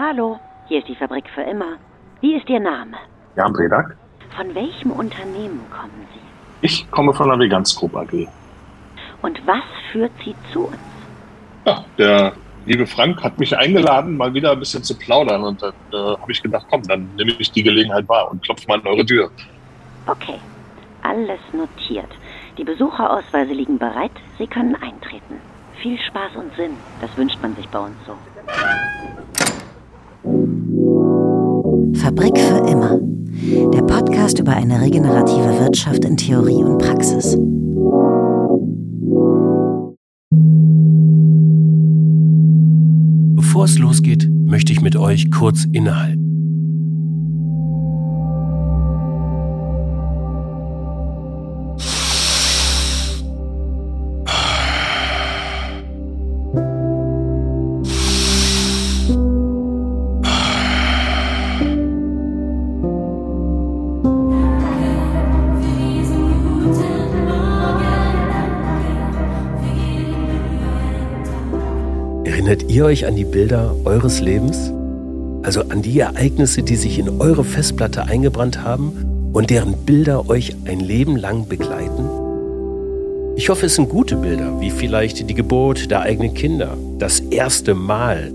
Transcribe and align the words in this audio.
Hallo, 0.00 0.38
hier 0.68 0.78
ist 0.78 0.86
die 0.86 0.94
Fabrik 0.94 1.24
für 1.34 1.42
immer. 1.42 1.76
Wie 2.20 2.36
ist 2.36 2.48
Ihr 2.48 2.60
Name? 2.60 2.96
Jan 3.34 3.52
Bredak. 3.52 3.96
Von 4.36 4.54
welchem 4.54 4.92
Unternehmen 4.92 5.60
kommen 5.72 6.06
Sie? 6.14 6.20
Ich 6.60 6.88
komme 6.92 7.12
von 7.12 7.28
der 7.28 7.36
Veganz 7.36 7.74
Group 7.74 7.96
AG. 7.96 8.28
Und 9.22 9.44
was 9.44 9.64
führt 9.90 10.12
Sie 10.24 10.36
zu 10.52 10.66
uns? 10.66 10.76
Ja, 11.66 11.84
der 11.98 12.32
liebe 12.64 12.86
Frank 12.86 13.24
hat 13.24 13.40
mich 13.40 13.58
eingeladen, 13.58 14.16
mal 14.16 14.32
wieder 14.32 14.52
ein 14.52 14.60
bisschen 14.60 14.84
zu 14.84 14.96
plaudern. 14.96 15.42
Und 15.42 15.60
dann 15.60 15.72
äh, 15.92 15.96
habe 15.96 16.30
ich 16.30 16.40
gedacht, 16.44 16.66
komm, 16.70 16.84
dann 16.84 17.08
nehme 17.16 17.32
ich 17.32 17.50
die 17.50 17.64
Gelegenheit 17.64 18.08
wahr 18.08 18.30
und 18.30 18.40
klopfe 18.44 18.68
mal 18.68 18.78
an 18.78 18.86
eure 18.86 19.04
Tür. 19.04 19.32
Okay, 20.06 20.38
alles 21.02 21.40
notiert. 21.52 22.10
Die 22.56 22.62
Besucherausweise 22.62 23.52
liegen 23.52 23.78
bereit. 23.78 24.12
Sie 24.38 24.46
können 24.46 24.76
eintreten. 24.76 25.40
Viel 25.82 25.98
Spaß 25.98 26.36
und 26.36 26.54
Sinn, 26.54 26.76
das 27.00 27.16
wünscht 27.16 27.42
man 27.42 27.56
sich 27.56 27.68
bei 27.68 27.80
uns 27.80 27.96
so. 28.06 28.16
Fabrik 31.94 32.38
für 32.38 32.66
immer. 32.68 33.00
Der 33.72 33.82
Podcast 33.82 34.38
über 34.38 34.52
eine 34.52 34.80
regenerative 34.80 35.60
Wirtschaft 35.60 36.04
in 36.04 36.16
Theorie 36.16 36.62
und 36.62 36.78
Praxis. 36.78 37.36
Bevor 43.36 43.64
es 43.64 43.78
losgeht, 43.78 44.28
möchte 44.30 44.72
ich 44.72 44.80
mit 44.80 44.96
euch 44.96 45.30
kurz 45.30 45.64
innehalten. 45.72 46.17
Euch 72.88 73.06
an 73.06 73.16
die 73.16 73.26
Bilder 73.26 73.74
eures 73.84 74.22
Lebens? 74.22 74.72
Also 75.42 75.60
an 75.68 75.82
die 75.82 76.00
Ereignisse, 76.00 76.62
die 76.62 76.74
sich 76.74 76.98
in 76.98 77.20
eure 77.20 77.44
Festplatte 77.44 78.04
eingebrannt 78.04 78.62
haben 78.62 79.30
und 79.34 79.50
deren 79.50 79.74
Bilder 79.84 80.30
euch 80.30 80.56
ein 80.64 80.80
Leben 80.80 81.16
lang 81.16 81.46
begleiten? 81.48 82.08
Ich 83.36 83.50
hoffe, 83.50 83.66
es 83.66 83.74
sind 83.74 83.90
gute 83.90 84.16
Bilder, 84.16 84.58
wie 84.60 84.70
vielleicht 84.70 85.28
die 85.28 85.34
Geburt 85.34 85.90
der 85.90 86.00
eigenen 86.00 86.32
Kinder, 86.32 86.78
das 86.98 87.20
erste 87.20 87.74
Mal 87.74 88.32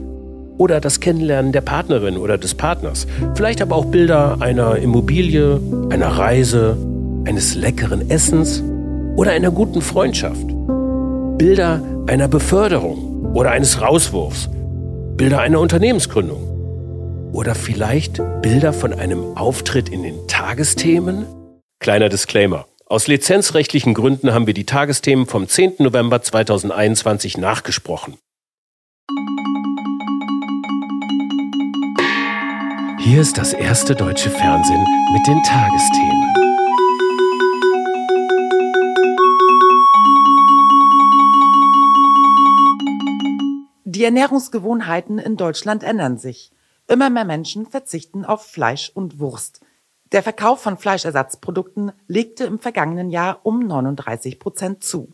oder 0.59 0.79
das 0.79 0.99
Kennenlernen 0.99 1.51
der 1.51 1.61
Partnerin 1.61 2.15
oder 2.15 2.37
des 2.37 2.53
Partners. 2.53 3.07
Vielleicht 3.33 3.59
aber 3.59 3.75
auch 3.75 3.85
Bilder 3.85 4.37
einer 4.39 4.75
Immobilie, 4.75 5.59
einer 5.89 6.09
Reise, 6.09 6.77
eines 7.25 7.55
leckeren 7.55 8.07
Essens 8.07 8.63
oder 9.15 9.31
einer 9.31 9.49
guten 9.49 9.81
Freundschaft. 9.81 10.45
Bilder 11.39 11.81
einer 12.05 12.27
Beförderung 12.27 13.12
oder 13.33 13.51
eines 13.51 13.81
Rauswurfs, 13.81 14.49
Bilder 15.17 15.41
einer 15.41 15.59
Unternehmensgründung 15.59 17.31
oder 17.33 17.55
vielleicht 17.55 18.21
Bilder 18.41 18.73
von 18.73 18.93
einem 18.93 19.35
Auftritt 19.35 19.89
in 19.89 20.03
den 20.03 20.27
Tagesthemen? 20.27 21.25
Kleiner 21.79 22.09
Disclaimer. 22.09 22.67
Aus 22.85 23.07
lizenzrechtlichen 23.07 23.95
Gründen 23.95 24.33
haben 24.33 24.45
wir 24.45 24.53
die 24.53 24.65
Tagesthemen 24.65 25.25
vom 25.25 25.47
10. 25.47 25.75
November 25.79 26.21
2021 26.21 27.37
nachgesprochen. 27.37 28.17
Hier 32.99 33.19
ist 33.19 33.37
das 33.37 33.53
erste 33.53 33.95
deutsche 33.95 34.29
Fernsehen 34.29 34.85
mit 35.11 35.27
den 35.27 35.41
Tagesthemen. 35.43 36.22
Die 44.03 44.07
Ernährungsgewohnheiten 44.07 45.17
in 45.17 45.37
Deutschland 45.37 45.81
ändern 45.81 46.17
sich. 46.17 46.51
Immer 46.89 47.09
mehr 47.09 47.23
Menschen 47.23 47.65
verzichten 47.65 48.25
auf 48.25 48.45
Fleisch 48.45 48.91
und 48.93 49.21
Wurst. 49.21 49.61
Der 50.11 50.21
Verkauf 50.21 50.59
von 50.59 50.75
Fleischersatzprodukten 50.75 51.93
legte 52.05 52.43
im 52.43 52.59
vergangenen 52.59 53.11
Jahr 53.11 53.39
um 53.43 53.65
39 53.65 54.39
Prozent 54.39 54.83
zu. 54.83 55.13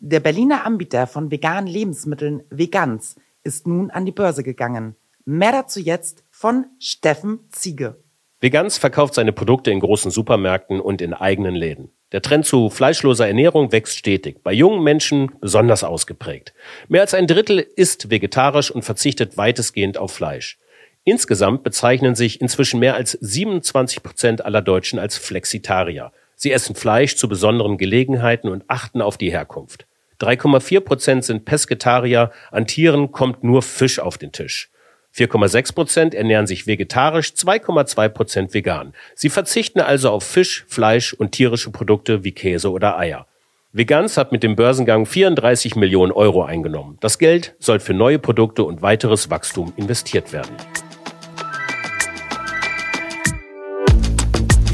Der 0.00 0.18
Berliner 0.18 0.66
Anbieter 0.66 1.06
von 1.06 1.30
veganen 1.30 1.68
Lebensmitteln 1.68 2.42
Vegans 2.50 3.14
ist 3.44 3.68
nun 3.68 3.92
an 3.92 4.04
die 4.04 4.10
Börse 4.10 4.42
gegangen. 4.42 4.96
Mehr 5.24 5.52
dazu 5.52 5.78
jetzt 5.78 6.24
von 6.32 6.66
Steffen 6.80 7.38
Ziege. 7.52 8.02
Vegans 8.40 8.78
verkauft 8.78 9.14
seine 9.14 9.32
Produkte 9.32 9.70
in 9.70 9.78
großen 9.78 10.10
Supermärkten 10.10 10.80
und 10.80 11.00
in 11.02 11.14
eigenen 11.14 11.54
Läden. 11.54 11.92
Der 12.14 12.22
Trend 12.22 12.46
zu 12.46 12.70
fleischloser 12.70 13.26
Ernährung 13.26 13.72
wächst 13.72 13.98
stetig, 13.98 14.44
bei 14.44 14.52
jungen 14.52 14.84
Menschen 14.84 15.32
besonders 15.40 15.82
ausgeprägt. 15.82 16.54
Mehr 16.86 17.00
als 17.00 17.12
ein 17.12 17.26
Drittel 17.26 17.58
ist 17.58 18.08
vegetarisch 18.08 18.70
und 18.70 18.84
verzichtet 18.84 19.36
weitestgehend 19.36 19.98
auf 19.98 20.12
Fleisch. 20.12 20.56
Insgesamt 21.02 21.64
bezeichnen 21.64 22.14
sich 22.14 22.40
inzwischen 22.40 22.78
mehr 22.78 22.94
als 22.94 23.18
27 23.20 24.04
Prozent 24.04 24.44
aller 24.44 24.62
Deutschen 24.62 25.00
als 25.00 25.18
Flexitarier. 25.18 26.12
Sie 26.36 26.52
essen 26.52 26.76
Fleisch 26.76 27.16
zu 27.16 27.28
besonderen 27.28 27.78
Gelegenheiten 27.78 28.48
und 28.48 28.62
achten 28.68 29.02
auf 29.02 29.18
die 29.18 29.32
Herkunft. 29.32 29.84
3,4 30.20 30.80
Prozent 30.82 31.24
sind 31.24 31.44
Pesketarier, 31.44 32.30
an 32.52 32.68
Tieren 32.68 33.10
kommt 33.10 33.42
nur 33.42 33.60
Fisch 33.60 33.98
auf 33.98 34.18
den 34.18 34.30
Tisch. 34.30 34.70
4,6 35.16 35.74
Prozent 35.74 36.14
ernähren 36.14 36.46
sich 36.46 36.66
vegetarisch, 36.66 37.28
2,2 37.28 38.08
Prozent 38.08 38.54
vegan. 38.54 38.94
Sie 39.14 39.28
verzichten 39.28 39.80
also 39.80 40.10
auf 40.10 40.24
Fisch, 40.24 40.64
Fleisch 40.68 41.12
und 41.12 41.32
tierische 41.32 41.70
Produkte 41.70 42.24
wie 42.24 42.32
Käse 42.32 42.70
oder 42.70 42.98
Eier. 42.98 43.26
Vegans 43.72 44.16
hat 44.16 44.32
mit 44.32 44.42
dem 44.42 44.56
Börsengang 44.56 45.06
34 45.06 45.76
Millionen 45.76 46.12
Euro 46.12 46.44
eingenommen. 46.44 46.96
Das 47.00 47.18
Geld 47.18 47.54
soll 47.58 47.80
für 47.80 47.94
neue 47.94 48.18
Produkte 48.18 48.64
und 48.64 48.82
weiteres 48.82 49.30
Wachstum 49.30 49.72
investiert 49.76 50.32
werden. 50.32 50.56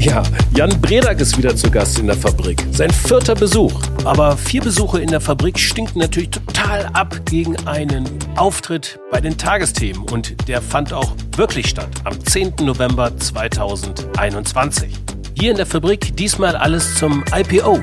Ja, 0.01 0.23
Jan 0.55 0.81
Bredak 0.81 1.19
ist 1.21 1.37
wieder 1.37 1.55
zu 1.55 1.69
Gast 1.69 1.99
in 1.99 2.07
der 2.07 2.15
Fabrik. 2.15 2.65
Sein 2.71 2.89
vierter 2.89 3.35
Besuch. 3.35 3.79
Aber 4.03 4.35
vier 4.35 4.61
Besuche 4.61 4.99
in 4.99 5.11
der 5.11 5.21
Fabrik 5.21 5.59
stinken 5.59 5.99
natürlich 5.99 6.31
total 6.31 6.87
ab 6.93 7.15
gegen 7.25 7.55
einen 7.67 8.05
Auftritt 8.35 8.99
bei 9.11 9.21
den 9.21 9.37
Tagesthemen. 9.37 10.01
Und 10.09 10.47
der 10.47 10.59
fand 10.59 10.91
auch 10.91 11.13
wirklich 11.37 11.67
statt 11.67 11.89
am 12.03 12.19
10. 12.19 12.53
November 12.61 13.15
2021. 13.15 14.91
Hier 15.39 15.51
in 15.51 15.57
der 15.57 15.67
Fabrik 15.67 16.17
diesmal 16.17 16.55
alles 16.55 16.95
zum 16.95 17.23
IPO 17.31 17.79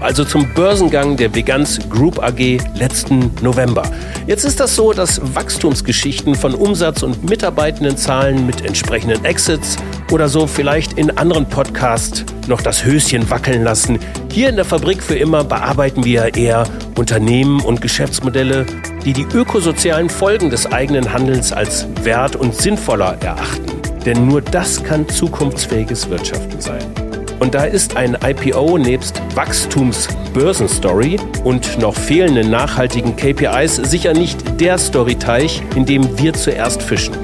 also 0.00 0.24
zum 0.24 0.48
Börsengang 0.54 1.16
der 1.16 1.34
Veganz 1.34 1.78
Group 1.88 2.22
AG 2.22 2.58
letzten 2.74 3.30
November. 3.42 3.82
Jetzt 4.26 4.44
ist 4.44 4.60
das 4.60 4.76
so, 4.76 4.92
dass 4.92 5.20
Wachstumsgeschichten 5.34 6.34
von 6.34 6.54
Umsatz- 6.54 7.02
und 7.02 7.28
Mitarbeitendenzahlen 7.28 8.46
mit 8.46 8.64
entsprechenden 8.64 9.24
Exits 9.24 9.76
oder 10.12 10.28
so 10.28 10.46
vielleicht 10.46 10.94
in 10.94 11.16
anderen 11.16 11.46
Podcasts 11.46 12.24
noch 12.46 12.62
das 12.62 12.84
Höschen 12.84 13.28
wackeln 13.30 13.62
lassen. 13.62 13.98
Hier 14.32 14.48
in 14.48 14.56
der 14.56 14.64
Fabrik 14.64 15.02
für 15.02 15.16
immer 15.16 15.44
bearbeiten 15.44 16.04
wir 16.04 16.34
eher 16.34 16.64
Unternehmen 16.96 17.60
und 17.60 17.80
Geschäftsmodelle, 17.80 18.66
die 19.04 19.12
die 19.12 19.26
ökosozialen 19.34 20.08
Folgen 20.08 20.50
des 20.50 20.70
eigenen 20.70 21.12
Handelns 21.12 21.52
als 21.52 21.86
wert 22.02 22.36
und 22.36 22.54
sinnvoller 22.54 23.16
erachten. 23.20 23.66
Denn 24.06 24.26
nur 24.26 24.40
das 24.40 24.82
kann 24.82 25.08
zukunftsfähiges 25.08 26.08
Wirtschaften 26.08 26.60
sein. 26.60 27.07
Und 27.40 27.54
da 27.54 27.64
ist 27.64 27.96
ein 27.96 28.16
IPO 28.22 28.78
nebst 28.78 29.22
Wachstumsbörsenstory 29.34 31.18
und 31.44 31.78
noch 31.78 31.94
fehlenden 31.94 32.50
nachhaltigen 32.50 33.16
KPIs 33.16 33.76
sicher 33.76 34.12
nicht 34.12 34.60
der 34.60 34.78
Storyteich, 34.78 35.62
in 35.76 35.86
dem 35.86 36.18
wir 36.18 36.32
zuerst 36.34 36.82
fischen. 36.82 37.14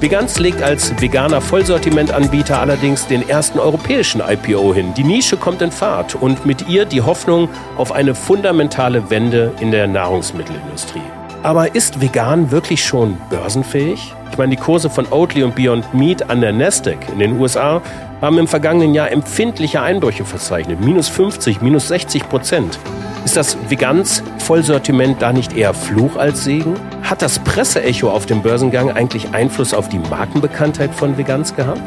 Veganz 0.00 0.40
legt 0.40 0.62
als 0.62 1.00
veganer 1.00 1.40
Vollsortimentanbieter 1.40 2.58
allerdings 2.58 3.06
den 3.06 3.28
ersten 3.28 3.60
europäischen 3.60 4.20
IPO 4.20 4.74
hin. 4.74 4.94
Die 4.96 5.04
Nische 5.04 5.36
kommt 5.36 5.62
in 5.62 5.70
Fahrt 5.70 6.16
und 6.16 6.44
mit 6.44 6.68
ihr 6.68 6.86
die 6.86 7.02
Hoffnung 7.02 7.48
auf 7.76 7.92
eine 7.92 8.16
fundamentale 8.16 9.10
Wende 9.10 9.52
in 9.60 9.70
der 9.70 9.86
Nahrungsmittelindustrie. 9.86 11.21
Aber 11.42 11.74
ist 11.74 12.00
vegan 12.00 12.52
wirklich 12.52 12.84
schon 12.84 13.16
börsenfähig? 13.28 14.14
Ich 14.30 14.38
meine, 14.38 14.50
die 14.50 14.62
Kurse 14.62 14.88
von 14.88 15.06
Oatly 15.10 15.42
und 15.42 15.56
Beyond 15.56 15.92
Meat 15.92 16.30
an 16.30 16.40
der 16.40 16.52
Nasdaq 16.52 17.08
in 17.12 17.18
den 17.18 17.40
USA 17.40 17.82
haben 18.20 18.38
im 18.38 18.46
vergangenen 18.46 18.94
Jahr 18.94 19.10
empfindliche 19.10 19.82
Einbrüche 19.82 20.24
verzeichnet. 20.24 20.80
Minus 20.80 21.08
50, 21.08 21.60
minus 21.60 21.88
60 21.88 22.28
Prozent. 22.28 22.78
Ist 23.24 23.36
das 23.36 23.56
Veganz 23.68 24.22
Vollsortiment 24.38 25.20
da 25.20 25.32
nicht 25.32 25.56
eher 25.56 25.74
Fluch 25.74 26.16
als 26.16 26.44
Segen? 26.44 26.76
Hat 27.02 27.22
das 27.22 27.40
Presseecho 27.40 28.10
auf 28.10 28.26
dem 28.26 28.40
Börsengang 28.40 28.92
eigentlich 28.92 29.34
Einfluss 29.34 29.74
auf 29.74 29.88
die 29.88 29.98
Markenbekanntheit 29.98 30.94
von 30.94 31.18
Veganz 31.18 31.54
gehabt? 31.56 31.82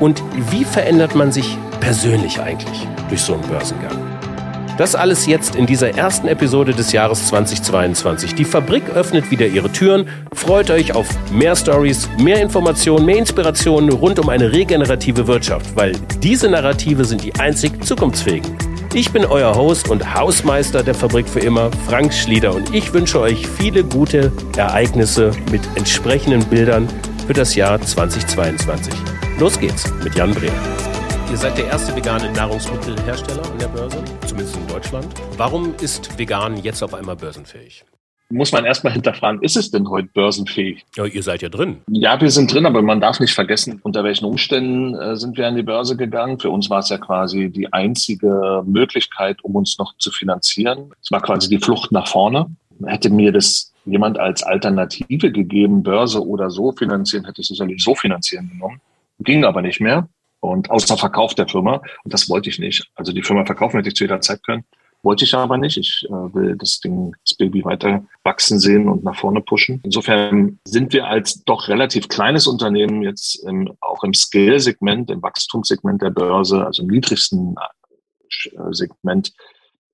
Und 0.00 0.22
wie 0.50 0.64
verändert 0.64 1.14
man 1.14 1.30
sich 1.30 1.58
persönlich 1.80 2.40
eigentlich 2.40 2.88
durch 3.10 3.20
so 3.20 3.34
einen 3.34 3.42
Börsengang? 3.42 4.13
Das 4.76 4.96
alles 4.96 5.26
jetzt 5.26 5.54
in 5.54 5.66
dieser 5.66 5.96
ersten 5.96 6.26
Episode 6.26 6.72
des 6.72 6.90
Jahres 6.90 7.28
2022. 7.28 8.34
Die 8.34 8.44
Fabrik 8.44 8.90
öffnet 8.90 9.30
wieder 9.30 9.46
ihre 9.46 9.70
Türen. 9.70 10.08
Freut 10.32 10.68
euch 10.70 10.96
auf 10.96 11.06
mehr 11.30 11.54
Stories, 11.54 12.08
mehr 12.18 12.42
Informationen, 12.42 13.06
mehr 13.06 13.18
Inspirationen 13.18 13.92
rund 13.92 14.18
um 14.18 14.28
eine 14.28 14.52
regenerative 14.52 15.28
Wirtschaft, 15.28 15.76
weil 15.76 15.92
diese 16.20 16.48
Narrative 16.48 17.04
sind 17.04 17.22
die 17.22 17.32
einzig 17.36 17.84
zukunftsfähigen. 17.84 18.56
Ich 18.94 19.12
bin 19.12 19.24
euer 19.24 19.54
Host 19.54 19.90
und 19.90 20.14
Hausmeister 20.14 20.82
der 20.82 20.94
Fabrik 20.94 21.28
für 21.28 21.40
immer, 21.40 21.70
Frank 21.86 22.12
Schlieder, 22.12 22.52
und 22.52 22.74
ich 22.74 22.92
wünsche 22.92 23.20
euch 23.20 23.46
viele 23.46 23.84
gute 23.84 24.32
Ereignisse 24.56 25.30
mit 25.52 25.62
entsprechenden 25.76 26.44
Bildern 26.46 26.88
für 27.26 27.32
das 27.32 27.54
Jahr 27.54 27.80
2022. 27.80 28.92
Los 29.38 29.58
geht's 29.58 29.92
mit 30.02 30.16
Jan 30.16 30.34
Brehm. 30.34 30.93
Ihr 31.30 31.36
seid 31.36 31.58
der 31.58 31.66
erste 31.66 31.94
vegane 31.96 32.30
Nahrungsmittelhersteller 32.32 33.44
an 33.44 33.58
der 33.58 33.68
Börse, 33.68 34.02
zumindest 34.26 34.56
in 34.56 34.66
Deutschland. 34.68 35.06
Warum 35.36 35.74
ist 35.80 36.18
vegan 36.18 36.56
jetzt 36.58 36.82
auf 36.82 36.94
einmal 36.94 37.16
börsenfähig? 37.16 37.84
Muss 38.30 38.52
man 38.52 38.64
erstmal 38.64 38.92
hinterfragen, 38.92 39.42
ist 39.42 39.56
es 39.56 39.70
denn 39.70 39.88
heute 39.88 40.08
börsenfähig? 40.14 40.84
Ja, 40.96 41.04
ihr 41.04 41.22
seid 41.22 41.42
ja 41.42 41.48
drin. 41.48 41.82
Ja, 41.88 42.20
wir 42.20 42.30
sind 42.30 42.52
drin, 42.52 42.66
aber 42.66 42.82
man 42.82 43.00
darf 43.00 43.20
nicht 43.20 43.34
vergessen, 43.34 43.80
unter 43.82 44.02
welchen 44.04 44.24
Umständen 44.24 44.94
äh, 44.94 45.16
sind 45.16 45.36
wir 45.36 45.46
an 45.46 45.56
die 45.56 45.62
Börse 45.62 45.96
gegangen. 45.96 46.38
Für 46.38 46.50
uns 46.50 46.70
war 46.70 46.78
es 46.78 46.88
ja 46.88 46.98
quasi 46.98 47.50
die 47.50 47.72
einzige 47.72 48.62
Möglichkeit, 48.66 49.42
um 49.44 49.56
uns 49.56 49.78
noch 49.78 49.96
zu 49.98 50.10
finanzieren. 50.10 50.92
Es 51.02 51.10
war 51.10 51.20
quasi 51.20 51.48
die 51.48 51.58
Flucht 51.58 51.92
nach 51.92 52.08
vorne. 52.08 52.46
Hätte 52.86 53.10
mir 53.10 53.32
das 53.32 53.72
jemand 53.84 54.18
als 54.18 54.42
Alternative 54.42 55.30
gegeben, 55.30 55.82
Börse 55.82 56.26
oder 56.26 56.50
so 56.50 56.72
finanzieren, 56.72 57.24
hätte 57.24 57.40
ich 57.40 57.48
sicherlich 57.48 57.82
so 57.82 57.94
finanzieren 57.94 58.48
genommen. 58.48 58.80
Ging 59.20 59.44
aber 59.44 59.62
nicht 59.62 59.80
mehr. 59.80 60.08
Und 60.44 60.70
außer 60.70 60.98
Verkauf 60.98 61.34
der 61.34 61.48
Firma. 61.48 61.80
Und 62.04 62.12
das 62.12 62.28
wollte 62.28 62.50
ich 62.50 62.58
nicht. 62.58 62.90
Also 62.94 63.12
die 63.12 63.22
Firma 63.22 63.46
verkaufen 63.46 63.78
hätte 63.78 63.88
ich 63.88 63.96
zu 63.96 64.04
jeder 64.04 64.20
Zeit 64.20 64.42
können. 64.44 64.64
Wollte 65.02 65.24
ich 65.24 65.34
aber 65.34 65.56
nicht. 65.56 65.78
Ich 65.78 66.04
äh, 66.06 66.34
will 66.34 66.56
das 66.56 66.80
Ding, 66.80 67.14
das 67.24 67.34
Baby 67.34 67.64
weiter 67.64 68.04
wachsen 68.24 68.58
sehen 68.58 68.88
und 68.88 69.04
nach 69.04 69.16
vorne 69.16 69.40
pushen. 69.40 69.80
Insofern 69.84 70.58
sind 70.64 70.92
wir 70.92 71.06
als 71.06 71.44
doch 71.44 71.68
relativ 71.68 72.08
kleines 72.08 72.46
Unternehmen 72.46 73.02
jetzt 73.02 73.36
im, 73.46 73.72
auch 73.80 74.04
im 74.04 74.12
Scale-Segment, 74.12 75.10
im 75.10 75.22
Wachstumssegment 75.22 76.02
der 76.02 76.10
Börse, 76.10 76.64
also 76.64 76.82
im 76.82 76.88
niedrigsten 76.88 77.54
äh, 78.44 78.72
Segment 78.72 79.32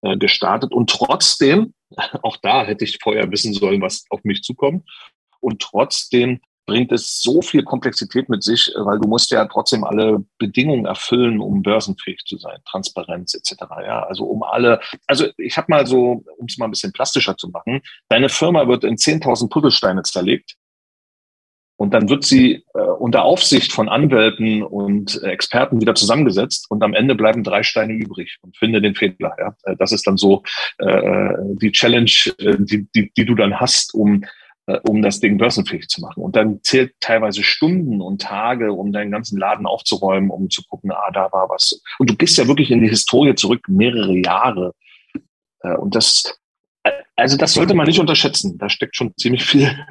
äh, 0.03 0.17
gestartet. 0.17 0.73
Und 0.73 0.91
trotzdem, 0.91 1.75
auch 2.23 2.37
da 2.39 2.65
hätte 2.65 2.85
ich 2.85 2.99
vorher 3.01 3.31
wissen 3.31 3.55
sollen, 3.55 3.83
was 3.83 4.05
auf 4.11 4.25
mich 4.25 4.43
zukommt. 4.43 4.89
Und 5.41 5.63
trotzdem 5.63 6.41
bringt 6.71 6.93
es 6.93 7.21
so 7.21 7.43
viel 7.43 7.65
Komplexität 7.65 8.29
mit 8.29 8.45
sich, 8.45 8.73
weil 8.77 9.01
du 9.01 9.09
musst 9.09 9.33
ja 9.33 9.45
trotzdem 9.47 9.83
alle 9.83 10.25
Bedingungen 10.39 10.87
erfüllen, 10.87 11.41
um 11.41 11.63
börsenfähig 11.63 12.21
zu 12.25 12.37
sein, 12.37 12.59
Transparenz 12.65 13.35
etc. 13.35 13.63
Ja, 13.85 14.05
also 14.05 14.23
um 14.25 14.45
alle. 14.45 14.81
Also 15.09 15.27
ich 15.37 15.57
habe 15.57 15.67
mal 15.69 15.85
so, 15.89 16.23
um 16.39 16.47
es 16.47 16.59
mal 16.59 16.67
ein 16.67 16.71
bisschen 16.71 16.93
plastischer 16.93 17.37
zu 17.37 17.49
machen: 17.49 17.83
Deine 18.09 18.29
Firma 18.29 18.69
wird 18.69 18.85
in 18.85 18.95
10.000 18.95 19.51
Puzzlesteine 19.51 20.05
zerlegt. 20.05 20.55
Und 21.77 21.95
dann 21.95 22.11
wird 22.11 22.25
sie 22.25 22.63
äh, 22.75 22.79
unter 22.79 23.25
Aufsicht 23.25 23.73
von 23.73 23.89
Anwälten 23.89 24.63
und 24.63 25.23
Experten 25.23 25.81
wieder 25.81 25.95
zusammengesetzt 25.95 26.71
und 26.71 26.85
am 26.85 26.93
Ende 26.93 27.15
bleiben 27.15 27.43
drei 27.43 27.63
Steine 27.63 27.95
übrig 27.95 28.37
und 28.43 28.55
finde 28.57 28.83
den 28.83 28.95
Fehler. 28.95 29.35
Ja? 29.39 29.57
Äh, 29.63 29.77
das 29.77 29.91
ist 29.91 30.07
dann 30.07 30.19
so 30.19 30.43
äh, 30.77 31.31
die 31.55 31.73
Challenge, 31.73 32.13
äh, 32.39 32.57
die, 32.59 32.87
die, 32.95 33.11
die 33.17 33.25
du 33.25 33.35
dann 33.35 33.59
hast, 33.59 33.95
um 33.95 34.23
äh, 34.23 34.27
um 34.79 35.03
das 35.03 35.21
Ding 35.21 35.39
börsenfähig 35.39 35.89
zu 35.89 36.01
machen. 36.01 36.23
Und 36.23 36.37
dann 36.37 36.61
zählt 36.63 36.95
teilweise 37.01 37.43
Stunden 37.43 38.01
und 38.01 38.23
Tage, 38.23 38.73
um 38.73 38.93
deinen 38.93 39.11
ganzen 39.11 39.39
Laden 39.39 39.67
aufzuräumen, 39.67 40.31
um 40.31 40.51
zu 40.51 40.63
gucken, 40.65 40.91
ah, 40.93 41.11
da 41.13 41.33
war 41.33 41.49
was. 41.49 41.83
Und 41.99 42.11
du 42.11 42.17
gehst 42.17 42.39
ja 42.39 42.47
wirklich 42.47 42.71
in 42.71 42.83
die 42.83 42.89
Historie 42.89 43.35
zurück, 43.35 43.69
mehrere 43.69 44.17
Jahre. 44.17 44.75
Äh, 45.63 45.75
und 45.75 45.95
das, 45.95 46.39
äh, 46.83 46.93
also 47.17 47.37
das 47.37 47.55
sollte 47.55 47.75
man 47.75 47.87
nicht 47.87 48.01
unterschätzen. 48.01 48.59
Da 48.59 48.69
steckt 48.69 48.97
schon 48.97 49.15
ziemlich 49.17 49.45
viel 49.45 49.71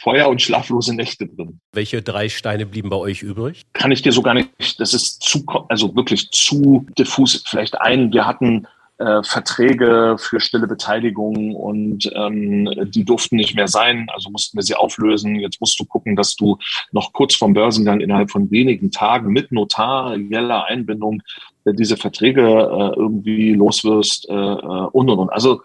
Feuer 0.00 0.28
und 0.28 0.40
schlaflose 0.40 0.94
Nächte 0.94 1.26
drin. 1.26 1.60
Welche 1.72 2.00
drei 2.00 2.30
Steine 2.30 2.64
blieben 2.64 2.88
bei 2.88 2.96
euch 2.96 3.22
übrig? 3.22 3.66
Kann 3.74 3.92
ich 3.92 4.00
dir 4.00 4.12
so 4.12 4.22
gar 4.22 4.32
nicht, 4.32 4.80
das 4.80 4.94
ist 4.94 5.22
zu, 5.22 5.44
also 5.68 5.94
wirklich 5.94 6.30
zu 6.30 6.86
diffus. 6.98 7.44
Vielleicht 7.46 7.78
ein, 7.78 8.10
wir 8.10 8.26
hatten 8.26 8.66
äh, 8.98 9.22
Verträge 9.22 10.16
für 10.18 10.40
stille 10.40 10.66
Beteiligung 10.66 11.54
und 11.54 12.10
ähm, 12.14 12.68
die 12.86 13.04
durften 13.04 13.36
nicht 13.36 13.54
mehr 13.54 13.68
sein, 13.68 14.08
also 14.12 14.30
mussten 14.30 14.58
wir 14.58 14.62
sie 14.62 14.74
auflösen. 14.74 15.36
Jetzt 15.36 15.60
musst 15.60 15.78
du 15.78 15.84
gucken, 15.84 16.16
dass 16.16 16.34
du 16.34 16.58
noch 16.92 17.12
kurz 17.12 17.36
vom 17.36 17.54
Börsengang 17.54 18.00
innerhalb 18.00 18.30
von 18.30 18.50
wenigen 18.50 18.90
Tagen 18.90 19.32
mit 19.32 19.52
notarieller 19.52 20.64
Einbindung 20.64 21.22
äh, 21.64 21.74
diese 21.74 21.96
Verträge 21.96 22.42
äh, 22.42 22.98
irgendwie 22.98 23.54
loswirst 23.54 24.28
äh, 24.28 24.32
äh 24.32 24.88
und 24.92 25.08
und 25.10 25.18
und. 25.18 25.30
Also 25.30 25.60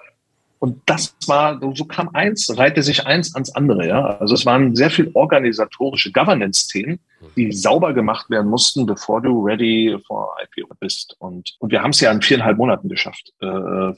und 0.64 0.82
das 0.86 1.14
war, 1.28 1.60
so 1.76 1.84
kam 1.84 2.12
eins, 2.14 2.58
reihte 2.58 2.84
sich 2.84 3.06
eins 3.06 3.36
ans 3.36 3.54
andere, 3.54 3.86
ja. 3.86 4.18
Also 4.22 4.34
es 4.34 4.46
waren 4.46 4.78
sehr 4.78 4.90
viel 4.90 5.12
organisatorische 5.14 6.14
Governance-Themen, 6.14 7.02
die 7.36 7.52
sauber 7.52 7.92
gemacht 7.92 8.30
werden 8.30 8.50
mussten, 8.50 8.86
bevor 8.86 9.22
du 9.22 9.46
ready 9.46 9.98
for 10.08 10.34
IPO 10.42 10.74
bist. 10.80 11.18
Und, 11.20 11.54
und 11.60 11.74
wir 11.74 11.84
haben 11.84 11.90
es 11.90 12.00
ja 12.00 12.14
in 12.14 12.22
viereinhalb 12.22 12.58
Monaten 12.58 12.88
geschafft. 12.88 13.34
Äh, 13.42 13.46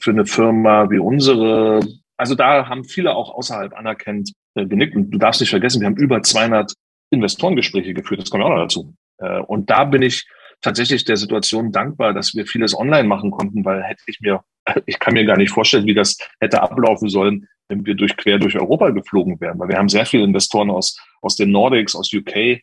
für 0.00 0.10
eine 0.10 0.26
Firma 0.26 0.90
wie 0.90 0.98
unsere. 0.98 1.86
Also 2.16 2.34
da 2.34 2.68
haben 2.68 2.82
viele 2.82 3.14
auch 3.14 3.32
außerhalb 3.32 3.72
anerkennt 3.78 4.32
äh, 4.56 4.66
genickt. 4.66 4.96
Und 4.96 5.12
du 5.12 5.18
darfst 5.18 5.40
nicht 5.40 5.50
vergessen, 5.50 5.82
wir 5.82 5.86
haben 5.86 5.96
über 5.96 6.20
200 6.20 6.72
Investorengespräche 7.10 7.94
geführt. 7.94 8.22
Das 8.22 8.30
kommt 8.30 8.42
auch 8.42 8.48
noch 8.48 8.62
dazu. 8.64 8.92
Äh, 9.18 9.38
und 9.38 9.70
da 9.70 9.84
bin 9.84 10.02
ich 10.02 10.26
tatsächlich 10.66 11.04
der 11.04 11.16
Situation 11.16 11.70
dankbar, 11.70 12.12
dass 12.12 12.34
wir 12.34 12.44
vieles 12.44 12.76
online 12.76 13.06
machen 13.06 13.30
konnten, 13.30 13.64
weil 13.64 13.82
hätte 13.84 14.02
ich 14.08 14.20
mir, 14.20 14.42
ich 14.86 14.98
kann 14.98 15.14
mir 15.14 15.24
gar 15.24 15.36
nicht 15.36 15.52
vorstellen, 15.52 15.86
wie 15.86 15.94
das 15.94 16.18
hätte 16.40 16.60
ablaufen 16.60 17.08
sollen, 17.08 17.48
wenn 17.68 17.86
wir 17.86 17.94
durch 17.94 18.16
quer 18.16 18.38
durch 18.38 18.56
Europa 18.58 18.90
geflogen 18.90 19.40
wären, 19.40 19.58
weil 19.58 19.68
wir 19.68 19.78
haben 19.78 19.88
sehr 19.88 20.06
viele 20.06 20.24
Investoren 20.24 20.70
aus, 20.70 20.98
aus 21.22 21.36
den 21.36 21.52
Nordics, 21.52 21.94
aus 21.94 22.12
UK, 22.12 22.60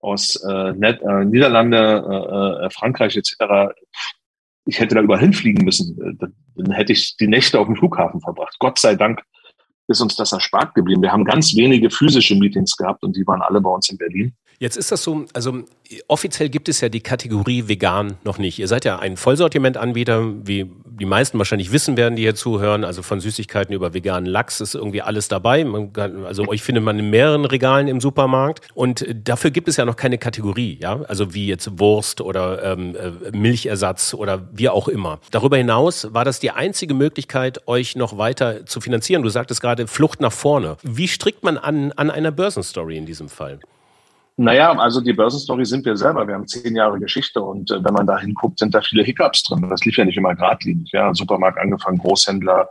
aus 0.00 0.36
äh, 0.36 0.72
Net, 0.72 1.00
äh, 1.02 1.24
Niederlande, 1.24 2.60
äh, 2.62 2.66
äh, 2.66 2.70
Frankreich 2.70 3.16
etc. 3.16 3.74
Ich 4.66 4.78
hätte 4.78 4.94
da 4.94 5.00
überall 5.00 5.20
hinfliegen 5.20 5.64
müssen. 5.64 6.18
Dann 6.56 6.72
hätte 6.72 6.92
ich 6.92 7.16
die 7.16 7.28
Nächte 7.28 7.58
auf 7.58 7.66
dem 7.66 7.76
Flughafen 7.76 8.20
verbracht. 8.20 8.56
Gott 8.58 8.78
sei 8.78 8.96
Dank 8.96 9.22
ist 9.88 10.00
uns 10.00 10.16
das 10.16 10.32
erspart 10.32 10.74
geblieben. 10.74 11.02
Wir 11.02 11.12
haben 11.12 11.24
ganz 11.24 11.54
wenige 11.56 11.90
physische 11.90 12.34
Meetings 12.34 12.76
gehabt 12.76 13.02
und 13.02 13.16
die 13.16 13.26
waren 13.26 13.40
alle 13.40 13.60
bei 13.60 13.70
uns 13.70 13.88
in 13.88 13.96
Berlin. 13.96 14.34
Jetzt 14.58 14.76
ist 14.76 14.90
das 14.90 15.02
so, 15.02 15.26
also 15.34 15.64
offiziell 16.08 16.48
gibt 16.48 16.68
es 16.68 16.80
ja 16.80 16.88
die 16.88 17.00
Kategorie 17.00 17.68
vegan 17.68 18.16
noch 18.24 18.38
nicht. 18.38 18.58
Ihr 18.58 18.68
seid 18.68 18.84
ja 18.84 18.98
ein 18.98 19.16
Vollsortimentanbieter, 19.16 20.46
wie 20.46 20.70
die 20.84 21.04
meisten 21.04 21.36
wahrscheinlich 21.36 21.72
wissen 21.72 21.96
werden, 21.96 22.16
die 22.16 22.22
hier 22.22 22.34
zuhören. 22.34 22.84
Also 22.84 23.02
von 23.02 23.20
Süßigkeiten 23.20 23.74
über 23.74 23.92
veganen 23.92 24.26
Lachs 24.26 24.60
ist 24.60 24.74
irgendwie 24.74 25.02
alles 25.02 25.28
dabei. 25.28 25.64
Kann, 25.92 26.24
also 26.24 26.48
euch 26.48 26.62
findet 26.62 26.84
man 26.84 26.98
in 26.98 27.10
mehreren 27.10 27.44
Regalen 27.44 27.86
im 27.86 28.00
Supermarkt. 28.00 28.66
Und 28.74 29.04
dafür 29.24 29.50
gibt 29.50 29.68
es 29.68 29.76
ja 29.76 29.84
noch 29.84 29.96
keine 29.96 30.16
Kategorie, 30.16 30.78
ja. 30.80 31.02
Also 31.02 31.34
wie 31.34 31.46
jetzt 31.46 31.78
Wurst 31.78 32.22
oder 32.22 32.62
ähm, 32.62 32.96
äh, 32.96 33.36
Milchersatz 33.36 34.14
oder 34.14 34.48
wie 34.52 34.70
auch 34.70 34.88
immer. 34.88 35.20
Darüber 35.30 35.58
hinaus 35.58 36.14
war 36.14 36.24
das 36.24 36.40
die 36.40 36.50
einzige 36.50 36.94
Möglichkeit, 36.94 37.68
euch 37.68 37.94
noch 37.94 38.16
weiter 38.16 38.64
zu 38.64 38.80
finanzieren. 38.80 39.22
Du 39.22 39.28
sagtest 39.28 39.60
gerade 39.60 39.86
Flucht 39.86 40.20
nach 40.20 40.32
vorne. 40.32 40.78
Wie 40.82 41.08
strickt 41.08 41.44
man 41.44 41.58
an, 41.58 41.92
an 41.92 42.10
einer 42.10 42.30
Börsenstory 42.30 42.96
in 42.96 43.04
diesem 43.04 43.28
Fall? 43.28 43.60
Naja, 44.38 44.72
also 44.72 45.00
die 45.00 45.14
Börsenstory 45.14 45.64
sind 45.64 45.86
wir 45.86 45.96
selber. 45.96 46.28
Wir 46.28 46.34
haben 46.34 46.46
zehn 46.46 46.76
Jahre 46.76 46.98
Geschichte 46.98 47.40
und 47.40 47.70
äh, 47.70 47.82
wenn 47.82 47.94
man 47.94 48.06
da 48.06 48.18
hinguckt, 48.18 48.58
sind 48.58 48.74
da 48.74 48.82
viele 48.82 49.02
Hiccups 49.02 49.44
drin. 49.44 49.66
Das 49.70 49.84
lief 49.84 49.96
ja 49.96 50.04
nicht 50.04 50.18
immer 50.18 50.34
geradlinig. 50.34 50.90
Ja, 50.92 51.14
Supermarkt 51.14 51.58
angefangen, 51.58 51.98
Großhändler, 51.98 52.68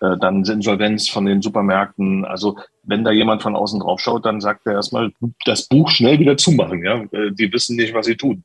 äh, 0.00 0.16
dann 0.18 0.44
Insolvenz 0.44 1.08
von 1.08 1.26
den 1.26 1.42
Supermärkten. 1.42 2.24
Also 2.24 2.56
wenn 2.84 3.02
da 3.02 3.10
jemand 3.10 3.42
von 3.42 3.56
außen 3.56 3.80
drauf 3.80 3.98
schaut, 4.00 4.24
dann 4.26 4.40
sagt 4.40 4.64
er 4.66 4.74
erstmal, 4.74 5.10
das 5.44 5.66
Buch 5.66 5.90
schnell 5.90 6.20
wieder 6.20 6.36
zumachen. 6.36 6.84
Ja, 6.84 7.02
äh, 7.10 7.32
die 7.32 7.52
wissen 7.52 7.76
nicht, 7.76 7.94
was 7.94 8.06
sie 8.06 8.16
tun. 8.16 8.44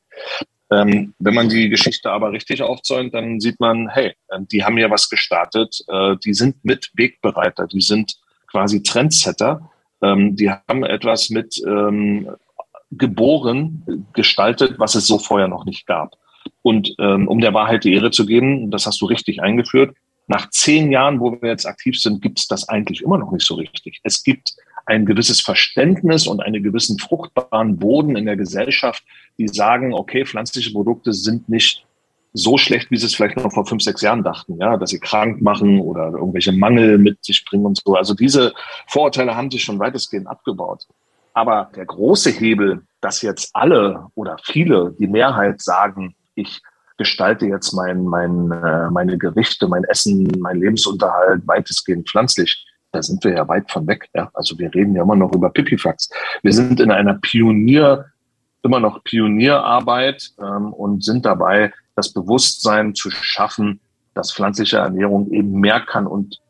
Ähm, 0.70 1.14
wenn 1.20 1.34
man 1.34 1.48
die 1.48 1.68
Geschichte 1.68 2.10
aber 2.10 2.32
richtig 2.32 2.62
aufzäumt, 2.62 3.14
dann 3.14 3.40
sieht 3.40 3.60
man, 3.60 3.88
hey, 3.88 4.14
äh, 4.28 4.40
die 4.40 4.64
haben 4.64 4.78
ja 4.78 4.90
was 4.90 5.08
gestartet. 5.08 5.84
Äh, 5.86 6.16
die 6.24 6.34
sind 6.34 6.64
mit 6.64 6.90
Wegbereiter. 6.94 7.68
Die 7.68 7.80
sind 7.80 8.16
quasi 8.50 8.82
Trendsetter. 8.82 9.70
Ähm, 10.02 10.36
die 10.36 10.50
haben 10.50 10.84
etwas 10.84 11.30
mit 11.30 11.60
ähm, 11.66 12.28
geboren, 12.90 14.06
gestaltet, 14.14 14.78
was 14.78 14.94
es 14.94 15.06
so 15.06 15.18
vorher 15.18 15.48
noch 15.48 15.64
nicht 15.64 15.86
gab. 15.86 16.16
Und 16.62 16.94
ähm, 16.98 17.28
um 17.28 17.40
der 17.40 17.54
Wahrheit 17.54 17.84
die 17.84 17.94
Ehre 17.94 18.10
zu 18.10 18.26
geben, 18.26 18.70
das 18.70 18.86
hast 18.86 19.00
du 19.00 19.06
richtig 19.06 19.42
eingeführt, 19.42 19.94
nach 20.26 20.50
zehn 20.50 20.92
Jahren, 20.92 21.20
wo 21.20 21.32
wir 21.32 21.50
jetzt 21.50 21.66
aktiv 21.66 21.98
sind, 21.98 22.20
gibt 22.20 22.38
es 22.38 22.48
das 22.48 22.68
eigentlich 22.68 23.02
immer 23.02 23.18
noch 23.18 23.32
nicht 23.32 23.46
so 23.46 23.54
richtig. 23.54 24.00
Es 24.02 24.22
gibt 24.22 24.54
ein 24.84 25.06
gewisses 25.06 25.40
Verständnis 25.40 26.26
und 26.26 26.40
einen 26.40 26.62
gewissen 26.62 26.98
fruchtbaren 26.98 27.78
Boden 27.78 28.16
in 28.16 28.26
der 28.26 28.36
Gesellschaft, 28.36 29.04
die 29.38 29.48
sagen, 29.48 29.94
okay, 29.94 30.24
pflanzliche 30.24 30.72
Produkte 30.72 31.12
sind 31.12 31.48
nicht 31.48 31.86
so 32.34 32.58
schlecht, 32.58 32.90
wie 32.90 32.96
sie 32.96 33.06
es 33.06 33.14
vielleicht 33.14 33.36
noch 33.36 33.52
vor 33.52 33.66
fünf, 33.66 33.82
sechs 33.82 34.02
Jahren 34.02 34.22
dachten, 34.22 34.58
ja, 34.58 34.76
dass 34.76 34.90
sie 34.90 35.00
krank 35.00 35.40
machen 35.40 35.80
oder 35.80 36.10
irgendwelche 36.10 36.52
Mangel 36.52 36.98
mit 36.98 37.24
sich 37.24 37.44
bringen 37.44 37.64
und 37.64 37.80
so. 37.82 37.94
Also 37.94 38.14
diese 38.14 38.52
Vorurteile 38.86 39.34
haben 39.34 39.50
sich 39.50 39.64
schon 39.64 39.78
weitestgehend 39.78 40.26
abgebaut. 40.26 40.86
Aber 41.38 41.70
der 41.76 41.86
große 41.86 42.30
Hebel, 42.30 42.82
dass 43.00 43.22
jetzt 43.22 43.50
alle 43.52 44.08
oder 44.16 44.38
viele, 44.42 44.96
die 44.98 45.06
Mehrheit 45.06 45.62
sagen, 45.62 46.16
ich 46.34 46.60
gestalte 46.96 47.46
jetzt 47.46 47.72
mein, 47.74 48.02
mein, 48.02 48.50
äh, 48.50 48.90
meine 48.90 49.16
Gerichte, 49.16 49.68
mein 49.68 49.84
Essen, 49.84 50.26
mein 50.40 50.58
Lebensunterhalt 50.58 51.46
weitestgehend 51.46 52.08
pflanzlich. 52.08 52.66
Da 52.90 53.04
sind 53.04 53.22
wir 53.22 53.36
ja 53.36 53.46
weit 53.46 53.70
von 53.70 53.86
weg. 53.86 54.08
Ja? 54.14 54.28
Also 54.34 54.58
wir 54.58 54.74
reden 54.74 54.96
ja 54.96 55.04
immer 55.04 55.14
noch 55.14 55.32
über 55.32 55.50
Pipifax. 55.50 56.10
Wir 56.42 56.52
sind 56.52 56.80
in 56.80 56.90
einer 56.90 57.14
Pionier, 57.14 58.06
immer 58.64 58.80
noch 58.80 59.04
Pionierarbeit 59.04 60.30
ähm, 60.40 60.72
und 60.72 61.04
sind 61.04 61.24
dabei, 61.24 61.72
das 61.94 62.12
Bewusstsein 62.12 62.96
zu 62.96 63.12
schaffen, 63.12 63.78
dass 64.14 64.32
pflanzliche 64.32 64.78
Ernährung 64.78 65.30
eben 65.30 65.52
mehr 65.52 65.78
kann 65.82 66.08
und 66.08 66.40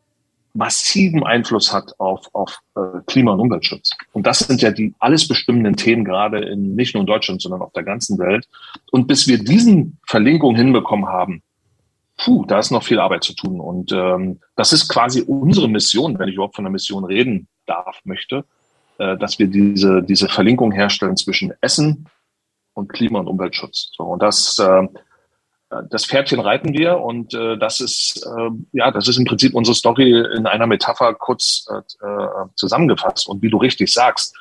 massiven 0.53 1.23
Einfluss 1.23 1.71
hat 1.71 1.93
auf, 1.99 2.27
auf 2.33 2.59
äh, 2.75 2.99
Klima- 3.05 3.33
und 3.33 3.39
Umweltschutz. 3.39 3.91
Und 4.13 4.25
das 4.25 4.39
sind 4.39 4.61
ja 4.61 4.71
die 4.71 4.93
alles 4.99 5.27
bestimmenden 5.27 5.75
Themen, 5.75 6.03
gerade 6.03 6.39
in 6.39 6.75
nicht 6.75 6.93
nur 6.93 7.01
in 7.01 7.07
Deutschland, 7.07 7.41
sondern 7.41 7.61
auf 7.61 7.73
der 7.73 7.83
ganzen 7.83 8.17
Welt. 8.17 8.47
Und 8.91 9.07
bis 9.07 9.27
wir 9.27 9.37
diesen 9.43 9.97
Verlinkung 10.07 10.55
hinbekommen 10.55 11.07
haben, 11.07 11.43
puh, 12.17 12.45
da 12.45 12.59
ist 12.59 12.71
noch 12.71 12.83
viel 12.83 12.99
Arbeit 12.99 13.23
zu 13.23 13.33
tun. 13.33 13.59
Und 13.59 13.91
ähm, 13.91 14.39
das 14.55 14.73
ist 14.73 14.89
quasi 14.89 15.21
unsere 15.21 15.69
Mission, 15.69 16.19
wenn 16.19 16.29
ich 16.29 16.35
überhaupt 16.35 16.55
von 16.55 16.65
einer 16.65 16.71
Mission 16.71 17.05
reden 17.05 17.47
darf, 17.65 17.99
möchte, 18.03 18.45
äh, 18.97 19.17
dass 19.17 19.39
wir 19.39 19.47
diese, 19.47 20.03
diese 20.03 20.27
Verlinkung 20.27 20.71
herstellen 20.71 21.15
zwischen 21.15 21.53
Essen 21.61 22.07
und 22.73 22.89
Klima- 22.89 23.19
und 23.19 23.27
Umweltschutz. 23.27 23.91
So, 23.95 24.03
und 24.03 24.21
das 24.21 24.59
äh, 24.59 24.87
das 25.89 26.05
Pferdchen 26.05 26.39
reiten 26.39 26.73
wir 26.73 26.99
und 26.99 27.33
äh, 27.33 27.57
das 27.57 27.79
ist 27.79 28.25
äh, 28.25 28.49
ja 28.73 28.91
das 28.91 29.07
ist 29.07 29.17
im 29.17 29.25
Prinzip 29.25 29.53
unsere 29.53 29.75
Story 29.75 30.23
in 30.35 30.47
einer 30.47 30.65
Metapher 30.65 31.13
kurz 31.13 31.67
äh, 31.69 32.05
zusammengefasst. 32.55 33.27
Und 33.27 33.41
wie 33.41 33.49
du 33.49 33.57
richtig 33.57 33.93
sagst 33.93 34.35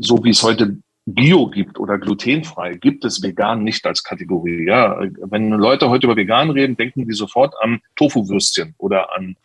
so 0.00 0.22
wie 0.24 0.30
es 0.30 0.42
heute 0.42 0.78
Bio 1.06 1.48
gibt 1.48 1.78
oder 1.78 1.98
glutenfrei 1.98 2.74
gibt 2.74 3.04
es 3.04 3.22
vegan 3.22 3.62
nicht 3.62 3.86
als 3.86 4.02
Kategorie. 4.02 4.66
Ja 4.66 5.00
wenn 5.22 5.50
Leute 5.50 5.88
heute 5.88 6.06
über 6.06 6.16
vegan 6.16 6.50
reden 6.50 6.76
denken 6.76 7.06
die 7.06 7.14
sofort 7.14 7.54
an 7.60 7.80
Tofu-Würstchen 7.94 8.74
oder 8.78 9.14
an 9.14 9.36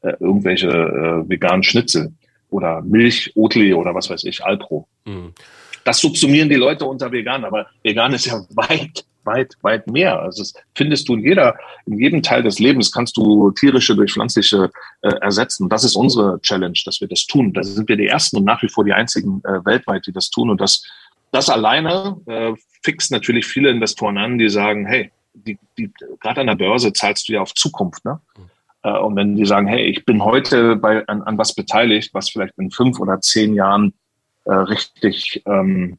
äh, 0.00 0.14
irgendwelche 0.20 0.68
äh, 0.68 1.28
veganen 1.28 1.64
Schnitzel 1.64 2.12
oder 2.48 2.80
Milch 2.80 3.32
Oatly 3.34 3.74
oder 3.74 3.94
was 3.94 4.08
weiß 4.08 4.24
ich 4.24 4.42
Alpro. 4.42 4.88
Mhm. 5.04 5.34
das 5.84 5.98
subsumieren 5.98 6.48
die 6.48 6.56
Leute 6.56 6.86
unter 6.86 7.12
vegan 7.12 7.44
aber 7.44 7.66
vegan 7.82 8.14
ist 8.14 8.24
ja 8.24 8.42
weit 8.54 9.04
weit, 9.26 9.56
weit 9.62 9.86
mehr. 9.88 10.20
Also 10.20 10.42
das 10.42 10.54
findest 10.74 11.08
du 11.08 11.14
in 11.14 11.20
jeder, 11.20 11.56
in 11.86 11.98
jedem 11.98 12.22
Teil 12.22 12.42
des 12.42 12.58
Lebens 12.58 12.92
kannst 12.92 13.16
du 13.16 13.50
tierische 13.50 13.94
durch 13.94 14.12
pflanzliche 14.12 14.70
äh, 15.02 15.08
ersetzen. 15.20 15.68
Das 15.68 15.84
ist 15.84 15.96
unsere 15.96 16.40
Challenge, 16.40 16.78
dass 16.84 17.00
wir 17.00 17.08
das 17.08 17.26
tun. 17.26 17.52
Da 17.52 17.62
sind 17.62 17.88
wir 17.88 17.96
die 17.96 18.06
ersten 18.06 18.38
und 18.38 18.44
nach 18.44 18.62
wie 18.62 18.68
vor 18.68 18.84
die 18.84 18.92
einzigen 18.92 19.42
äh, 19.44 19.64
weltweit, 19.64 20.06
die 20.06 20.12
das 20.12 20.30
tun. 20.30 20.50
Und 20.50 20.60
das, 20.60 20.84
das 21.32 21.48
alleine 21.48 22.20
äh, 22.26 22.52
fixt 22.82 23.10
natürlich 23.10 23.46
viele 23.46 23.70
Investoren 23.70 24.18
an, 24.18 24.38
die 24.38 24.48
sagen, 24.48 24.86
hey, 24.86 25.10
die, 25.34 25.58
die, 25.76 25.90
gerade 26.20 26.40
an 26.40 26.46
der 26.46 26.54
Börse 26.54 26.92
zahlst 26.92 27.28
du 27.28 27.34
ja 27.34 27.42
auf 27.42 27.52
Zukunft, 27.54 28.04
ne? 28.04 28.20
Äh, 28.82 28.98
und 28.98 29.16
wenn 29.16 29.36
die 29.36 29.44
sagen, 29.44 29.66
hey, 29.66 29.84
ich 29.84 30.04
bin 30.04 30.24
heute 30.24 30.76
bei, 30.76 31.06
an, 31.08 31.22
an 31.22 31.36
was 31.36 31.54
beteiligt, 31.54 32.14
was 32.14 32.30
vielleicht 32.30 32.56
in 32.58 32.70
fünf 32.70 33.00
oder 33.00 33.20
zehn 33.20 33.54
Jahren 33.54 33.92
äh, 34.44 34.54
richtig 34.54 35.42
ähm, 35.46 35.98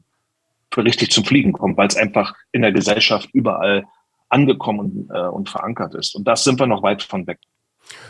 richtig 0.76 1.12
zum 1.12 1.24
Fliegen 1.24 1.54
kommt, 1.54 1.78
weil 1.78 1.88
es 1.88 1.96
einfach 1.96 2.36
in 2.52 2.62
der 2.62 2.72
Gesellschaft 2.72 3.30
überall 3.34 3.86
angekommen 4.30 5.10
äh, 5.14 5.28
und 5.28 5.50
verankert 5.50 5.96
ist. 5.96 6.16
Und 6.16 6.28
das 6.28 6.44
sind 6.44 6.60
wir 6.60 6.68
noch 6.68 6.84
weit 6.84 7.04
von 7.04 7.26
weg. 7.28 7.40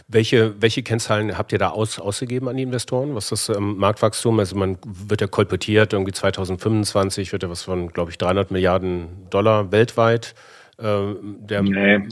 Welche, 0.08 0.60
welche 0.62 0.84
Kennzahlen 0.84 1.38
habt 1.38 1.52
ihr 1.52 1.60
da 1.60 1.70
aus, 1.70 2.00
ausgegeben 2.00 2.48
an 2.48 2.58
die 2.58 2.64
Investoren? 2.64 3.14
Was 3.14 3.32
ist 3.32 3.50
das 3.50 3.58
ähm, 3.58 3.78
Marktwachstum? 3.78 4.40
Also 4.40 4.56
man 4.56 4.78
wird 4.86 5.22
ja 5.22 5.28
kolportiert, 5.28 5.94
irgendwie 5.94 6.14
2025 6.14 7.32
wird 7.32 7.44
ja 7.44 7.50
was 7.50 7.64
von, 7.64 7.90
glaube 7.90 8.12
ich, 8.12 8.18
300 8.18 8.50
Milliarden 8.50 9.30
Dollar 9.30 9.72
weltweit. 9.72 10.34
Äh, 10.80 11.16
der 11.22 11.64
nee, 11.64 12.08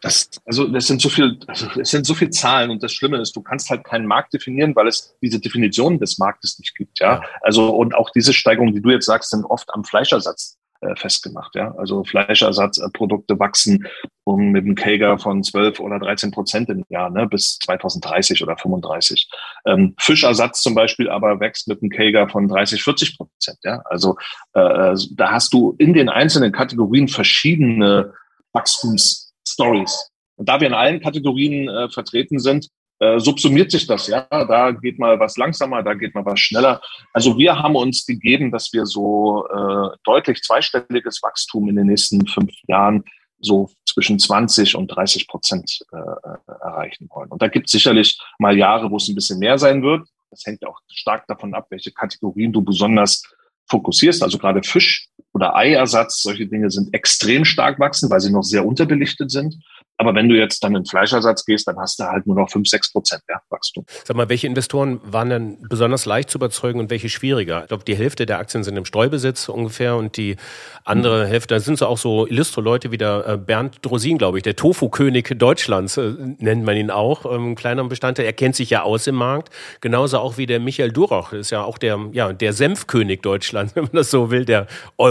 das, 0.00 0.30
also 0.44 0.66
das 0.66 0.86
sind 0.88 1.00
so 1.00 1.08
viel, 1.08 1.38
also 1.46 1.68
es 1.78 1.90
sind 1.90 2.04
so 2.04 2.14
viele 2.14 2.30
Zahlen 2.30 2.70
und 2.70 2.82
das 2.82 2.92
Schlimme 2.92 3.18
ist, 3.18 3.36
du 3.36 3.40
kannst 3.40 3.70
halt 3.70 3.84
keinen 3.84 4.06
Markt 4.06 4.34
definieren, 4.34 4.74
weil 4.74 4.88
es 4.88 5.16
diese 5.22 5.38
Definition 5.38 5.98
des 5.98 6.18
Marktes 6.18 6.58
nicht 6.58 6.76
gibt, 6.76 6.98
ja. 6.98 7.14
ja. 7.14 7.22
Also 7.40 7.70
und 7.70 7.94
auch 7.94 8.10
diese 8.10 8.32
Steigerungen, 8.32 8.74
die 8.74 8.82
du 8.82 8.90
jetzt 8.90 9.06
sagst, 9.06 9.30
sind 9.30 9.44
oft 9.44 9.72
am 9.72 9.84
Fleischersatz 9.84 10.59
festgemacht. 10.96 11.54
Ja? 11.54 11.74
Also 11.76 12.04
Fleischersatzprodukte 12.04 13.38
wachsen 13.38 13.86
um 14.24 14.50
mit 14.50 14.64
einem 14.64 14.74
Kager 14.74 15.18
von 15.18 15.42
12 15.42 15.80
oder 15.80 15.98
13 15.98 16.30
Prozent 16.30 16.68
im 16.68 16.84
Jahr 16.88 17.10
ne, 17.10 17.26
bis 17.26 17.58
2030 17.58 18.42
oder 18.42 18.56
35. 18.56 19.28
Ähm, 19.66 19.94
Fischersatz 19.98 20.62
zum 20.62 20.74
Beispiel 20.74 21.10
aber 21.10 21.40
wächst 21.40 21.68
mit 21.68 21.82
einem 21.82 21.90
Kager 21.90 22.28
von 22.28 22.48
30, 22.48 22.82
40 22.82 23.16
Prozent. 23.16 23.58
Ja? 23.64 23.82
Also 23.86 24.16
äh, 24.54 24.94
da 25.12 25.30
hast 25.30 25.52
du 25.52 25.74
in 25.78 25.92
den 25.92 26.08
einzelnen 26.08 26.52
Kategorien 26.52 27.08
verschiedene 27.08 28.14
Wachstumsstories. 28.52 30.10
Und 30.36 30.48
da 30.48 30.60
wir 30.60 30.68
in 30.68 30.74
allen 30.74 31.00
Kategorien 31.00 31.68
äh, 31.68 31.88
vertreten 31.90 32.38
sind, 32.38 32.68
äh, 33.00 33.18
subsumiert 33.18 33.70
sich 33.70 33.86
das, 33.86 34.06
ja. 34.06 34.26
Da 34.30 34.72
geht 34.72 34.98
mal 34.98 35.18
was 35.18 35.36
langsamer, 35.36 35.82
da 35.82 35.94
geht 35.94 36.14
mal 36.14 36.24
was 36.24 36.38
schneller. 36.38 36.80
Also 37.12 37.36
wir 37.38 37.58
haben 37.58 37.74
uns 37.74 38.04
gegeben, 38.04 38.50
dass 38.50 38.72
wir 38.72 38.84
so 38.84 39.46
äh, 39.48 39.96
deutlich 40.04 40.42
zweistelliges 40.42 41.22
Wachstum 41.22 41.68
in 41.70 41.76
den 41.76 41.86
nächsten 41.86 42.26
fünf 42.26 42.52
Jahren 42.68 43.04
so 43.40 43.70
zwischen 43.86 44.18
20 44.18 44.76
und 44.76 44.88
30 44.88 45.28
Prozent 45.28 45.80
äh, 45.92 45.96
äh, 45.96 46.52
erreichen 46.62 47.08
wollen. 47.10 47.30
Und 47.30 47.40
da 47.40 47.48
gibt 47.48 47.66
es 47.66 47.72
sicherlich 47.72 48.20
mal 48.38 48.56
Jahre, 48.56 48.90
wo 48.90 48.96
es 48.96 49.08
ein 49.08 49.14
bisschen 49.14 49.38
mehr 49.38 49.58
sein 49.58 49.82
wird. 49.82 50.06
Das 50.30 50.44
hängt 50.44 50.64
auch 50.66 50.78
stark 50.92 51.26
davon 51.26 51.54
ab, 51.54 51.68
welche 51.70 51.90
Kategorien 51.92 52.52
du 52.52 52.60
besonders 52.60 53.22
fokussierst. 53.68 54.22
Also 54.22 54.36
gerade 54.36 54.62
Fisch 54.62 55.08
oder 55.32 55.54
Eiersatz, 55.54 56.22
solche 56.22 56.46
Dinge 56.46 56.70
sind 56.70 56.92
extrem 56.92 57.44
stark 57.44 57.78
wachsen, 57.78 58.10
weil 58.10 58.20
sie 58.20 58.32
noch 58.32 58.42
sehr 58.42 58.66
unterbelichtet 58.66 59.30
sind. 59.30 59.56
Aber 60.00 60.14
wenn 60.14 60.30
du 60.30 60.34
jetzt 60.34 60.64
dann 60.64 60.74
in 60.74 60.86
Fleischersatz 60.86 61.44
gehst, 61.44 61.68
dann 61.68 61.76
hast 61.76 62.00
du 62.00 62.04
halt 62.04 62.26
nur 62.26 62.34
noch 62.34 62.48
5, 62.48 62.66
6 62.66 62.92
Prozent 62.92 63.22
ja, 63.28 63.42
Wachstum. 63.50 63.84
Sag 64.02 64.16
mal, 64.16 64.30
welche 64.30 64.46
Investoren 64.46 64.98
waren 65.04 65.28
denn 65.28 65.58
besonders 65.68 66.06
leicht 66.06 66.30
zu 66.30 66.38
überzeugen 66.38 66.80
und 66.80 66.88
welche 66.88 67.10
schwieriger? 67.10 67.60
Ich 67.60 67.68
glaube, 67.68 67.84
die 67.84 67.94
Hälfte 67.94 68.24
der 68.24 68.38
Aktien 68.38 68.64
sind 68.64 68.78
im 68.78 68.86
Streubesitz 68.86 69.50
ungefähr 69.50 69.96
und 69.96 70.16
die 70.16 70.36
andere 70.84 71.26
mhm. 71.26 71.28
Hälfte, 71.28 71.52
da 71.52 71.60
sind 71.60 71.76
so 71.76 71.86
auch 71.86 71.98
so 71.98 72.26
illustre 72.26 72.62
Leute 72.62 72.92
wie 72.92 72.96
der 72.96 73.24
äh, 73.26 73.36
Bernd 73.36 73.80
Drosin, 73.82 74.16
glaube 74.16 74.38
ich, 74.38 74.42
der 74.42 74.56
Tofu-König 74.56 75.34
Deutschlands, 75.36 75.98
äh, 75.98 76.14
nennt 76.38 76.64
man 76.64 76.78
ihn 76.78 76.90
auch, 76.90 77.30
ähm, 77.30 77.54
kleiner 77.54 77.84
Bestandteil. 77.84 78.24
Er 78.24 78.32
kennt 78.32 78.56
sich 78.56 78.70
ja 78.70 78.84
aus 78.84 79.06
im 79.06 79.16
Markt. 79.16 79.52
Genauso 79.82 80.16
auch 80.20 80.38
wie 80.38 80.46
der 80.46 80.60
Michael 80.60 80.92
Durach, 80.92 81.34
ist 81.34 81.50
ja 81.50 81.62
auch 81.62 81.76
der, 81.76 81.98
ja, 82.12 82.32
der 82.32 82.54
Senfkönig 82.54 83.20
Deutschlands, 83.20 83.74
wenn 83.76 83.82
man 83.82 83.92
das 83.92 84.10
so 84.10 84.30
will, 84.30 84.46
der 84.46 84.66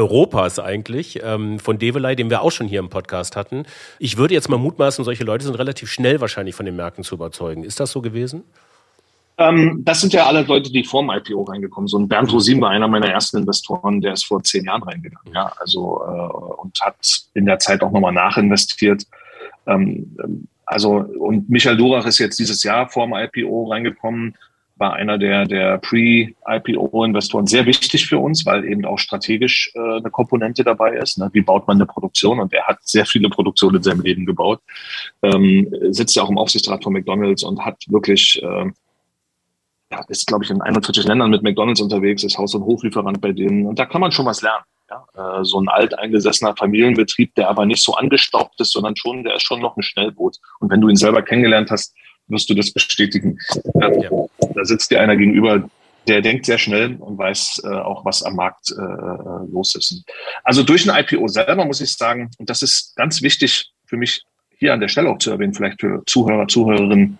Europas 0.09 0.59
eigentlich, 0.59 1.19
ähm, 1.23 1.59
von 1.59 1.77
Develei, 1.77 2.15
den 2.15 2.29
wir 2.29 2.41
auch 2.41 2.51
schon 2.51 2.67
hier 2.67 2.79
im 2.79 2.89
Podcast 2.89 3.35
hatten. 3.35 3.63
Ich 3.99 4.17
würde 4.17 4.33
jetzt 4.33 4.49
mal 4.49 4.57
mutmaßen, 4.57 5.05
solche 5.05 5.23
Leute 5.23 5.45
sind 5.45 5.55
relativ 5.55 5.91
schnell 5.91 6.19
wahrscheinlich 6.19 6.55
von 6.55 6.65
den 6.65 6.75
Märkten 6.75 7.03
zu 7.03 7.15
überzeugen. 7.15 7.63
Ist 7.63 7.79
das 7.79 7.91
so 7.91 8.01
gewesen? 8.01 8.43
Ähm, 9.37 9.81
das 9.85 10.01
sind 10.01 10.11
ja 10.11 10.25
alle 10.25 10.41
Leute, 10.41 10.71
die 10.71 10.83
vor 10.83 11.01
dem 11.01 11.11
IPO 11.11 11.43
reingekommen 11.43 11.87
sind. 11.87 12.09
Bernd 12.09 12.31
Rosin 12.33 12.59
war 12.59 12.71
einer 12.71 12.87
meiner 12.87 13.07
ersten 13.07 13.37
Investoren, 13.37 14.01
der 14.01 14.13
ist 14.13 14.25
vor 14.25 14.43
zehn 14.43 14.65
Jahren 14.65 14.83
reingegangen. 14.83 15.33
Ja, 15.33 15.53
also 15.59 16.01
äh, 16.03 16.61
und 16.61 16.79
hat 16.81 16.97
in 17.33 17.45
der 17.45 17.59
Zeit 17.59 17.81
auch 17.81 17.91
nochmal 17.91 18.11
nachinvestiert. 18.11 19.03
Ähm, 19.65 20.47
also 20.65 20.91
und 20.91 21.49
Michael 21.49 21.77
Durach 21.77 22.05
ist 22.05 22.19
jetzt 22.19 22.39
dieses 22.39 22.63
Jahr 22.63 22.89
vor 22.89 23.07
dem 23.07 23.13
IPO 23.13 23.69
reingekommen 23.71 24.35
war 24.79 24.93
einer 24.93 25.17
der, 25.17 25.45
der 25.45 25.77
Pre-IPO-Investoren 25.79 27.47
sehr 27.47 27.65
wichtig 27.65 28.07
für 28.07 28.17
uns, 28.17 28.45
weil 28.45 28.65
eben 28.65 28.85
auch 28.85 28.97
strategisch 28.97 29.71
äh, 29.75 29.79
eine 29.79 30.09
Komponente 30.09 30.63
dabei 30.63 30.95
ist. 30.95 31.17
Ne? 31.17 31.29
Wie 31.33 31.41
baut 31.41 31.67
man 31.67 31.77
eine 31.77 31.85
Produktion? 31.85 32.39
Und 32.39 32.53
er 32.53 32.65
hat 32.67 32.79
sehr 32.81 33.05
viele 33.05 33.29
Produktionen 33.29 33.77
in 33.77 33.83
seinem 33.83 34.01
Leben 34.01 34.25
gebaut. 34.25 34.61
Ähm, 35.21 35.67
sitzt 35.89 36.15
ja 36.15 36.23
auch 36.23 36.29
im 36.29 36.37
Aufsichtsrat 36.37 36.83
von 36.83 36.93
McDonalds 36.93 37.43
und 37.43 37.63
hat 37.63 37.83
wirklich, 37.87 38.41
äh, 38.41 38.71
ja, 39.91 40.05
ist, 40.07 40.27
glaube 40.27 40.45
ich, 40.45 40.49
in 40.49 40.61
41 40.61 41.05
Ländern 41.05 41.29
mit 41.29 41.43
McDonalds 41.43 41.81
unterwegs, 41.81 42.23
ist 42.23 42.37
Haus- 42.37 42.55
und 42.55 42.63
Hoflieferant 42.63 43.19
bei 43.21 43.31
denen. 43.31 43.65
Und 43.65 43.79
da 43.79 43.85
kann 43.85 44.01
man 44.01 44.11
schon 44.11 44.25
was 44.25 44.41
lernen. 44.41 44.63
Ja? 44.89 45.39
Äh, 45.39 45.43
so 45.43 45.59
ein 45.59 45.67
alteingesessener 45.67 46.55
Familienbetrieb, 46.55 47.35
der 47.35 47.49
aber 47.49 47.65
nicht 47.65 47.83
so 47.83 47.93
angestaubt 47.95 48.59
ist, 48.59 48.71
sondern 48.71 48.95
schon, 48.95 49.23
der 49.23 49.35
ist 49.35 49.43
schon 49.43 49.61
noch 49.61 49.77
ein 49.77 49.83
Schnellboot. 49.83 50.37
Und 50.59 50.71
wenn 50.71 50.81
du 50.81 50.89
ihn 50.89 50.95
selber 50.95 51.21
kennengelernt 51.21 51.69
hast, 51.71 51.95
wirst 52.29 52.49
du 52.49 52.53
das 52.53 52.71
bestätigen. 52.71 53.39
Ähm, 53.81 54.01
ja. 54.01 54.09
Da 54.55 54.65
sitzt 54.65 54.91
dir 54.91 55.01
einer 55.01 55.15
gegenüber, 55.15 55.69
der 56.07 56.21
denkt 56.21 56.45
sehr 56.45 56.57
schnell 56.57 56.95
und 56.95 57.17
weiß 57.17 57.61
äh, 57.65 57.67
auch, 57.67 58.05
was 58.05 58.23
am 58.23 58.35
Markt 58.35 58.71
äh, 58.71 59.51
los 59.51 59.75
ist. 59.75 60.03
Also 60.43 60.63
durch 60.63 60.89
ein 60.89 61.03
IPO 61.03 61.27
selber 61.27 61.65
muss 61.65 61.81
ich 61.81 61.91
sagen, 61.91 62.31
und 62.37 62.49
das 62.49 62.61
ist 62.61 62.95
ganz 62.95 63.21
wichtig 63.21 63.71
für 63.85 63.97
mich 63.97 64.23
hier 64.57 64.73
an 64.73 64.79
der 64.79 64.87
Stelle 64.87 65.09
auch 65.09 65.17
zu 65.17 65.31
erwähnen, 65.31 65.53
vielleicht 65.53 65.81
für 65.81 66.03
Zuhörer, 66.05 66.47
Zuhörerinnen, 66.47 67.19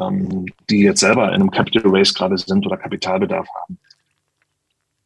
ähm, 0.00 0.46
die 0.70 0.80
jetzt 0.80 1.00
selber 1.00 1.28
in 1.28 1.34
einem 1.34 1.50
Capital 1.50 1.82
Race 1.86 2.14
gerade 2.14 2.38
sind 2.38 2.66
oder 2.66 2.76
Kapitalbedarf 2.76 3.48
haben. 3.54 3.78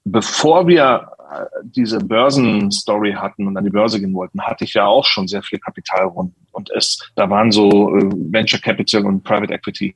Bevor 0.05 0.69
wir 0.69 1.17
diese 1.63 1.99
Börsenstory 1.99 3.13
hatten 3.13 3.47
und 3.47 3.57
an 3.57 3.65
die 3.65 3.71
Börse 3.71 4.01
gehen 4.01 4.15
wollten, 4.15 4.43
hatte 4.43 4.65
ich 4.65 4.75
ja 4.75 4.87
auch 4.87 5.05
schon 5.05 5.29
sehr 5.29 5.43
viel 5.43 5.59
Kapitalrunden. 5.59 6.46
Und 6.67 6.77
es, 6.77 6.99
da 7.15 7.29
waren 7.31 7.53
so 7.53 7.97
äh, 7.97 8.11
Venture 8.33 8.61
Capital 8.61 9.07
und 9.07 9.23
Private 9.23 9.53
Equity. 9.53 9.95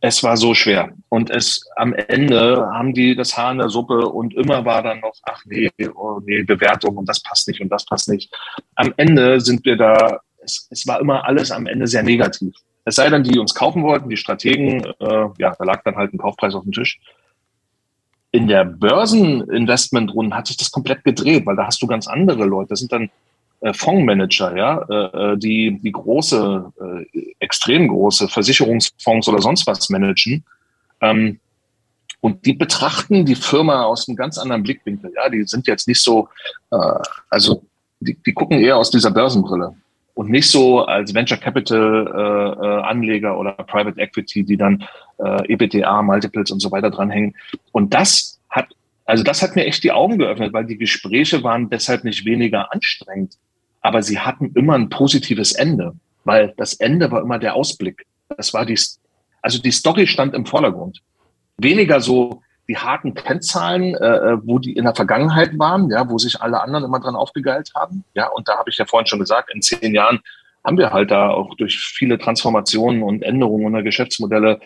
Es 0.00 0.22
war 0.22 0.36
so 0.36 0.54
schwer. 0.54 0.92
Und 1.10 1.30
es 1.30 1.66
am 1.76 1.92
Ende 1.92 2.66
haben 2.72 2.94
die 2.94 3.14
das 3.14 3.36
Haar 3.36 3.52
in 3.52 3.58
der 3.58 3.68
Suppe 3.68 4.06
und 4.06 4.34
immer 4.34 4.64
war 4.64 4.82
dann 4.82 5.00
noch, 5.00 5.14
ach 5.24 5.42
nee, 5.44 5.70
oh 5.94 6.20
nee, 6.24 6.42
Bewertung 6.42 6.96
und 6.96 7.08
das 7.08 7.20
passt 7.20 7.48
nicht 7.48 7.60
und 7.60 7.68
das 7.68 7.84
passt 7.84 8.08
nicht. 8.08 8.32
Am 8.76 8.94
Ende 8.96 9.40
sind 9.40 9.64
wir 9.66 9.76
da, 9.76 10.20
es, 10.42 10.66
es 10.70 10.86
war 10.86 11.00
immer 11.00 11.26
alles 11.26 11.50
am 11.50 11.66
Ende 11.66 11.86
sehr 11.86 12.02
negativ. 12.02 12.54
Es 12.84 12.96
sei 12.96 13.10
denn, 13.10 13.22
die 13.22 13.38
uns 13.38 13.54
kaufen 13.54 13.82
wollten, 13.82 14.08
die 14.08 14.16
Strategen, 14.16 14.82
äh, 15.00 15.26
ja, 15.38 15.54
da 15.58 15.64
lag 15.64 15.82
dann 15.84 15.96
halt 15.96 16.14
ein 16.14 16.18
Kaufpreis 16.18 16.54
auf 16.54 16.62
dem 16.62 16.72
Tisch. 16.72 16.98
In 18.32 18.48
der 18.48 18.64
Börseninvestmentrunde 18.64 20.34
hat 20.34 20.46
sich 20.46 20.56
das 20.56 20.70
komplett 20.70 21.04
gedreht, 21.04 21.44
weil 21.44 21.56
da 21.56 21.66
hast 21.66 21.82
du 21.82 21.86
ganz 21.86 22.06
andere 22.06 22.46
Leute. 22.46 22.70
Das 22.70 22.78
sind 22.78 22.90
dann 22.90 23.10
Fondsmanager, 23.72 24.56
ja, 24.56 24.86
äh, 24.88 25.32
äh, 25.32 25.36
die, 25.36 25.78
die 25.82 25.92
große, 25.92 26.72
äh, 26.80 27.34
extrem 27.40 27.88
große 27.88 28.28
Versicherungsfonds 28.28 29.28
oder 29.28 29.40
sonst 29.40 29.66
was 29.66 29.90
managen. 29.90 30.44
Ähm, 31.00 31.40
und 32.20 32.44
die 32.44 32.52
betrachten 32.52 33.24
die 33.24 33.34
Firma 33.34 33.84
aus 33.84 34.08
einem 34.08 34.16
ganz 34.16 34.38
anderen 34.38 34.62
Blickwinkel. 34.62 35.12
Ja, 35.14 35.28
die 35.28 35.44
sind 35.44 35.66
jetzt 35.66 35.88
nicht 35.88 36.00
so, 36.00 36.28
äh, 36.70 36.76
also 37.28 37.62
die, 38.00 38.14
die 38.14 38.32
gucken 38.32 38.60
eher 38.60 38.76
aus 38.76 38.90
dieser 38.90 39.10
Börsenbrille 39.10 39.74
und 40.14 40.30
nicht 40.30 40.50
so 40.50 40.84
als 40.84 41.14
Venture 41.14 41.38
Capital 41.38 42.06
äh, 42.06 42.66
äh, 42.66 42.82
Anleger 42.82 43.38
oder 43.38 43.52
Private 43.52 43.98
Equity, 44.00 44.44
die 44.44 44.56
dann 44.56 44.84
äh, 45.18 45.52
EBITDA, 45.52 46.02
Multiples 46.02 46.50
und 46.50 46.60
so 46.60 46.70
weiter 46.70 46.90
dranhängen. 46.90 47.34
Und 47.72 47.94
das 47.94 48.40
hat, 48.50 48.68
also 49.04 49.22
das 49.22 49.42
hat 49.42 49.56
mir 49.56 49.64
echt 49.64 49.82
die 49.84 49.92
Augen 49.92 50.18
geöffnet, 50.18 50.52
weil 50.52 50.66
die 50.66 50.78
Gespräche 50.78 51.42
waren 51.42 51.70
deshalb 51.70 52.04
nicht 52.04 52.24
weniger 52.24 52.72
anstrengend, 52.72 53.38
aber 53.80 54.02
sie 54.02 54.18
hatten 54.18 54.52
immer 54.54 54.74
ein 54.74 54.88
positives 54.88 55.52
Ende, 55.52 55.94
weil 56.24 56.54
das 56.56 56.74
Ende 56.74 57.10
war 57.10 57.22
immer 57.22 57.38
der 57.38 57.54
Ausblick. 57.54 58.06
Das 58.36 58.52
war 58.52 58.66
die, 58.66 58.78
also 59.42 59.60
die 59.60 59.70
Story 59.70 60.06
stand 60.06 60.34
im 60.34 60.46
Vordergrund. 60.46 61.00
Weniger 61.58 62.00
so 62.00 62.42
die 62.68 62.76
harten 62.76 63.14
Kennzahlen, 63.14 63.96
äh, 63.96 64.06
äh, 64.06 64.38
wo 64.44 64.60
die 64.60 64.74
in 64.74 64.84
der 64.84 64.94
Vergangenheit 64.94 65.58
waren, 65.58 65.90
ja, 65.90 66.08
wo 66.08 66.18
sich 66.18 66.40
alle 66.40 66.60
anderen 66.60 66.84
immer 66.84 67.00
dran 67.00 67.16
aufgegeilt 67.16 67.72
haben. 67.74 68.04
Ja, 68.14 68.28
und 68.28 68.46
da 68.48 68.58
habe 68.58 68.70
ich 68.70 68.78
ja 68.78 68.86
vorhin 68.86 69.06
schon 69.06 69.18
gesagt, 69.18 69.52
in 69.52 69.60
zehn 69.60 69.92
Jahren 69.92 70.20
haben 70.64 70.78
wir 70.78 70.92
halt 70.92 71.10
da 71.10 71.30
auch 71.30 71.54
durch 71.56 71.78
viele 71.80 72.18
Transformationen 72.18 73.02
und 73.02 73.22
Änderungen 73.22 73.72
der 73.72 73.82
Geschäftsmodelle 73.82 74.60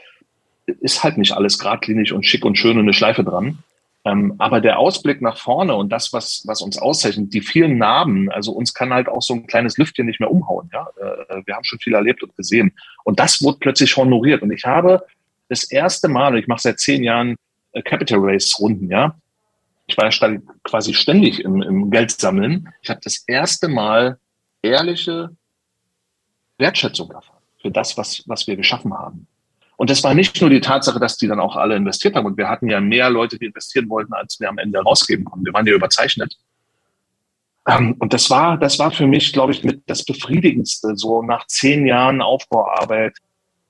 ist 0.66 1.02
halt 1.02 1.18
nicht 1.18 1.32
alles 1.32 1.58
geradlinig 1.58 2.12
und 2.12 2.24
schick 2.24 2.44
und 2.44 2.58
schön 2.58 2.76
und 2.76 2.84
eine 2.84 2.92
Schleife 2.92 3.24
dran. 3.24 3.58
Ähm, 4.06 4.34
aber 4.38 4.60
der 4.60 4.78
Ausblick 4.78 5.22
nach 5.22 5.38
vorne 5.38 5.74
und 5.74 5.90
das, 5.90 6.12
was, 6.12 6.42
was 6.46 6.60
uns 6.60 6.76
auszeichnet, 6.76 7.32
die 7.32 7.40
vielen 7.40 7.78
Narben, 7.78 8.30
also 8.30 8.52
uns 8.52 8.74
kann 8.74 8.92
halt 8.92 9.08
auch 9.08 9.22
so 9.22 9.32
ein 9.34 9.46
kleines 9.46 9.78
Lüftchen 9.78 10.04
nicht 10.04 10.20
mehr 10.20 10.30
umhauen. 10.30 10.68
Ja? 10.72 10.88
Äh, 10.98 11.42
wir 11.46 11.54
haben 11.54 11.64
schon 11.64 11.78
viel 11.78 11.94
erlebt 11.94 12.22
und 12.22 12.36
gesehen. 12.36 12.72
Und 13.04 13.18
das 13.18 13.42
wurde 13.42 13.58
plötzlich 13.60 13.96
honoriert. 13.96 14.42
Und 14.42 14.52
ich 14.52 14.64
habe 14.64 15.06
das 15.48 15.64
erste 15.64 16.08
Mal, 16.08 16.36
ich 16.38 16.46
mache 16.46 16.60
seit 16.60 16.80
zehn 16.80 17.02
Jahren 17.02 17.36
äh, 17.72 17.80
Capital 17.82 18.18
Race 18.20 18.58
Runden, 18.60 18.90
ja. 18.90 19.16
Ich 19.86 19.98
war 19.98 20.10
ja 20.10 20.38
quasi 20.62 20.94
ständig 20.94 21.44
im, 21.44 21.60
im 21.60 21.90
Geld 21.90 22.10
sammeln. 22.10 22.70
Ich 22.80 22.88
habe 22.88 23.00
das 23.04 23.22
erste 23.26 23.68
Mal 23.68 24.18
ehrliche 24.62 25.36
Wertschätzung 26.56 27.10
erfahren 27.10 27.42
für 27.60 27.70
das, 27.70 27.96
was, 27.98 28.22
was 28.26 28.46
wir 28.46 28.56
geschaffen 28.56 28.94
haben. 28.94 29.26
Und 29.76 29.90
das 29.90 30.04
war 30.04 30.14
nicht 30.14 30.40
nur 30.40 30.50
die 30.50 30.60
Tatsache, 30.60 31.00
dass 31.00 31.16
die 31.16 31.26
dann 31.26 31.40
auch 31.40 31.56
alle 31.56 31.76
investiert 31.76 32.14
haben. 32.14 32.26
Und 32.26 32.36
wir 32.36 32.48
hatten 32.48 32.68
ja 32.68 32.80
mehr 32.80 33.10
Leute, 33.10 33.38
die 33.38 33.46
investieren 33.46 33.88
wollten, 33.88 34.12
als 34.12 34.38
wir 34.38 34.48
am 34.48 34.58
Ende 34.58 34.78
rausgeben 34.80 35.24
konnten. 35.24 35.44
Wir 35.44 35.52
waren 35.52 35.66
ja 35.66 35.74
überzeichnet. 35.74 36.36
Ähm, 37.66 37.96
und 37.98 38.12
das 38.12 38.30
war, 38.30 38.58
das 38.58 38.78
war 38.78 38.90
für 38.90 39.06
mich, 39.06 39.32
glaube 39.32 39.52
ich, 39.52 39.64
mit 39.64 39.82
das 39.86 40.04
Befriedigendste, 40.04 40.96
so 40.96 41.22
nach 41.22 41.46
zehn 41.46 41.86
Jahren 41.86 42.20
Aufbauarbeit, 42.22 43.16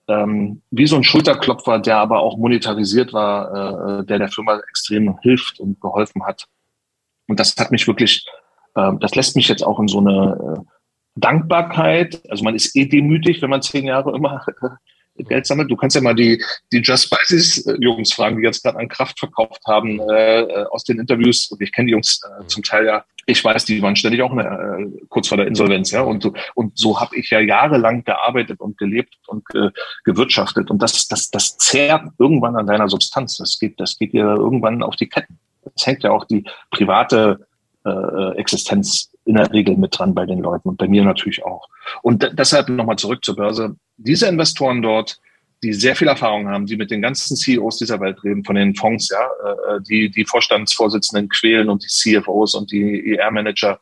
ähm, 0.09 0.63
wie 0.71 0.87
so 0.87 0.97
ein 0.97 1.05
Schulterklopfer, 1.05 1.79
der 1.79 1.99
aber 1.99 2.21
auch 2.21 2.37
monetarisiert 2.37 3.13
war, 3.13 4.01
äh, 4.01 4.05
der 4.05 4.19
der 4.19 4.29
Firma 4.29 4.61
extrem 4.69 5.19
hilft 5.23 5.61
und 5.61 5.81
geholfen 5.81 6.25
hat. 6.27 6.47
Und 7.27 7.41
das 7.41 7.57
hat 7.57 7.71
mich 7.71 7.87
wirklich, 7.87 8.27
äh, 8.75 8.93
das 9.01 9.15
lässt 9.15 9.37
mich 9.37 9.49
jetzt 9.49 9.63
auch 9.63 9.81
in 9.81 9.89
so 9.89 10.01
eine 10.01 10.59
äh, 10.59 10.71
Dankbarkeit, 11.17 12.21
also 12.29 12.45
man 12.45 12.57
ist 12.57 12.75
eh 12.77 12.87
demütig, 12.87 13.41
wenn 13.41 13.51
man 13.51 13.63
zehn 13.63 13.87
Jahre 13.87 14.15
immer 14.15 14.45
Geld 15.17 15.47
sammelt. 15.47 15.71
Du 15.71 15.77
kannst 15.77 15.95
ja 15.95 16.03
mal 16.03 16.15
die, 16.15 16.43
die 16.73 16.79
Just 16.79 17.05
Spices 17.05 17.67
äh, 17.67 17.77
Jungs 17.81 18.13
fragen, 18.13 18.39
die 18.39 18.43
jetzt 18.43 18.63
gerade 18.63 18.79
an 18.79 18.89
Kraft 18.89 19.19
verkauft 19.19 19.63
haben, 19.67 20.01
äh, 20.11 20.41
äh, 20.43 20.65
aus 20.71 20.85
den 20.85 20.99
Interviews. 20.99 21.51
Und 21.51 21.63
ich 21.63 21.73
kenne 21.73 21.87
die 21.87 21.93
Jungs 21.93 22.21
äh, 22.23 22.47
zum 22.47 22.63
Teil 22.63 22.87
ja. 22.87 23.05
Ich 23.27 23.43
weiß, 23.43 23.65
die 23.65 23.81
waren 23.81 23.97
ständig 23.97 24.21
auch 24.23 24.37
äh, 24.37 24.87
kurz 25.09 25.29
vor 25.29 25.39
der 25.39 25.47
Insolvenz, 25.47 25.91
ja. 25.93 26.03
Und, 26.03 26.31
und 26.55 26.77
so 26.79 27.01
habe 27.01 27.17
ich 27.17 27.31
ja 27.31 27.41
jahrelang 27.41 28.05
gearbeitet 28.05 28.61
und 28.61 28.77
gelebt 28.77 29.17
und 29.27 29.47
ge, 29.47 29.71
gewirtschaftet. 30.05 30.71
Und 30.71 30.83
das, 30.83 31.09
das, 31.09 31.31
das 31.31 31.57
zehrt 31.57 32.03
irgendwann 32.19 32.57
an 32.57 32.67
deiner 32.67 32.89
Substanz. 32.89 33.39
Das 33.39 33.59
geht, 33.59 33.81
das 33.81 33.97
geht 33.97 34.13
dir 34.13 34.25
irgendwann 34.25 34.83
auf 34.83 34.97
die 34.97 35.09
Ketten. 35.09 35.39
Das 35.63 35.87
hängt 35.87 36.03
ja 36.03 36.11
auch 36.11 36.25
die 36.25 36.45
private 36.71 37.47
äh, 37.85 38.37
Existenz 38.37 39.11
in 39.25 39.37
der 39.37 39.51
Regel 39.53 39.77
mit 39.77 39.99
dran 39.99 40.15
bei 40.15 40.27
den 40.27 40.41
Leuten 40.41 40.69
und 40.69 40.77
bei 40.77 40.89
mir 40.89 41.05
natürlich 41.05 41.45
auch. 41.45 41.69
Und 42.03 42.31
deshalb 42.39 42.69
nochmal 42.69 42.97
zurück 42.97 43.25
zur 43.25 43.37
Börse. 43.37 43.77
Diese 43.97 44.27
Investoren 44.27 44.83
dort, 44.83 45.21
die 45.63 45.73
sehr 45.73 45.97
viel 45.97 46.09
Erfahrung 46.09 46.49
haben, 46.49 46.67
die 46.67 46.77
mit 46.77 46.91
den 46.91 47.01
ganzen 47.01 47.37
CEOs 47.37 47.79
dieser 47.79 48.01
Welt 48.01 48.23
reden, 48.23 48.45
von 48.45 48.55
den 48.55 48.75
Fonds, 48.75 49.09
ja, 49.09 49.25
äh, 49.77 49.81
die 49.89 50.11
die 50.11 50.25
Vorstandsvorsitzenden 50.25 51.29
quälen 51.29 51.71
und 51.71 51.83
die 51.83 51.89
CFOs 51.89 52.55
und 52.55 52.71
die 52.71 53.17
ER-Manager, 53.17 53.81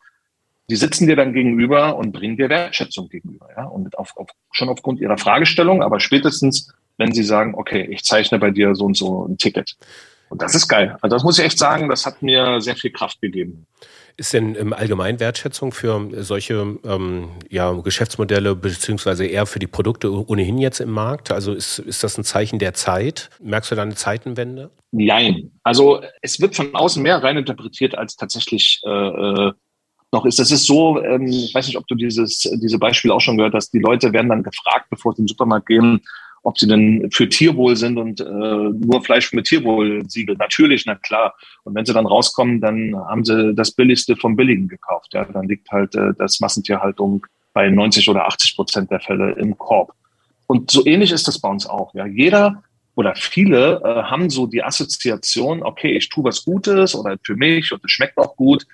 die 0.70 0.76
sitzen 0.76 1.06
dir 1.06 1.16
dann 1.16 1.32
gegenüber 1.32 1.96
und 1.96 2.12
bringen 2.12 2.36
dir 2.36 2.48
Wertschätzung 2.48 3.08
gegenüber, 3.08 3.48
ja, 3.56 3.64
und 3.64 3.98
auf, 3.98 4.16
auf, 4.16 4.28
schon 4.52 4.68
aufgrund 4.68 5.00
ihrer 5.00 5.18
Fragestellung, 5.18 5.82
aber 5.82 5.98
spätestens, 5.98 6.72
wenn 6.98 7.12
sie 7.12 7.24
sagen, 7.24 7.54
okay, 7.56 7.88
ich 7.90 8.04
zeichne 8.04 8.38
bei 8.38 8.50
dir 8.50 8.74
so 8.74 8.84
und 8.84 8.96
so 8.96 9.26
ein 9.26 9.38
Ticket. 9.38 9.76
Und 10.28 10.40
das 10.40 10.54
ist 10.54 10.68
geil. 10.68 10.96
Also 11.02 11.16
das 11.16 11.24
muss 11.24 11.38
ich 11.38 11.44
echt 11.44 11.58
sagen, 11.58 11.88
das 11.88 12.06
hat 12.06 12.22
mir 12.22 12.60
sehr 12.60 12.76
viel 12.76 12.90
Kraft 12.90 13.20
gegeben. 13.20 13.66
Ist 14.16 14.32
denn 14.32 14.54
im 14.54 14.72
Allgemeinen 14.72 15.20
Wertschätzung 15.20 15.72
für 15.72 16.22
solche 16.22 16.78
ähm, 16.84 17.28
ja, 17.48 17.72
Geschäftsmodelle 17.72 18.54
beziehungsweise 18.54 19.26
eher 19.26 19.46
für 19.46 19.58
die 19.58 19.66
Produkte 19.66 20.10
ohnehin 20.10 20.58
jetzt 20.58 20.80
im 20.80 20.90
Markt? 20.90 21.30
Also 21.30 21.52
ist, 21.52 21.78
ist 21.78 22.04
das 22.04 22.18
ein 22.18 22.24
Zeichen 22.24 22.58
der 22.58 22.74
Zeit? 22.74 23.30
Merkst 23.40 23.70
du 23.70 23.74
da 23.74 23.82
eine 23.82 23.94
Zeitenwende? 23.94 24.70
Nein. 24.90 25.50
Also 25.62 26.02
es 26.20 26.40
wird 26.40 26.54
von 26.54 26.74
außen 26.74 27.02
mehr 27.02 27.22
reininterpretiert, 27.22 27.96
als 27.96 28.16
tatsächlich 28.16 28.80
äh, 28.84 28.90
äh, 28.90 29.52
noch 30.12 30.26
ist. 30.26 30.38
Das 30.38 30.50
ist 30.50 30.66
so, 30.66 31.02
ähm, 31.02 31.26
ich 31.26 31.54
weiß 31.54 31.66
nicht, 31.66 31.78
ob 31.78 31.86
du 31.86 31.94
dieses 31.94 32.40
diese 32.40 32.78
Beispiele 32.78 33.14
auch 33.14 33.20
schon 33.20 33.38
gehört 33.38 33.54
hast, 33.54 33.72
die 33.72 33.78
Leute 33.78 34.12
werden 34.12 34.28
dann 34.28 34.42
gefragt, 34.42 34.86
bevor 34.90 35.14
sie 35.14 35.22
in 35.22 35.24
den 35.24 35.28
Supermarkt 35.28 35.66
gehen, 35.66 36.02
ob 36.42 36.58
sie 36.58 36.66
denn 36.66 37.08
für 37.12 37.28
Tierwohl 37.28 37.76
sind 37.76 37.98
und 37.98 38.20
äh, 38.20 38.24
nur 38.24 39.02
Fleisch 39.04 39.32
mit 39.32 39.46
Tierwohl-Siegel. 39.46 40.36
Natürlich, 40.36 40.84
na 40.86 40.96
klar. 40.96 41.34
Und 41.62 41.74
wenn 41.74 41.86
sie 41.86 41.92
dann 41.92 42.06
rauskommen, 42.06 42.60
dann 42.60 42.96
haben 42.96 43.24
sie 43.24 43.54
das 43.54 43.70
Billigste 43.70 44.16
vom 44.16 44.34
Billigen 44.34 44.68
gekauft. 44.68 45.14
Ja, 45.14 45.24
dann 45.24 45.46
liegt 45.46 45.70
halt 45.70 45.94
äh, 45.94 46.12
das 46.18 46.40
Massentierhaltung 46.40 47.26
bei 47.52 47.68
90 47.68 48.08
oder 48.08 48.26
80 48.26 48.56
Prozent 48.56 48.90
der 48.90 49.00
Fälle 49.00 49.32
im 49.32 49.56
Korb. 49.56 49.92
Und 50.46 50.70
so 50.70 50.84
ähnlich 50.84 51.12
ist 51.12 51.28
das 51.28 51.40
bei 51.40 51.48
uns 51.48 51.66
auch. 51.66 51.94
Ja, 51.94 52.06
jeder 52.06 52.62
oder 52.94 53.14
viele 53.14 53.80
äh, 53.84 54.02
haben 54.02 54.28
so 54.28 54.46
die 54.46 54.62
Assoziation, 54.62 55.62
okay, 55.62 55.96
ich 55.96 56.08
tue 56.08 56.24
was 56.24 56.44
Gutes 56.44 56.94
oder 56.94 57.16
für 57.22 57.36
mich 57.36 57.72
und 57.72 57.84
es 57.84 57.90
schmeckt 57.90 58.18
auch 58.18 58.36
gut. 58.36 58.66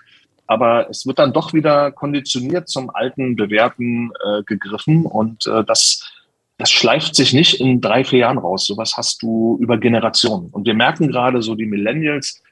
Aber 0.47 0.89
es 0.89 1.07
wird 1.07 1.19
dann 1.19 1.35
doch 1.35 1.53
wieder 1.53 1.93
konditioniert 1.93 2.69
zum 2.69 2.89
alten 2.89 3.37
Bewährten 3.37 4.11
äh, 4.25 4.43
gegriffen 4.45 5.05
und 5.05 5.47
äh, 5.47 5.63
das 5.63 6.11
das 6.59 6.71
schleift 6.71 7.15
sich 7.15 7.33
nicht 7.33 7.61
in 7.61 7.81
drei, 7.81 8.05
vier 8.05 8.21
Jahren 8.21 8.39
raus. 8.39 8.67
Sowas 8.67 8.97
hast 8.97 9.23
du 9.23 9.57
über 9.61 9.79
Generationen. 9.79 10.51
Und 10.51 10.67
wir 10.67 10.75
merken 10.75 11.09
gerade 11.09 11.41
so 11.41 11.55
die 11.55 11.67
Millennials, 11.67 12.43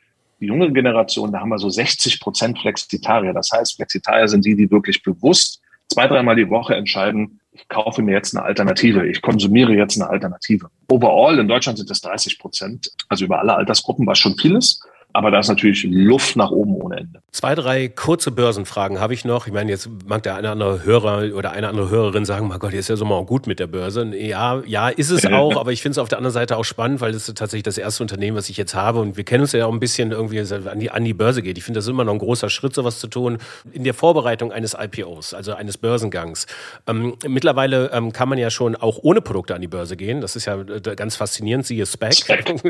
die 0.40 0.47
junge 0.47 0.73
Generation, 0.73 1.33
da 1.33 1.40
haben 1.40 1.49
wir 1.49 1.59
so 1.59 1.69
60 1.69 2.21
Prozent 2.21 2.59
Flexitarier. 2.59 3.33
Das 3.33 3.51
heißt, 3.53 3.77
Flexitarier 3.77 4.29
sind 4.29 4.45
die, 4.45 4.55
die 4.55 4.71
wirklich 4.71 5.03
bewusst 5.03 5.61
zwei, 5.88 6.07
dreimal 6.07 6.37
die 6.37 6.49
Woche 6.49 6.75
entscheiden, 6.75 7.40
ich 7.53 7.69
kaufe 7.69 8.03
mir 8.03 8.12
jetzt 8.12 8.37
eine 8.37 8.45
Alternative, 8.45 9.07
ich 9.07 9.23
konsumiere 9.23 9.73
jetzt 9.73 10.01
eine 10.01 10.11
Alternative. 10.11 10.69
Overall 10.88 11.38
in 11.38 11.49
Deutschland 11.49 11.79
sind 11.79 11.88
das 11.88 12.03
30 12.03 12.38
Prozent, 12.38 12.92
also 13.09 13.25
über 13.25 13.40
alle 13.40 13.55
Altersgruppen, 13.55 14.07
was 14.07 14.19
schon 14.19 14.37
viel 14.37 14.57
ist. 14.57 14.85
Aber 15.14 15.31
da 15.31 15.38
ist 15.38 15.49
natürlich 15.49 15.85
Luft 15.85 16.37
nach 16.37 16.51
oben 16.51 16.75
ohne 16.96 17.06
Ende. 17.06 17.22
Zwei, 17.30 17.54
drei 17.54 17.88
kurze 17.88 18.30
Börsenfragen 18.30 19.00
habe 19.00 19.14
ich 19.14 19.24
noch. 19.24 19.46
Ich 19.46 19.52
meine, 19.52 19.70
jetzt 19.70 19.88
mag 20.06 20.22
der 20.22 20.37
eine 20.37 20.50
andere 20.50 20.85
Hörer 20.85 21.35
oder 21.35 21.52
eine 21.52 21.68
andere 21.68 21.90
Hörerin 21.90 22.24
sagen, 22.24 22.48
mein 22.48 22.59
Gott, 22.59 22.72
jetzt 22.72 22.85
ist 22.85 22.88
ja 22.88 22.96
so 22.96 23.04
mal 23.04 23.24
gut 23.24 23.46
mit 23.46 23.59
der 23.59 23.66
Börse. 23.66 24.04
Ja, 24.16 24.62
ja, 24.66 24.88
ist 24.88 25.11
es 25.11 25.26
auch, 25.26 25.56
aber 25.56 25.72
ich 25.72 25.82
finde 25.82 25.92
es 25.92 25.98
auf 25.98 26.09
der 26.09 26.18
anderen 26.18 26.32
Seite 26.35 26.56
auch 26.56 26.64
spannend, 26.64 27.00
weil 27.00 27.14
es 27.14 27.26
tatsächlich 27.26 27.62
das 27.62 27.78
erste 27.78 28.02
Unternehmen, 28.02 28.37
was 28.37 28.48
ich 28.48 28.56
jetzt 28.56 28.74
habe. 28.74 29.00
Und 29.00 29.16
wir 29.16 29.24
kennen 29.24 29.42
uns 29.42 29.52
ja 29.52 29.66
auch 29.66 29.72
ein 29.72 29.80
bisschen 29.80 30.12
irgendwie 30.12 30.40
an 30.40 30.78
die, 30.78 30.90
an 30.90 31.04
die 31.04 31.14
Börse 31.14 31.42
geht. 31.42 31.59
Ich 31.59 31.64
finde, 31.64 31.78
das 31.78 31.85
ist 31.87 31.90
immer 31.90 32.04
noch 32.04 32.12
ein 32.12 32.18
großer 32.18 32.50
Schritt, 32.50 32.74
sowas 32.74 32.98
zu 32.98 33.09
tun. 33.09 33.38
In 33.72 33.85
der 33.85 33.94
Vorbereitung 33.94 34.52
eines 34.52 34.76
IPOs, 34.78 35.35
also 35.35 35.54
eines 35.54 35.78
Börsengangs. 35.78 36.46
Ähm, 36.87 37.16
mittlerweile 37.26 37.90
ähm, 37.92 38.12
kann 38.12 38.28
man 38.28 38.38
ja 38.38 38.50
schon 38.50 38.76
auch 38.76 38.98
ohne 39.02 39.20
Produkte 39.20 39.54
an 39.54 39.61
die 39.61 39.68
Börse 39.68 39.96
gehen. 39.96 40.20
Das 40.20 40.37
ist 40.37 40.46
ja 40.46 40.61
äh, 40.61 40.80
ganz 40.96 41.16
faszinierend, 41.16 41.66
siehe 41.66 41.87
Spec, 41.87 42.16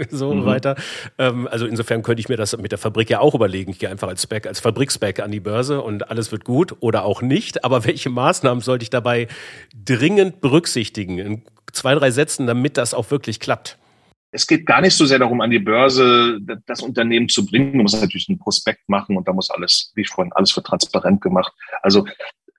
so 0.10 0.32
mhm. 0.32 0.46
weiter. 0.46 0.76
Ähm, 1.18 1.48
also 1.50 1.66
insofern 1.66 2.02
könnte 2.02 2.20
ich 2.20 2.28
mir 2.28 2.36
mir 2.36 2.42
das 2.42 2.56
mit 2.56 2.70
der 2.70 2.78
Fabrik 2.78 3.10
ja 3.10 3.20
auch 3.20 3.34
überlegen. 3.34 3.70
Ich 3.70 3.78
gehe 3.78 3.90
einfach 3.90 4.08
als 4.16 4.22
Spec, 4.22 4.46
als 4.46 4.60
Fabrikspec 4.60 5.20
an 5.20 5.30
die 5.30 5.40
Börse 5.40 5.82
und 5.82 6.10
alles 6.10 6.32
wird 6.32 6.44
gut 6.44 6.74
oder 6.80 7.04
auch 7.04 7.20
nicht. 7.20 7.64
Aber 7.64 7.84
welche 7.84 8.08
Maßnahmen 8.08 8.62
sollte 8.62 8.82
ich 8.82 8.90
dabei 8.90 9.28
dringend 9.84 10.40
berücksichtigen? 10.40 11.18
In 11.18 11.42
zwei, 11.72 11.94
drei 11.94 12.10
Sätzen, 12.10 12.46
damit 12.46 12.78
das 12.78 12.94
auch 12.94 13.10
wirklich 13.10 13.40
klappt. 13.40 13.76
es 14.32 14.46
geht 14.46 14.64
gar 14.64 14.80
nicht 14.80 14.94
so 14.94 15.04
sehr 15.04 15.18
darum, 15.18 15.42
an 15.42 15.50
die 15.50 15.58
Börse 15.58 16.38
das 16.66 16.82
Unternehmen 16.82 17.28
zu 17.28 17.44
bringen. 17.44 17.72
Du 17.72 17.82
musst 17.82 18.00
natürlich 18.00 18.28
einen 18.28 18.38
Prospekt 18.38 18.88
machen 18.88 19.18
und 19.18 19.28
da 19.28 19.34
muss 19.34 19.50
alles, 19.50 19.92
wie 19.94 20.00
ich 20.00 20.08
vorhin, 20.08 20.32
alles 20.32 20.50
für 20.50 20.62
transparent 20.62 21.20
gemacht. 21.20 21.52
Also 21.82 22.06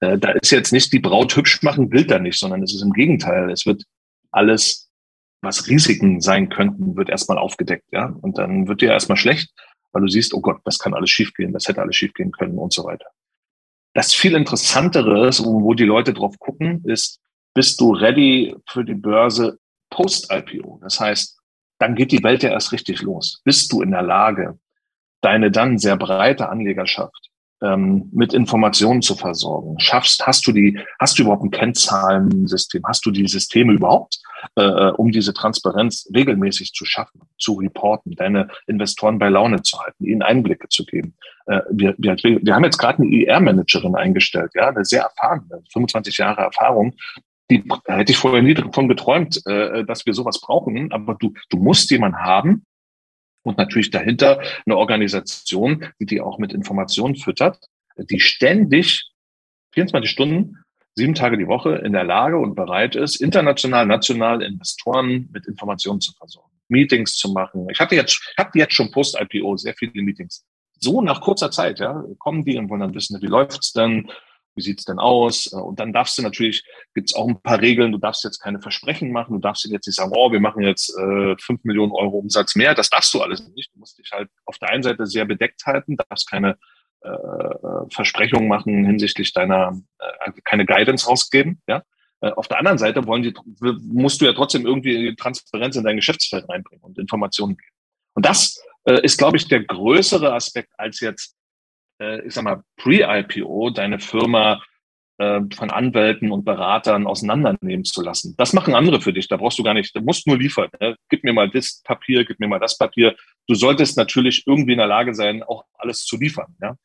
äh, 0.02 0.17
da 0.20 0.32
ist 0.32 0.52
jetzt 0.52 0.72
nicht 0.72 0.93
die 0.93 1.00
Braut 1.00 1.36
hübsch 1.36 1.63
machen, 1.63 1.89
gilt 1.89 2.12
da 2.12 2.20
nicht, 2.20 2.39
sondern 2.39 2.62
es 2.62 2.74
ist 2.74 2.84
im 2.84 2.93
Gegenteil. 2.93 3.50
Es 3.50 3.65
wird 3.65 3.84
alles, 4.32 4.91
was 5.41 5.67
Risiken 5.67 6.22
sein 6.22 6.50
könnten, 6.50 6.96
wird 6.96 7.10
erstmal 7.10 7.39
aufgedeckt, 7.39 7.86
ja. 7.91 8.15
Und 8.22 8.38
dann 8.38 8.67
wird 8.67 8.82
dir 8.82 8.91
erstmal 8.91 9.17
schlecht, 9.17 9.50
weil 9.97 10.03
du 10.03 10.10
siehst, 10.10 10.36
oh 10.36 10.41
Gott, 10.41 10.62
das 10.63 10.77
kann 10.77 10.93
alles 10.93 11.10
schiefgehen, 11.10 11.53
das 11.53 11.67
hätte 11.67 11.81
alles 11.81 11.95
schiefgehen 11.95 12.31
können 12.31 12.60
und 12.60 12.71
so 12.71 12.83
weiter. 12.83 13.07
Das 13.95 14.13
viel 14.13 14.36
Interessantere 14.36 15.27
ist, 15.27 15.43
wo 15.43 15.73
die 15.73 15.86
Leute 15.86 16.13
drauf 16.13 16.38
gucken, 16.38 16.83
ist, 16.86 17.19
bist 17.55 17.81
du 17.81 17.93
ready 17.93 18.55
für 18.69 18.86
die 18.86 18.93
Börse 18.93 19.57
post-IPO? 19.89 20.79
Das 20.83 20.99
heißt, 20.99 21.39
dann 21.79 21.95
geht 21.95 22.12
die 22.12 22.21
Welt 22.21 22.43
ja 22.43 22.51
erst 22.51 22.71
richtig 22.71 23.01
los. 23.01 23.41
Bist 23.43 23.71
du 23.71 23.81
in 23.81 23.89
der 23.89 24.03
Lage, 24.03 24.60
deine 25.21 25.49
dann 25.49 25.79
sehr 25.79 25.97
breite 25.97 26.47
Anlegerschaft 26.49 27.31
ähm, 27.62 28.10
mit 28.12 28.34
Informationen 28.34 29.02
zu 29.02 29.15
versorgen? 29.15 29.80
Schaffst, 29.80 30.26
hast 30.26 30.46
du 30.48 30.52
die, 30.52 30.80
hast 31.00 31.17
du 31.17 31.24
überhaupt 31.24 31.43
ein 31.43 31.52
Kennzahlensystem? 31.52 32.84
Hast 32.86 33.06
du 33.06 33.12
die 33.12 33.28
Systeme 33.28 33.74
überhaupt, 33.74 34.20
äh, 34.56 34.91
um 34.91 35.12
diese 35.12 35.34
Transparenz 35.34 36.10
regelmäßig 36.13 36.74
zu 36.74 36.86
schaffen, 36.86 37.22
zu 37.38 37.54
reporten, 37.54 38.15
deine 38.15 38.50
Investoren 38.67 39.20
bei 39.20 39.30
Laune 39.30 39.62
zu 39.62 39.80
halten, 39.80 40.06
ihnen 40.06 40.22
Einblicke 40.22 40.70
zu 40.70 40.86
geben? 40.86 41.15
Äh, 41.46 41.62
wir, 41.72 41.96
wir, 41.98 42.15
wir 42.17 42.56
haben 42.56 42.63
jetzt 42.63 42.78
gerade 42.78 43.02
eine 43.02 43.12
IR-Managerin 43.12 43.96
e 43.96 43.98
eingestellt, 43.98 44.52
ja, 44.56 44.70
eine 44.70 44.86
sehr 44.86 45.04
erfahrene, 45.04 45.63
25 45.72 46.17
Jahre 46.17 46.41
Erfahrung, 46.41 46.93
die 47.50 47.63
hätte 47.86 48.12
ich 48.12 48.17
vorher 48.17 48.41
nie 48.41 48.54
davon 48.54 48.89
geträumt, 48.89 49.41
äh, 49.46 49.86
dass 49.86 50.06
wir 50.06 50.13
sowas 50.13 50.41
brauchen. 50.41 50.91
Aber 50.91 51.15
du, 51.15 51.34
du 51.50 51.58
musst 51.58 51.89
jemanden 51.91 52.20
haben 52.20 52.65
und 53.43 53.58
natürlich 53.58 53.91
dahinter 53.91 54.41
eine 54.65 54.78
Organisation, 54.78 55.86
die 56.00 56.06
die 56.06 56.21
auch 56.21 56.38
mit 56.38 56.54
Informationen 56.54 57.15
füttert, 57.15 57.60
die 57.97 58.19
ständig 58.19 59.12
24 59.73 60.10
Stunden, 60.10 60.58
sieben 60.95 61.13
Tage 61.13 61.38
die 61.38 61.47
Woche 61.47 61.76
in 61.76 61.93
der 61.93 62.04
Lage 62.04 62.38
und 62.38 62.56
bereit 62.56 62.95
ist, 62.95 63.21
international, 63.21 63.86
national 63.86 64.41
Investoren 64.41 65.30
mit 65.32 65.45
Informationen 65.45 66.02
zu 66.02 66.12
versorgen, 66.13 66.52
Meetings 66.69 67.15
zu 67.15 67.32
machen. 67.32 67.67
Ich 67.69 67.80
hatte 67.80 67.95
jetzt, 67.95 68.19
ich 68.32 68.38
hatte 68.38 68.58
jetzt 68.58 68.73
schon 68.73 68.91
Post-IPO 68.91 69.58
sehr 69.58 69.76
viele 69.76 70.02
Meetings. 70.02 70.45
So 70.80 71.02
nach 71.02 71.21
kurzer 71.21 71.52
Zeit, 71.52 71.80
ja, 71.80 72.04
kommen 72.19 72.45
die 72.45 72.58
und 72.58 72.69
wollen 72.69 72.82
dann 72.82 72.93
wissen, 72.93 73.21
wie 73.21 73.28
läuft's 73.28 73.73
denn? 73.73 74.10
Wie 74.58 74.62
sieht's 74.62 74.86
denn 74.86 75.00
aus? 75.00 75.52
Äh, 75.54 75.56
und 75.56 75.80
dann 75.80 75.93
darfst 75.93 76.17
du 76.17 76.22
natürlich, 76.22 76.63
gibt's 76.93 77.15
auch 77.15 77.28
ein 77.28 77.41
paar 77.41 77.62
Regeln, 77.62 77.91
du 77.91 77.98
darfst 77.98 78.24
jetzt 78.24 78.39
keine 78.39 78.60
Versprechen 78.60 79.12
machen, 79.12 79.34
du 79.34 79.39
darfst 79.39 79.65
jetzt 79.65 79.88
nicht 79.88 79.96
sagen, 79.96 80.12
oh, 80.13 80.32
wir 80.32 80.39
machen 80.39 80.63
jetzt 80.63 80.89
äh, 80.98 81.36
5 81.39 81.63
Millionen 81.63 81.91
Euro 81.93 82.17
Umsatz 82.17 82.56
mehr. 82.56 82.76
Das 82.76 82.89
darfst 82.89 83.13
du 83.13 83.22
alles 83.22 83.48
nicht. 83.56 83.74
Du 83.74 83.80
musst 83.80 83.98
dich 83.98 84.12
halt 84.12 84.30
auf 84.46 84.58
der 84.58 84.70
einen 84.70 84.84
Seite 84.84 85.06
sehr 85.06 85.26
bedeckt 85.26 85.65
halten, 85.65 85.96
darfst 85.96 86.30
keine 86.30 86.58
äh, 87.02 87.10
Versprechungen 87.91 88.48
machen 88.48 88.86
hinsichtlich 88.86 89.32
deiner, 89.32 89.80
äh, 90.00 90.32
keine 90.43 90.65
Guidance 90.65 91.08
rausgeben, 91.08 91.62
ja. 91.67 91.84
Äh, 92.22 92.32
auf 92.32 92.48
der 92.48 92.58
anderen 92.58 92.80
Seite 92.80 93.06
wollen 93.06 93.24
die, 93.24 93.34
musst 93.60 94.22
du 94.22 94.26
ja 94.26 94.34
trotzdem 94.34 94.65
irgendwie 94.65 95.15
Transparenz 95.15 95.76
in 95.76 95.84
dein 95.84 95.98
Geschäftsfeld 95.98 96.50
reinbringen 96.50 96.84
und 96.84 96.98
Informationen 96.98 97.56
geben. 97.58 97.72
Und 98.15 98.26
das 98.26 98.60
äh, 98.86 99.02
ist, 99.02 99.17
glaube 99.17 99.38
ich, 99.38 99.48
der 99.48 99.63
größere 99.63 100.34
Aspekt 100.34 100.72
als 100.78 101.00
jetzt 101.00 101.37
äh, 101.99 102.25
ich 102.25 102.33
sag 102.33 102.43
mal, 102.43 102.63
pre-IPO 102.77 103.71
deine 103.71 103.99
Firma 103.99 104.62
äh, 105.19 105.41
von 105.55 105.71
Anwälten 105.71 106.31
und 106.31 106.45
Beratern 106.45 107.07
auseinandernehmen 107.07 107.86
zu 107.86 108.03
lassen. 108.03 108.36
Das 108.38 108.53
machen 108.53 108.75
andere 108.75 109.01
für 109.01 109.13
dich. 109.13 109.27
Da 109.27 109.38
brauchst 109.38 109.57
du 109.57 109.63
gar 109.63 109.73
nicht, 109.73 109.95
du 109.95 110.01
musst 110.01 110.27
nur 110.27 110.38
liefern. 110.38 110.69
Ne? 110.79 110.95
Gib 111.10 111.23
mir 111.23 111.33
mal 111.33 111.49
das 111.49 111.81
Papier, 111.83 112.23
gib 112.23 112.39
mir 112.39 112.47
mal 112.47 112.60
das 112.60 112.77
Papier. 112.77 113.15
Du 113.47 113.55
solltest 113.55 113.97
natürlich 113.97 114.43
irgendwie 114.45 114.73
in 114.73 114.77
der 114.77 114.88
Lage 114.88 115.15
sein, 115.15 115.41
auch 115.41 115.63
alles 115.73 116.05
zu 116.05 116.17
liefern. 116.17 116.55
Ja? 116.62 116.75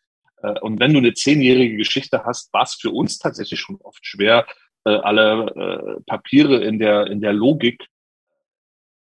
Äh, 0.42 0.58
und 0.60 0.80
wenn 0.80 0.92
du 0.92 0.98
eine 0.98 1.12
zehnjährige 1.12 1.76
Geschichte 1.76 2.24
hast, 2.24 2.52
war 2.54 2.62
es 2.62 2.74
für 2.74 2.90
uns 2.90 3.18
tatsächlich 3.18 3.60
schon 3.60 3.76
oft 3.82 4.04
schwer, 4.06 4.46
äh, 4.84 4.90
alle 4.90 6.00
Papiere 6.06 6.64
in 6.64 6.78
der, 6.78 7.06
in 7.06 7.20
der 7.20 7.32
Logik 7.32 7.86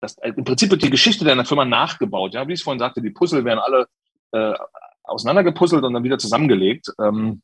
das, 0.02 0.16
im 0.24 0.46
Prinzip 0.46 0.72
wird 0.72 0.82
die 0.82 0.90
Geschichte 0.90 1.26
deiner 1.26 1.44
Firma 1.44 1.66
nachgebaut. 1.66 2.34
Ja, 2.34 2.48
wie 2.48 2.54
ich 2.54 2.64
vorhin 2.64 2.80
sagte, 2.80 3.02
die 3.02 3.10
Puzzle 3.10 3.44
werden 3.44 3.60
alle 3.60 3.88
auseinandergepuzzelt 5.10 5.84
und 5.84 5.94
dann 5.94 6.04
wieder 6.04 6.18
zusammengelegt. 6.18 6.88
Ähm, 7.02 7.42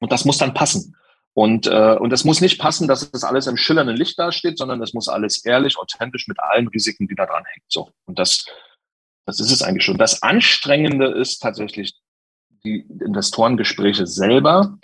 und 0.00 0.12
das 0.12 0.24
muss 0.24 0.38
dann 0.38 0.54
passen. 0.54 0.94
Und, 1.34 1.66
äh, 1.66 1.94
und 1.94 2.12
es 2.12 2.24
muss 2.24 2.40
nicht 2.40 2.58
passen, 2.58 2.88
dass 2.88 3.10
das 3.10 3.22
alles 3.22 3.46
im 3.46 3.56
schillernden 3.56 3.96
Licht 3.96 4.18
dasteht, 4.18 4.58
sondern 4.58 4.82
es 4.82 4.92
muss 4.92 5.08
alles 5.08 5.44
ehrlich, 5.44 5.78
authentisch 5.78 6.26
mit 6.26 6.40
allen 6.40 6.66
Risiken, 6.68 7.06
die 7.06 7.14
da 7.14 7.26
dran 7.26 7.44
hängen. 7.44 7.64
So. 7.68 7.90
Und 8.06 8.18
das, 8.18 8.44
das 9.24 9.38
ist 9.38 9.52
es 9.52 9.62
eigentlich 9.62 9.84
schon. 9.84 9.98
Das 9.98 10.22
Anstrengende 10.22 11.06
ist 11.06 11.38
tatsächlich 11.38 11.94
die 12.64 12.80
Investorengespräche 13.04 14.06
selber. 14.06 14.78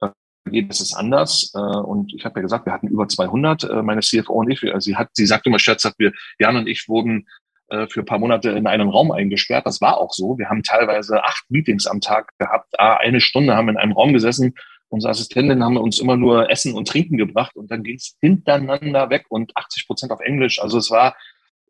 Da 0.00 0.14
geht 0.50 0.70
es 0.70 0.94
anders. 0.94 1.52
Äh, 1.54 1.58
und 1.58 2.14
ich 2.14 2.24
habe 2.24 2.40
ja 2.40 2.42
gesagt, 2.42 2.64
wir 2.64 2.72
hatten 2.72 2.88
über 2.88 3.06
200, 3.06 3.64
äh, 3.64 3.82
meine 3.82 4.00
CFO 4.00 4.32
und 4.32 4.50
ich. 4.50 4.60
Sie 4.78 4.96
hat, 4.96 5.10
sie 5.12 5.26
sagt 5.26 5.46
immer 5.46 5.58
scherzhaft, 5.58 5.98
wir, 5.98 6.12
Jan 6.38 6.56
und 6.56 6.68
ich 6.68 6.88
wurden 6.88 7.28
für 7.68 8.00
ein 8.00 8.06
paar 8.06 8.18
Monate 8.18 8.50
in 8.50 8.66
einen 8.66 8.88
Raum 8.88 9.10
eingesperrt. 9.10 9.66
Das 9.66 9.80
war 9.80 9.98
auch 9.98 10.12
so. 10.12 10.38
Wir 10.38 10.48
haben 10.48 10.62
teilweise 10.62 11.22
acht 11.22 11.44
Meetings 11.50 11.86
am 11.86 12.00
Tag 12.00 12.32
gehabt. 12.38 12.72
Ah, 12.78 12.96
eine 12.96 13.20
Stunde 13.20 13.54
haben 13.54 13.66
wir 13.66 13.72
in 13.72 13.76
einem 13.76 13.92
Raum 13.92 14.12
gesessen. 14.12 14.54
Unsere 14.90 15.10
Assistentinnen 15.10 15.62
haben 15.62 15.76
uns 15.76 15.98
immer 15.98 16.16
nur 16.16 16.50
Essen 16.50 16.74
und 16.74 16.88
Trinken 16.88 17.18
gebracht 17.18 17.56
und 17.56 17.70
dann 17.70 17.82
ging 17.82 17.96
es 17.96 18.16
hintereinander 18.20 19.10
weg 19.10 19.26
und 19.28 19.54
80 19.54 19.86
Prozent 19.86 20.12
auf 20.12 20.20
Englisch. 20.20 20.60
Also 20.62 20.78
es 20.78 20.90
war, 20.90 21.14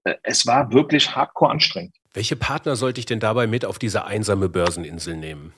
äh, 0.04 0.14
es 0.22 0.46
war 0.46 0.72
wirklich 0.72 1.16
hardcore 1.16 1.50
anstrengend. 1.50 1.96
Welche 2.14 2.36
Partner 2.36 2.76
sollte 2.76 3.00
ich 3.00 3.06
denn 3.06 3.20
dabei 3.20 3.46
mit 3.46 3.64
auf 3.64 3.78
diese 3.78 4.04
einsame 4.04 4.48
Börseninsel 4.48 5.16
nehmen? 5.16 5.52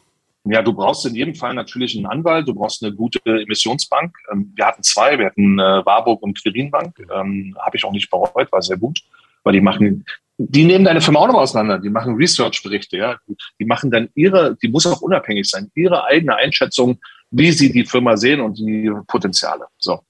Ja, 0.45 0.63
du 0.63 0.73
brauchst 0.73 1.05
in 1.05 1.15
jedem 1.15 1.35
Fall 1.35 1.53
natürlich 1.53 1.95
einen 1.95 2.07
Anwalt, 2.07 2.49
du 2.49 2.55
brauchst 2.55 2.83
eine 2.83 2.95
gute 2.95 3.21
Emissionsbank. 3.25 4.17
Ähm, 4.33 4.53
wir 4.57 4.67
hatten 4.67 4.83
zwei, 4.83 5.19
wir 5.19 5.27
hatten 5.27 5.59
äh, 5.59 5.85
Warburg 5.85 6.23
und 6.23 6.43
Quirinbank. 6.43 6.99
Ähm, 7.15 7.57
Habe 7.61 7.77
ich 7.77 7.85
auch 7.85 7.93
nicht 7.93 8.11
bereut, 8.11 8.51
war 8.51 8.63
sehr 8.63 8.79
gut, 8.79 9.01
weil 9.45 9.53
die 9.53 9.61
machen 9.61 10.07
die 10.49 10.65
nehmen 10.65 10.85
deine 10.85 11.03
Firma 11.03 11.21
auch 11.21 11.27
noch 11.27 11.35
auseinander. 11.35 11.79
Die 11.79 11.91
machen 11.91 12.15
Research-Berichte, 12.15 12.97
ja. 12.97 13.17
Die 13.59 13.65
machen 13.67 13.91
dann 13.91 14.09
ihre, 14.15 14.57
die 14.63 14.69
muss 14.69 14.87
auch 14.87 15.03
unabhängig 15.03 15.49
sein, 15.49 15.71
ihre 15.75 16.05
eigene 16.05 16.37
Einschätzung, 16.37 16.99
wie 17.31 17.53
sie 17.53 17.71
die 17.71 17.85
Firma 17.85 18.17
sehen 18.17 18.41
und 18.41 18.59
die 18.59 18.91
Potenziale. 19.07 19.67
So. 19.79 20.01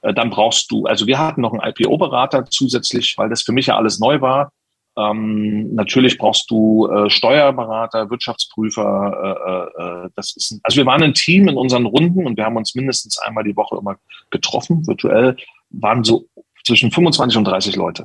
Äh, 0.00 0.14
dann 0.14 0.30
brauchst 0.30 0.70
du, 0.70 0.86
also 0.86 1.06
wir 1.06 1.18
hatten 1.18 1.42
noch 1.42 1.52
einen 1.52 1.70
IPO-Berater 1.70 2.46
zusätzlich, 2.46 3.14
weil 3.18 3.28
das 3.28 3.42
für 3.42 3.52
mich 3.52 3.66
ja 3.66 3.76
alles 3.76 3.98
neu 3.98 4.22
war. 4.22 4.52
Ähm, 4.96 5.74
natürlich 5.74 6.16
brauchst 6.16 6.50
du 6.50 6.86
äh, 6.86 7.10
Steuerberater, 7.10 8.08
Wirtschaftsprüfer. 8.08 9.70
Äh, 9.76 9.82
äh, 9.82 10.10
das 10.16 10.34
ist, 10.34 10.52
ein, 10.52 10.60
also 10.62 10.78
wir 10.78 10.86
waren 10.86 11.02
ein 11.02 11.14
Team 11.14 11.48
in 11.48 11.56
unseren 11.56 11.84
Runden 11.84 12.26
und 12.26 12.38
wir 12.38 12.44
haben 12.44 12.56
uns 12.56 12.74
mindestens 12.74 13.18
einmal 13.18 13.44
die 13.44 13.56
Woche 13.56 13.76
immer 13.76 13.96
getroffen, 14.30 14.86
virtuell. 14.86 15.36
Waren 15.70 16.04
so 16.04 16.26
zwischen 16.64 16.90
25 16.90 17.36
und 17.36 17.44
30 17.44 17.76
Leute. 17.76 18.04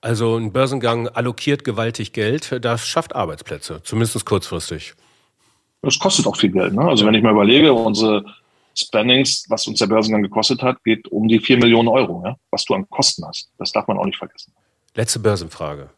Also 0.00 0.36
ein 0.36 0.52
Börsengang 0.52 1.08
allokiert 1.08 1.64
gewaltig 1.64 2.12
Geld, 2.12 2.64
das 2.64 2.86
schafft 2.86 3.14
Arbeitsplätze, 3.14 3.82
zumindest 3.82 4.24
kurzfristig. 4.24 4.94
Das 5.82 5.98
kostet 5.98 6.26
auch 6.26 6.36
viel 6.36 6.50
Geld. 6.50 6.74
Ne? 6.74 6.82
Also 6.82 7.04
wenn 7.06 7.14
ich 7.14 7.22
mir 7.22 7.30
überlege, 7.30 7.72
unsere 7.72 8.24
Spendings, 8.74 9.44
was 9.48 9.66
uns 9.66 9.78
der 9.78 9.86
Börsengang 9.86 10.22
gekostet 10.22 10.62
hat, 10.62 10.82
geht 10.84 11.08
um 11.08 11.28
die 11.28 11.38
vier 11.38 11.58
Millionen 11.58 11.88
Euro, 11.88 12.22
ja? 12.24 12.36
was 12.50 12.64
du 12.64 12.74
an 12.74 12.88
Kosten 12.88 13.26
hast. 13.26 13.50
Das 13.58 13.72
darf 13.72 13.86
man 13.88 13.98
auch 13.98 14.06
nicht 14.06 14.18
vergessen. 14.18 14.52
Letzte 14.94 15.18
Börsenfrage. 15.18 15.90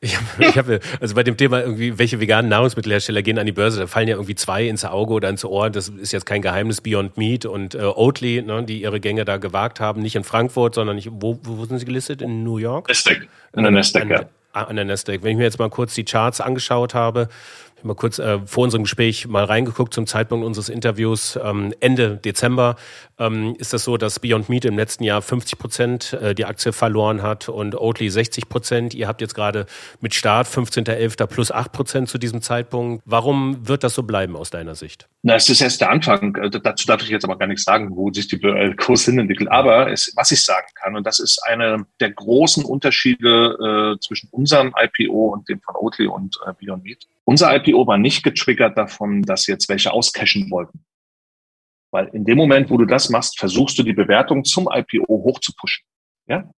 Ich 0.00 0.16
habe, 0.16 0.44
ich 0.46 0.56
hab, 0.56 1.02
also 1.02 1.14
bei 1.16 1.24
dem 1.24 1.36
Thema 1.36 1.60
irgendwie, 1.60 1.98
welche 1.98 2.20
veganen 2.20 2.48
Nahrungsmittelhersteller 2.48 3.22
gehen 3.22 3.36
an 3.36 3.46
die 3.46 3.52
Börse, 3.52 3.80
da 3.80 3.86
fallen 3.88 4.06
ja 4.06 4.14
irgendwie 4.14 4.36
zwei 4.36 4.68
ins 4.68 4.84
Auge 4.84 5.12
oder 5.12 5.28
ins 5.28 5.44
Ohr. 5.44 5.70
Das 5.70 5.88
ist 5.88 6.12
jetzt 6.12 6.24
kein 6.24 6.40
Geheimnis. 6.40 6.80
Beyond 6.80 7.16
Meat 7.16 7.46
und 7.46 7.74
äh, 7.74 7.78
Oatly, 7.78 8.42
ne, 8.42 8.62
die 8.62 8.82
ihre 8.82 9.00
Gänge 9.00 9.24
da 9.24 9.38
gewagt 9.38 9.80
haben, 9.80 10.00
nicht 10.00 10.14
in 10.14 10.22
Frankfurt, 10.22 10.76
sondern 10.76 10.94
nicht, 10.94 11.08
wo, 11.10 11.40
wo 11.42 11.64
sind 11.64 11.80
sie 11.80 11.84
gelistet? 11.84 12.22
In 12.22 12.44
New 12.44 12.58
York? 12.58 12.86
Nasdaq. 12.88 13.26
In 13.56 13.62
der 13.62 13.72
Nasdaq, 13.72 14.08
ja. 14.08 14.26
An 14.52 14.76
der 14.76 14.84
Nasdaq. 14.84 15.22
Wenn 15.22 15.32
ich 15.32 15.36
mir 15.36 15.44
jetzt 15.44 15.58
mal 15.58 15.68
kurz 15.68 15.94
die 15.94 16.04
Charts 16.04 16.40
angeschaut 16.40 16.94
habe, 16.94 17.28
ich 17.78 17.82
habe 17.82 17.88
mal 17.88 17.94
kurz 17.94 18.18
äh, 18.18 18.40
vor 18.44 18.64
unserem 18.64 18.82
Gespräch 18.82 19.28
mal 19.28 19.44
reingeguckt 19.44 19.94
zum 19.94 20.08
Zeitpunkt 20.08 20.44
unseres 20.44 20.68
Interviews. 20.68 21.38
Ähm, 21.40 21.72
Ende 21.78 22.16
Dezember 22.16 22.74
ähm, 23.20 23.54
ist 23.56 23.72
das 23.72 23.84
so, 23.84 23.96
dass 23.96 24.18
Beyond 24.18 24.48
Meat 24.48 24.64
im 24.64 24.76
letzten 24.76 25.04
Jahr 25.04 25.22
50 25.22 25.60
Prozent 25.60 26.12
äh, 26.14 26.34
die 26.34 26.44
Aktie 26.44 26.72
verloren 26.72 27.22
hat 27.22 27.48
und 27.48 27.76
Oatly 27.76 28.10
60 28.10 28.48
Prozent. 28.48 28.94
Ihr 28.94 29.06
habt 29.06 29.20
jetzt 29.20 29.36
gerade 29.36 29.66
mit 30.00 30.12
Start 30.12 30.48
15.11. 30.48 31.24
plus 31.28 31.52
8 31.52 31.70
Prozent 31.70 32.08
zu 32.08 32.18
diesem 32.18 32.42
Zeitpunkt. 32.42 33.04
Warum 33.06 33.68
wird 33.68 33.84
das 33.84 33.94
so 33.94 34.02
bleiben 34.02 34.34
aus 34.34 34.50
deiner 34.50 34.74
Sicht? 34.74 35.08
Na, 35.22 35.36
es 35.36 35.48
ist 35.48 35.60
erst 35.60 35.80
der 35.80 35.90
Anfang. 35.90 36.34
Äh, 36.34 36.50
dazu 36.50 36.84
darf 36.84 37.00
ich 37.02 37.10
jetzt 37.10 37.24
aber 37.24 37.38
gar 37.38 37.46
nichts 37.46 37.62
sagen, 37.62 37.94
wo 37.94 38.12
sich 38.12 38.26
die 38.26 38.42
äh, 38.42 38.74
Kurs 38.74 39.04
hin 39.04 39.20
entwickelt. 39.20 39.52
Aber 39.52 39.92
es, 39.92 40.12
was 40.16 40.32
ich 40.32 40.42
sagen 40.42 40.66
kann, 40.74 40.96
und 40.96 41.06
das 41.06 41.20
ist 41.20 41.40
eine 41.44 41.86
der 42.00 42.10
großen 42.10 42.64
Unterschiede 42.64 43.94
äh, 43.94 44.00
zwischen 44.00 44.28
unserem 44.32 44.74
IPO 44.76 45.28
und 45.28 45.48
dem 45.48 45.60
von 45.60 45.76
Oatly 45.76 46.08
und 46.08 46.36
äh, 46.44 46.52
Beyond 46.58 46.82
Meat 46.82 47.06
unser 47.28 47.54
IPO 47.54 47.86
war 47.86 47.98
nicht 47.98 48.22
getriggert 48.22 48.78
davon, 48.78 49.20
dass 49.20 49.46
jetzt 49.46 49.68
welche 49.68 49.92
auscashen 49.92 50.50
wollten. 50.50 50.82
Weil 51.90 52.06
in 52.14 52.24
dem 52.24 52.38
Moment, 52.38 52.70
wo 52.70 52.78
du 52.78 52.86
das 52.86 53.10
machst, 53.10 53.38
versuchst 53.38 53.78
du 53.78 53.82
die 53.82 53.92
Bewertung 53.92 54.44
zum 54.44 54.66
IPO 54.72 55.06
hoch 55.06 55.38
zu 55.40 55.52
pushen. 55.54 55.84
Ja? 56.26 56.50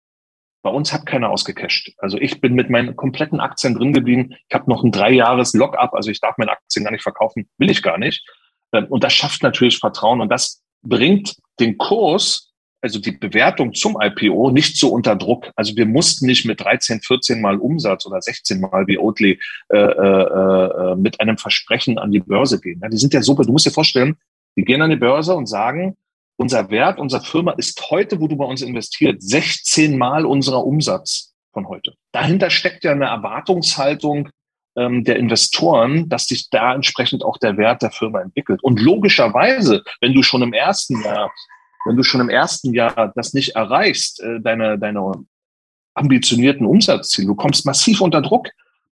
Bei 0.63 0.71
uns 0.71 0.93
hat 0.93 1.07
keiner 1.07 1.31
ausgecasht. 1.31 1.93
Also 1.99 2.19
ich 2.19 2.41
bin 2.41 2.55
mit 2.55 2.71
meinen 2.71 2.95
kompletten 2.95 3.41
Aktien 3.41 3.75
drin 3.75 3.93
geblieben. 3.93 4.37
Ich 4.49 4.55
habe 4.55 4.71
noch 4.71 4.85
ein 4.85 4.93
drei 4.93 5.11
Jahres 5.11 5.55
Lock-up, 5.55 5.93
also 5.93 6.09
ich 6.09 6.21
darf 6.21 6.39
meine 6.39 6.53
Aktien 6.53 6.85
gar 6.85 6.93
nicht 6.93 7.03
verkaufen, 7.03 7.49
will 7.59 7.71
ich 7.71 7.83
gar 7.83 7.99
nicht. 7.99 8.25
Ähm, 8.73 8.87
und 8.91 9.03
das 9.03 9.13
schafft 9.13 9.43
natürlich 9.43 9.79
Vertrauen 9.79 10.21
und 10.21 10.29
das 10.29 10.63
bringt 10.83 11.35
den 11.59 11.79
Kurs, 11.79 12.50
also 12.83 12.99
die 12.99 13.13
Bewertung 13.13 13.75
zum 13.75 13.99
IPO 14.01 14.51
nicht 14.51 14.77
so 14.77 14.89
unter 14.89 15.17
Druck. 15.17 15.51
Also 15.57 15.77
wir 15.77 15.87
mussten 15.87 16.27
nicht 16.27 16.45
mit 16.45 16.61
13, 16.61 17.01
14 17.01 17.41
Mal 17.41 17.59
Umsatz 17.59 18.07
oder 18.07 18.21
16 18.21 18.61
Mal 18.61 18.87
wie 18.87 18.99
Oatly 18.99 19.39
äh, 19.69 19.77
äh, 19.77 20.93
äh, 20.93 20.97
mit 20.97 21.21
einem 21.21 21.37
Versprechen 21.37 21.99
an 21.99 22.11
die 22.11 22.21
Börse 22.21 22.61
gehen. 22.61 22.81
Ja, 22.83 22.89
die 22.89 22.97
sind 22.97 23.13
ja 23.13 23.23
super. 23.23 23.45
Du 23.45 23.53
musst 23.53 23.67
dir 23.67 23.71
vorstellen, 23.71 24.17
die 24.57 24.65
gehen 24.65 24.83
an 24.83 24.91
die 24.91 24.97
Börse 24.97 25.35
und 25.35 25.47
sagen, 25.47 25.97
unser 26.37 26.71
Wert, 26.71 26.99
unsere 26.99 27.23
Firma 27.23 27.53
ist 27.53 27.91
heute, 27.91 28.19
wo 28.21 28.27
du 28.27 28.37
bei 28.37 28.47
uns 28.47 28.63
investiert, 28.63 29.23
16 29.23 29.99
Mal 29.99 30.25
unserer 30.25 30.65
Umsatz 30.65 31.35
von 31.53 31.69
heute. 31.69 31.95
Dahinter 32.13 32.49
steckt 32.49 32.85
ja 32.85 32.93
eine 32.93 33.07
Erwartungshaltung 33.07 34.31
ähm, 34.77 35.05
der 35.05 35.17
Investoren, 35.17 36.09
dass 36.09 36.27
sich 36.27 36.49
da 36.49 36.75
entsprechend 36.75 37.25
auch 37.25 37.37
der 37.37 37.59
Wert 37.59 37.83
der 37.83 37.91
Firma 37.91 38.21
entwickelt. 38.21 38.63
Und 38.63 38.81
logischerweise, 38.81 39.83
wenn 40.01 40.15
du 40.15 40.23
schon 40.23 40.43
im 40.43 40.55
ersten 40.55 41.03
Jahr, 41.03 41.31
wenn 41.85 41.97
du 41.97 42.03
schon 42.03 42.21
im 42.21 42.29
ersten 42.29 42.75
Jahr 42.75 43.13
das 43.15 43.33
nicht 43.33 43.57
erreichst, 43.57 44.21
äh, 44.21 44.41
deine, 44.41 44.79
deine 44.79 45.13
ambitionierten 45.95 46.67
Umsatzziele, 46.67 47.29
du 47.29 47.35
kommst 47.35 47.67
massiv 47.67 48.01
unter 48.01 48.23
Druck, 48.23 48.49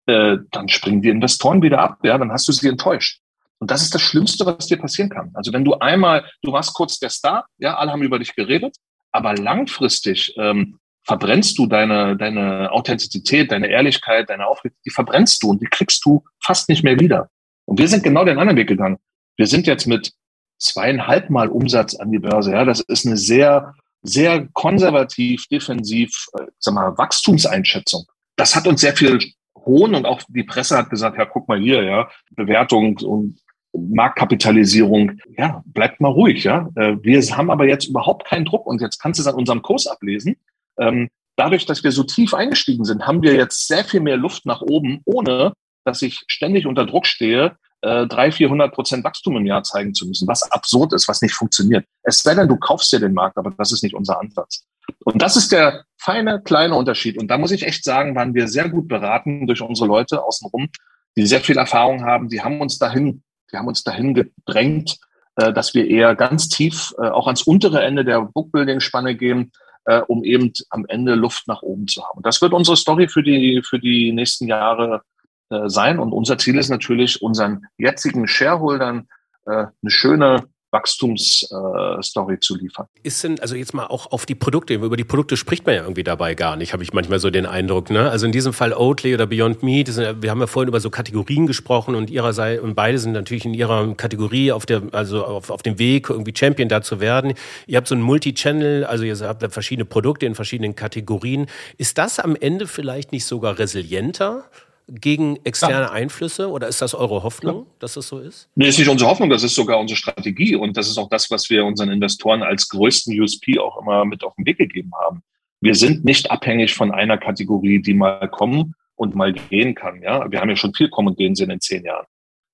äh, 0.07 0.37
dann 0.51 0.69
springen 0.69 1.03
die 1.03 1.09
Investoren 1.09 1.63
wieder 1.63 1.81
ab, 1.81 1.99
ja, 2.03 2.19
dann 2.19 2.31
hast 2.31 2.47
du 2.49 2.53
sie 2.53 2.69
enttäuscht. 2.69 3.21
Und 3.59 3.71
das 3.71 3.83
ist 3.83 3.95
das 3.95 4.03
Schlimmste, 4.03 4.45
was 4.45 4.67
dir 4.67 4.77
passieren 4.79 5.11
kann. 5.11 5.31
Also 5.35 5.53
wenn 5.53 5.65
du 5.65 5.75
einmal, 5.75 6.29
du 6.43 6.53
warst 6.53 6.75
kurz 6.75 6.99
der 6.99 7.11
Star, 7.11 7.47
ja, 7.59 7.77
alle 7.77 7.93
haben 7.93 8.03
über 8.03 8.19
dich 8.19 8.35
geredet, 8.35 8.77
aber 9.13 9.35
langfristig 9.35 10.35
ähm, 10.37 10.79
verbrennst 11.05 11.57
du 11.59 11.67
deine, 11.67 12.17
deine 12.17 12.71
Authentizität, 12.73 13.53
deine 13.53 13.69
Ehrlichkeit, 13.69 14.29
deine 14.29 14.47
Aufrichtigkeit, 14.47 14.85
die 14.87 14.91
verbrennst 14.91 15.43
du 15.43 15.51
und 15.51 15.63
die 15.63 15.67
kriegst 15.67 16.05
du 16.05 16.25
fast 16.43 16.69
nicht 16.69 16.83
mehr 16.83 16.99
wieder. 16.99 17.29
Und 17.65 17.79
wir 17.79 17.89
sind 17.89 18.03
genau 18.03 18.25
den 18.25 18.39
anderen 18.39 18.59
Weg 18.59 18.69
gegangen. 18.69 18.99
Wir 19.37 19.47
sind 19.47 19.67
jetzt 19.67 19.87
mit 19.87 20.13
zweieinhalb 20.59 21.31
Mal 21.31 21.49
Umsatz 21.49 21.95
an 21.95 22.11
die 22.11 22.19
Börse. 22.19 22.53
Ja, 22.53 22.65
das 22.65 22.81
ist 22.81 23.07
eine 23.07 23.17
sehr, 23.17 23.75
sehr 24.03 24.47
konservativ, 24.53 25.47
defensiv, 25.49 26.27
äh, 26.39 26.47
sag 26.59 26.75
mal, 26.75 26.97
Wachstumseinschätzung. 26.97 28.05
Das 28.37 28.55
hat 28.55 28.67
uns 28.67 28.81
sehr 28.81 28.97
viel 28.97 29.19
Hohn 29.57 29.95
und 29.95 30.07
auch 30.07 30.21
die 30.29 30.45
Presse 30.45 30.77
hat 30.77 30.91
gesagt, 30.91 31.19
ja, 31.19 31.25
guck 31.25 31.49
mal 31.49 31.59
hier, 31.59 31.83
ja, 31.83 32.09
Bewertung 32.31 32.99
und 32.99 33.39
Marktkapitalisierung, 33.73 35.19
ja, 35.37 35.63
bleibt 35.67 36.01
mal 36.01 36.09
ruhig, 36.09 36.45
ja. 36.45 36.69
Äh, 36.77 36.97
wir 37.03 37.21
haben 37.37 37.51
aber 37.51 37.67
jetzt 37.67 37.87
überhaupt 37.87 38.27
keinen 38.27 38.45
Druck 38.45 38.67
und 38.67 38.81
jetzt 38.81 39.01
kannst 39.01 39.19
du 39.19 39.23
es 39.23 39.27
an 39.27 39.35
unserem 39.35 39.63
Kurs 39.63 39.87
ablesen. 39.87 40.37
Ähm, 40.79 41.09
dadurch, 41.37 41.67
dass 41.67 41.83
wir 41.83 41.93
so 41.93 42.05
tief 42.05 42.35
eingestiegen 42.35 42.85
sind, 42.85 43.07
haben 43.07 43.23
wir 43.23 43.35
jetzt 43.35 43.67
sehr 43.67 43.85
viel 43.85 44.01
mehr 44.01 44.17
Luft 44.17 44.47
nach 44.47 44.63
oben, 44.63 45.01
ohne 45.05 45.53
dass 45.85 46.03
ich 46.03 46.23
ständig 46.29 46.67
unter 46.67 46.87
Druck 46.87 47.07
stehe, 47.07 47.57
äh, 47.85 48.07
300, 48.07 48.35
400 48.35 48.75
Prozent 48.75 49.05
Wachstum 49.05 49.37
im 49.37 49.47
Jahr 49.47 49.63
zeigen 49.63 49.95
zu 49.95 50.07
müssen, 50.07 50.27
was 50.27 50.51
absurd 50.51 50.93
ist, 50.93 51.09
was 51.09 51.23
nicht 51.23 51.35
funktioniert. 51.35 51.87
Es 52.03 52.23
sei 52.23 52.35
denn, 52.35 52.49
du 52.49 52.57
kaufst 52.57 52.93
dir 52.93 53.01
den 53.01 53.15
Markt, 53.15 53.37
aber 53.37 53.53
das 53.57 53.73
ist 53.73 53.83
nicht 53.83 53.95
unser 53.95 54.21
Ansatz. 54.21 54.65
Und 55.05 55.23
das 55.23 55.37
ist 55.37 55.53
der 55.53 55.85
feine, 55.99 56.41
kleine 56.43 56.75
Unterschied. 56.75 57.19
Und 57.19 57.29
da 57.29 57.39
muss 57.39 57.51
ich 57.51 57.65
echt 57.65 57.85
sagen, 57.85 58.15
waren 58.15 58.35
wir 58.35 58.49
sehr 58.49 58.69
gut 58.69 58.89
beraten 58.89 59.47
durch 59.47 59.61
unsere 59.63 59.89
Leute 59.89 60.23
außenrum, 60.23 60.69
die 61.17 61.27
sehr 61.27 61.41
viel 61.41 61.57
Erfahrung 61.57 62.05
haben. 62.05 62.29
Die 62.29 62.43
haben 62.43 62.61
uns 62.61 62.79
dahin 62.79 63.23
wir 63.55 63.61
haben 63.61 63.69
uns 63.69 63.85
dahin 63.85 64.15
gedrängt, 64.15 64.99
äh, 65.37 65.53
dass 65.53 65.75
wir 65.75 65.89
eher 65.89 66.17
ganz 66.17 66.49
tief 66.49 66.93
äh, 66.99 67.07
auch 67.07 67.27
ans 67.29 67.43
untere 67.43 67.83
Ende 67.83 68.05
der 68.05 68.21
Bookbuilding-Spanne 68.21 69.15
gehen, 69.15 69.53
äh, 69.85 70.01
um 70.01 70.25
eben 70.25 70.53
am 70.71 70.85
Ende 70.89 71.15
Luft 71.15 71.47
nach 71.47 71.63
oben 71.63 71.87
zu 71.87 72.05
haben. 72.05 72.21
Das 72.23 72.43
wird 72.43 72.53
unsere 72.53 72.77
Story 72.77 73.09
für 73.09 73.23
die, 73.23 73.63
für 73.65 73.79
die 73.79 74.13
nächsten 74.13 74.49
Jahre 74.49 75.03
äh, 75.51 75.69
sein. 75.69 75.99
Und 75.99 76.13
unser 76.13 76.39
Ziel 76.39 76.59
ist 76.59 76.71
natürlich, 76.71 77.23
unseren 77.23 77.67
jetzigen 77.77 78.27
Shareholdern 78.27 79.09
äh, 79.47 79.51
eine 79.51 79.91
schöne 79.91 80.45
Wachstumsstory 80.75 82.35
äh, 82.35 82.41
zu 82.41 82.57
liefern. 82.57 82.87
Ist 83.05 83.23
denn, 83.23 83.39
also 83.41 83.55
jetzt 83.55 83.73
mal 83.75 83.87
auch 83.87 84.11
auf 84.11 84.27
die 84.27 84.35
Produkte, 84.35 84.75
über 84.75 84.97
die 84.97 85.05
Produkte 85.05 85.37
spricht 85.37 85.65
man 85.65 85.77
ja 85.77 85.83
irgendwie 85.83 86.03
dabei 86.03 86.35
gar 86.35 86.57
nicht, 86.57 86.73
habe 86.73 86.83
ich 86.83 86.93
manchmal 86.93 87.21
so 87.21 87.31
den 87.31 87.47
Eindruck. 87.47 87.91
Ne? 87.91 88.11
Also 88.11 88.27
in 88.27 88.33
diesem 88.33 88.53
Fall 88.53 88.75
Oatly 88.75 89.15
oder 89.15 89.27
Beyond 89.27 89.63
Meat, 89.63 89.89
sind, 89.89 90.23
wir 90.23 90.31
haben 90.31 90.41
ja 90.41 90.49
vorhin 90.49 90.69
über 90.69 90.81
so 90.81 90.91
Kategorien 90.91 91.47
gesprochen 91.47 91.95
und 91.95 92.11
ihrerseits, 92.11 92.61
und 92.61 92.75
beide 92.75 92.99
sind 92.99 93.13
natürlich 93.13 93.45
in 93.45 93.55
ihrer 93.55 93.95
Kategorie 93.95 94.51
auf 94.51 94.67
der, 94.67 94.83
also 94.93 95.25
auf, 95.25 95.51
auf 95.51 95.63
dem 95.63 95.79
Weg, 95.79 96.11
irgendwie 96.11 96.35
Champion 96.37 96.69
da 96.69 96.83
zu 96.83 97.01
werden. 97.01 97.35
Ihr 97.67 97.77
habt 97.77 97.87
so 97.87 97.95
ein 97.95 98.03
Multi-Channel, 98.03 98.85
also 98.85 99.05
ihr 99.05 99.17
habt 99.21 99.45
verschiedene 99.53 99.85
Produkte 99.85 100.27
in 100.27 100.35
verschiedenen 100.35 100.75
Kategorien. 100.75 101.47
Ist 101.79 101.99
das 101.99 102.19
am 102.19 102.35
Ende 102.35 102.67
vielleicht 102.67 103.13
nicht 103.13 103.27
sogar 103.27 103.59
resilienter? 103.61 104.45
Gegen 104.89 105.37
externe. 105.45 105.91
Einflüsse 105.91 106.51
oder 106.51 106.69
ist 106.69 106.83
das 106.83 106.95
eure 106.95 107.23
Hoffnung, 107.23 107.67
dass 107.79 107.95
das 107.95 108.09
so 108.09 108.19
ist? 108.19 108.49
Nee, 108.55 108.69
ist 108.69 108.79
nicht 108.79 108.89
unsere 108.89 109.09
Hoffnung, 109.11 109.31
das 109.31 109.43
ist 109.43 109.55
sogar 109.55 109.79
unsere 109.79 109.97
Strategie 109.97 110.57
und 110.57 110.77
das 110.77 110.89
ist 110.89 110.99
auch 110.99 111.09
das, 111.09 111.31
was 111.31 111.49
wir 111.51 111.65
unseren 111.65 111.91
Investoren 111.91 112.43
als 112.43 112.69
größten 112.69 113.19
USP 113.19 113.59
auch 113.59 113.81
immer 113.81 114.05
mit 114.05 114.25
auf 114.25 114.35
den 114.37 114.47
Weg 114.47 114.59
gegeben 114.59 114.93
haben. 115.01 115.23
Wir 115.61 115.75
sind 115.75 116.05
nicht 116.05 116.31
abhängig 116.31 116.75
von 116.75 116.93
einer 116.93 117.17
Kategorie, 117.17 117.81
die 117.81 117.95
mal 117.95 118.29
kommen 118.29 118.75
und 118.97 119.15
mal 119.15 119.33
gehen 119.33 119.75
kann. 119.75 120.03
Ja, 120.03 120.31
wir 120.31 120.41
haben 120.41 120.51
ja 120.51 120.57
schon 120.57 120.75
viel 120.75 120.91
kommen 120.91 121.09
und 121.09 121.17
gehen 121.17 121.35
sehen 121.35 121.51
in 121.51 121.61
zehn 121.61 121.85
Jahren. 121.85 122.07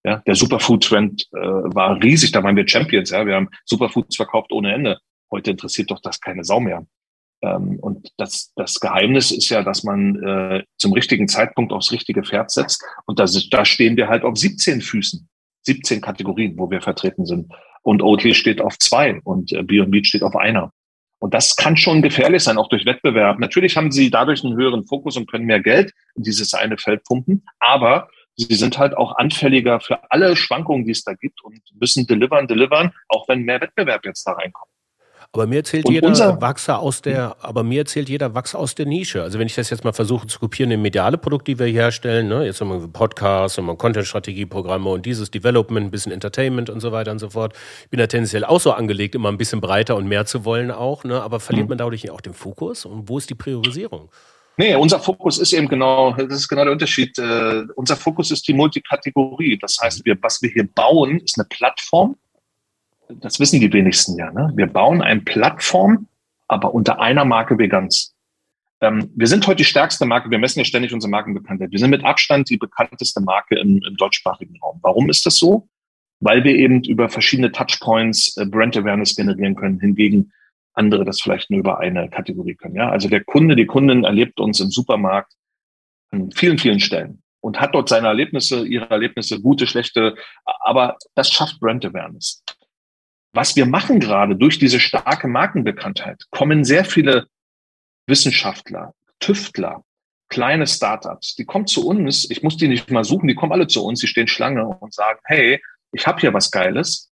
Ja, 0.04 0.22
der 0.26 0.34
Superfood-Trend 0.34 1.28
äh, 1.32 1.36
war 1.36 2.02
riesig, 2.02 2.32
da 2.32 2.42
waren 2.42 2.56
wir 2.56 2.66
Champions. 2.66 3.10
Ja, 3.10 3.26
wir 3.26 3.34
haben 3.34 3.50
Superfoods 3.64 4.16
verkauft 4.16 4.52
ohne 4.52 4.72
Ende. 4.72 4.98
Heute 5.30 5.50
interessiert 5.50 5.90
doch 5.90 6.00
das 6.00 6.20
keine 6.20 6.44
Sau 6.44 6.60
mehr. 6.60 6.86
Ähm, 7.42 7.78
und 7.80 8.12
das, 8.16 8.52
das 8.56 8.80
Geheimnis 8.80 9.30
ist 9.30 9.48
ja, 9.48 9.62
dass 9.62 9.82
man 9.82 10.22
äh, 10.22 10.64
zum 10.76 10.92
richtigen 10.92 11.28
Zeitpunkt 11.28 11.72
aufs 11.72 11.92
richtige 11.92 12.22
Pferd 12.22 12.50
setzt. 12.50 12.84
Und 13.06 13.18
da, 13.18 13.26
da 13.50 13.64
stehen 13.64 13.96
wir 13.96 14.08
halt 14.08 14.24
auf 14.24 14.36
17 14.36 14.80
Füßen, 14.80 15.28
17 15.62 16.00
Kategorien, 16.00 16.58
wo 16.58 16.70
wir 16.70 16.80
vertreten 16.80 17.26
sind. 17.26 17.52
Und 17.82 18.02
Oatly 18.02 18.34
steht 18.34 18.60
auf 18.60 18.78
zwei 18.78 19.20
und 19.24 19.52
äh, 19.52 20.04
steht 20.04 20.22
auf 20.22 20.36
einer. 20.36 20.72
Und 21.18 21.34
das 21.34 21.54
kann 21.56 21.76
schon 21.76 22.00
gefährlich 22.02 22.42
sein, 22.42 22.56
auch 22.56 22.68
durch 22.68 22.86
Wettbewerb. 22.86 23.38
Natürlich 23.38 23.76
haben 23.76 23.92
sie 23.92 24.10
dadurch 24.10 24.42
einen 24.42 24.56
höheren 24.56 24.86
Fokus 24.86 25.16
und 25.16 25.30
können 25.30 25.44
mehr 25.44 25.60
Geld 25.60 25.92
in 26.14 26.22
dieses 26.22 26.54
eine 26.54 26.78
Feld 26.78 27.04
pumpen, 27.04 27.44
aber 27.58 28.08
sie 28.36 28.54
sind 28.54 28.78
halt 28.78 28.96
auch 28.96 29.16
anfälliger 29.16 29.80
für 29.80 30.10
alle 30.10 30.34
Schwankungen, 30.34 30.86
die 30.86 30.92
es 30.92 31.04
da 31.04 31.12
gibt 31.12 31.42
und 31.44 31.60
müssen 31.78 32.06
delivern, 32.06 32.46
delivern, 32.46 32.92
auch 33.08 33.28
wenn 33.28 33.42
mehr 33.42 33.60
Wettbewerb 33.60 34.04
jetzt 34.06 34.26
da 34.26 34.32
reinkommt. 34.32 34.72
Aber 35.32 35.46
mir 35.46 35.58
erzählt 35.58 35.86
und 35.86 35.92
jeder 35.92 36.40
Wachser 36.40 36.80
aus 36.80 37.02
der, 37.02 37.36
aber 37.40 37.62
mir 37.62 37.82
erzählt 37.82 38.08
jeder 38.08 38.34
Wachser 38.34 38.58
aus 38.58 38.74
der 38.74 38.86
Nische. 38.86 39.22
Also 39.22 39.38
wenn 39.38 39.46
ich 39.46 39.54
das 39.54 39.70
jetzt 39.70 39.84
mal 39.84 39.92
versuche 39.92 40.26
zu 40.26 40.40
kopieren, 40.40 40.72
in 40.72 40.82
mediale 40.82 41.18
Produkte, 41.18 41.52
die 41.52 41.58
wir 41.60 41.66
hier 41.66 41.82
herstellen, 41.82 42.26
ne, 42.26 42.44
jetzt 42.46 42.60
haben 42.60 42.68
wir 42.68 42.88
Podcasts, 42.88 43.56
haben 43.56 43.66
wir 43.66 43.76
Content-Strategieprogramme 43.76 44.90
und 44.90 45.06
dieses 45.06 45.30
Development, 45.30 45.86
ein 45.86 45.90
bisschen 45.92 46.10
Entertainment 46.10 46.68
und 46.68 46.80
so 46.80 46.90
weiter 46.90 47.12
und 47.12 47.20
so 47.20 47.30
fort. 47.30 47.54
Ich 47.84 47.90
bin 47.90 47.98
da 47.98 48.08
tendenziell 48.08 48.44
auch 48.44 48.60
so 48.60 48.72
angelegt, 48.72 49.14
immer 49.14 49.28
ein 49.28 49.38
bisschen 49.38 49.60
breiter 49.60 49.94
und 49.94 50.08
mehr 50.08 50.26
zu 50.26 50.44
wollen 50.44 50.72
auch, 50.72 51.04
ne, 51.04 51.22
aber 51.22 51.38
verliert 51.38 51.66
mhm. 51.66 51.70
man 51.70 51.78
dadurch 51.78 52.10
auch 52.10 52.20
den 52.20 52.34
Fokus? 52.34 52.84
Und 52.84 53.08
wo 53.08 53.18
ist 53.18 53.30
die 53.30 53.36
Priorisierung? 53.36 54.10
Nee, 54.56 54.74
unser 54.74 54.98
Fokus 54.98 55.38
ist 55.38 55.52
eben 55.52 55.68
genau, 55.68 56.12
das 56.12 56.40
ist 56.40 56.48
genau 56.48 56.64
der 56.64 56.72
Unterschied. 56.72 57.16
Uh, 57.18 57.66
unser 57.76 57.96
Fokus 57.96 58.32
ist 58.32 58.46
die 58.48 58.52
Multikategorie. 58.52 59.56
Das 59.58 59.78
heißt, 59.80 60.04
wir, 60.04 60.18
was 60.20 60.42
wir 60.42 60.50
hier 60.50 60.68
bauen, 60.74 61.20
ist 61.20 61.38
eine 61.38 61.46
Plattform, 61.48 62.16
das 63.20 63.40
wissen 63.40 63.60
die 63.60 63.72
wenigsten 63.72 64.16
ja. 64.16 64.30
Ne? 64.32 64.52
Wir 64.54 64.66
bauen 64.66 65.02
eine 65.02 65.20
Plattform, 65.20 66.08
aber 66.48 66.74
unter 66.74 67.00
einer 67.00 67.24
Marke 67.24 67.58
Veganz. 67.58 68.14
Ähm, 68.80 69.10
wir 69.14 69.26
sind 69.26 69.46
heute 69.46 69.58
die 69.58 69.64
stärkste 69.64 70.06
Marke. 70.06 70.30
Wir 70.30 70.38
messen 70.38 70.60
ja 70.60 70.64
ständig 70.64 70.92
unsere 70.92 71.10
Markenbekanntheit. 71.10 71.70
Wir 71.70 71.78
sind 71.78 71.90
mit 71.90 72.04
Abstand 72.04 72.48
die 72.48 72.56
bekannteste 72.56 73.20
Marke 73.20 73.58
im, 73.58 73.82
im 73.86 73.96
deutschsprachigen 73.96 74.58
Raum. 74.60 74.78
Warum 74.82 75.10
ist 75.10 75.26
das 75.26 75.36
so? 75.36 75.68
Weil 76.20 76.44
wir 76.44 76.54
eben 76.54 76.82
über 76.84 77.08
verschiedene 77.08 77.52
Touchpoints 77.52 78.36
äh, 78.36 78.46
Brand 78.46 78.76
Awareness 78.76 79.16
generieren 79.16 79.54
können. 79.54 79.80
Hingegen 79.80 80.32
andere 80.72 81.04
das 81.04 81.20
vielleicht 81.20 81.50
nur 81.50 81.60
über 81.60 81.78
eine 81.80 82.08
Kategorie 82.08 82.54
können. 82.54 82.76
Ja, 82.76 82.90
also 82.90 83.08
der 83.08 83.24
Kunde, 83.24 83.56
die 83.56 83.66
Kundin 83.66 84.04
erlebt 84.04 84.40
uns 84.40 84.60
im 84.60 84.70
Supermarkt 84.70 85.32
an 86.10 86.30
vielen, 86.32 86.58
vielen 86.58 86.80
Stellen 86.80 87.22
und 87.40 87.60
hat 87.60 87.74
dort 87.74 87.88
seine 87.88 88.06
Erlebnisse, 88.06 88.66
ihre 88.66 88.88
Erlebnisse, 88.88 89.40
gute, 89.40 89.66
schlechte, 89.66 90.16
aber 90.60 90.96
das 91.14 91.30
schafft 91.30 91.60
Brand 91.60 91.84
Awareness 91.84 92.42
was 93.32 93.56
wir 93.56 93.66
machen 93.66 94.00
gerade 94.00 94.36
durch 94.36 94.58
diese 94.58 94.80
starke 94.80 95.28
Markenbekanntheit, 95.28 96.24
kommen 96.30 96.64
sehr 96.64 96.84
viele 96.84 97.26
Wissenschaftler, 98.06 98.94
Tüftler, 99.20 99.84
kleine 100.28 100.66
Startups, 100.66 101.36
die 101.36 101.44
kommen 101.44 101.66
zu 101.66 101.86
uns, 101.86 102.30
ich 102.30 102.42
muss 102.42 102.56
die 102.56 102.68
nicht 102.68 102.90
mal 102.90 103.04
suchen, 103.04 103.28
die 103.28 103.34
kommen 103.34 103.52
alle 103.52 103.66
zu 103.66 103.84
uns, 103.84 104.00
die 104.00 104.06
stehen 104.06 104.28
Schlange 104.28 104.66
und 104.66 104.92
sagen, 104.94 105.20
hey, 105.24 105.62
ich 105.92 106.06
habe 106.06 106.20
hier 106.20 106.32
was 106.32 106.50
Geiles, 106.50 107.10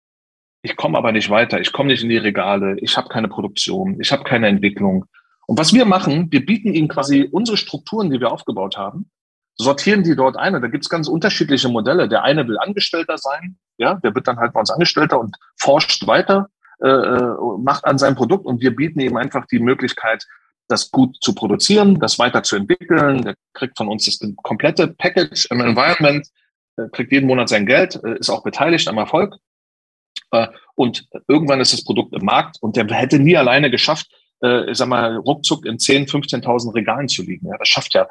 ich 0.62 0.76
komme 0.76 0.98
aber 0.98 1.12
nicht 1.12 1.30
weiter, 1.30 1.60
ich 1.60 1.72
komme 1.72 1.90
nicht 1.90 2.04
in 2.04 2.10
die 2.10 2.18
Regale, 2.18 2.78
ich 2.80 2.98
habe 2.98 3.10
keine 3.10 3.28
Produktion, 3.28 4.00
ich 4.02 4.12
habe 4.12 4.24
keine 4.24 4.48
Entwicklung. 4.48 5.06
Und 5.48 5.60
was 5.60 5.74
wir 5.74 5.86
machen, 5.86 6.32
wir 6.32 6.46
bieten 6.46 6.74
ihnen 6.74 6.88
quasi 6.88 7.28
unsere 7.32 7.58
Strukturen, 7.58 8.10
die 8.10 8.20
wir 8.20 8.32
aufgebaut 8.32 8.78
haben, 8.78 9.10
sortieren 9.58 10.04
die 10.04 10.16
dort 10.16 10.38
ein. 10.38 10.56
Und 10.56 10.62
da 10.62 10.68
gibt's 10.68 10.90
ganz 10.90 11.08
unterschiedliche 11.08 11.70
Modelle. 11.70 12.10
Der 12.10 12.24
eine 12.24 12.48
will 12.48 12.58
Angestellter 12.60 13.18
sein, 13.18 13.58
ja, 13.78 13.96
der 13.96 14.16
wird 14.16 14.28
dann 14.28 14.38
halt 14.38 14.54
bei 14.54 14.60
uns 14.60 14.72
Angestellter 14.72 15.20
und 15.20 15.36
forscht 15.58 16.08
weiter, 16.08 16.50
äh, 16.82 16.88
äh, 16.88 17.36
macht 17.60 17.86
an 17.86 17.98
seinem 17.98 18.16
Produkt 18.16 18.46
und 18.46 18.62
wir 18.62 18.76
bieten 18.76 19.00
ihm 19.00 19.18
einfach 19.18 19.46
die 19.48 19.60
Möglichkeit, 19.60 20.26
das 20.68 20.92
gut 20.92 21.18
zu 21.22 21.36
produzieren, 21.36 22.00
das 22.00 22.18
weiterzuentwickeln. 22.20 23.22
Der 23.22 23.36
kriegt 23.54 23.78
von 23.78 23.88
uns 23.88 24.06
das 24.06 24.20
komplette 24.44 24.88
Package 24.88 25.48
im 25.52 25.62
Environment, 25.62 26.28
kriegt 26.92 27.12
jeden 27.12 27.28
Monat 27.28 27.50
sein 27.50 27.66
Geld, 27.66 27.96
ist 27.96 28.30
auch 28.30 28.44
beteiligt 28.44 28.88
am 28.88 28.98
Erfolg. 28.98 29.36
Und 30.74 31.08
irgendwann 31.28 31.62
ist 31.62 31.72
das 31.72 31.84
Produkt 31.84 32.14
im 32.14 32.26
Markt 32.26 32.58
und 32.62 32.76
der 32.76 32.88
hätte 32.88 33.20
nie 33.20 33.38
alleine 33.38 33.70
geschafft, 33.70 34.08
äh, 34.44 34.70
ich 34.70 34.78
sag 34.78 34.88
mal, 34.88 35.18
ruckzuck 35.18 35.66
in 35.66 35.80
10, 35.80 36.08
15.000 36.08 36.74
Regalen 36.76 37.08
zu 37.08 37.24
liegen. 37.24 37.48
Ja, 37.48 37.58
das 37.58 37.68
schafft 37.68 37.94
ja. 37.94 38.08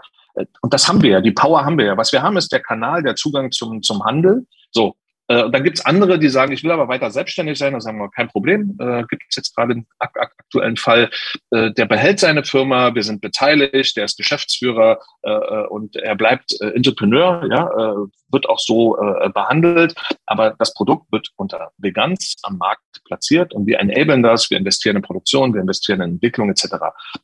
Und 0.61 0.75
das 0.75 0.89
haben 0.89 1.03
wir 1.03 1.11
ja, 1.11 1.21
die 1.21 1.33
Power 1.33 1.65
haben 1.65 1.79
wir 1.79 1.87
ja. 1.87 1.97
Was 1.97 2.13
wir 2.13 2.23
haben, 2.23 2.37
ist 2.37 2.53
der 2.53 2.61
Kanal, 2.61 3.03
der 3.03 3.15
Zugang 3.17 3.53
zum, 3.53 3.83
zum 3.83 4.05
Handel. 4.05 4.47
So, 4.71 4.97
äh, 5.29 5.43
und 5.43 5.55
dann 5.55 5.65
gibt's 5.65 5.85
andere, 5.85 6.19
die 6.19 6.29
sagen, 6.29 6.53
ich 6.53 6.63
will 6.63 6.71
aber 6.71 6.89
weiter 6.89 7.11
selbstständig 7.11 7.59
sein. 7.59 7.73
Da 7.73 7.81
sagen 7.81 7.99
wir, 7.99 8.11
kein 8.11 8.29
Problem. 8.29 8.77
Äh, 8.79 9.05
Gibt 9.09 9.23
es 9.29 9.37
jetzt 9.37 9.57
gerade 9.57 9.73
einen 9.73 9.87
ak 9.99 10.17
aktuellen 10.17 10.77
Fall, 10.77 11.11
äh, 11.51 11.73
der 11.73 11.87
behält 11.87 12.21
seine 12.21 12.45
Firma, 12.45 12.95
wir 12.95 13.03
sind 13.03 13.21
beteiligt, 13.21 13.97
der 13.97 14.05
ist 14.05 14.17
Geschäftsführer 14.17 14.99
äh, 15.23 15.31
äh 15.31 15.67
und 15.69 15.97
er 15.97 16.15
bleibt 16.15 16.55
äh, 16.61 16.69
Entrepreneur, 16.71 17.47
ja, 17.51 17.67
äh, 17.69 18.07
wird 18.31 18.49
auch 18.49 18.59
so 18.59 18.97
behandelt. 19.33 19.95
Aber 20.27 20.57
das 20.59 20.75
Produkt 20.75 21.11
wird 21.13 21.29
unter 21.37 21.71
Veganz 21.79 22.35
am 22.43 22.59
Markt 22.59 22.83
platziert 23.05 23.55
und 23.55 23.67
wir 23.67 23.79
enablen 23.79 24.25
das, 24.25 24.51
wir 24.51 24.59
investieren 24.59 24.97
in 24.97 25.03
Produktion, 25.03 25.55
wir 25.55 25.61
investieren 25.61 26.01
in 26.01 26.15
Entwicklung 26.15 26.51
etc. 26.51 26.65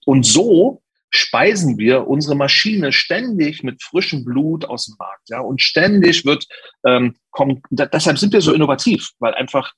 Und 0.05 0.25
so 0.25 0.83
speisen 1.11 1.77
wir 1.79 2.07
unsere 2.07 2.37
Maschine 2.37 2.93
ständig 2.93 3.63
mit 3.63 3.83
frischem 3.83 4.25
Blut 4.25 4.65
aus 4.65 4.87
dem 4.87 4.97
Markt. 4.99 5.29
Ja, 5.29 5.41
und 5.41 5.61
ständig 5.61 6.25
wird, 6.25 6.47
ähm, 6.87 7.17
kommt, 7.31 7.65
da, 7.71 7.87
deshalb 7.87 8.19
sind 8.19 8.33
wir 8.33 8.41
so 8.41 8.53
innovativ, 8.53 9.11
weil 9.19 9.35
einfach 9.35 9.73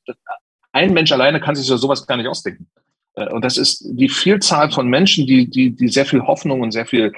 ein 0.73 0.93
Mensch 0.93 1.13
alleine 1.13 1.41
kann 1.41 1.55
sich 1.55 1.67
so 1.67 1.77
sowas 1.77 2.07
gar 2.07 2.17
nicht 2.17 2.29
ausdenken. 2.29 2.69
Äh, 3.15 3.29
und 3.31 3.45
das 3.45 3.57
ist 3.57 3.85
die 3.85 4.09
Vielzahl 4.09 4.71
von 4.71 4.89
Menschen, 4.89 5.27
die, 5.27 5.49
die, 5.49 5.75
die 5.75 5.89
sehr 5.89 6.07
viel 6.07 6.23
Hoffnung 6.23 6.61
und 6.61 6.73
sehr 6.73 6.87
viel 6.87 7.13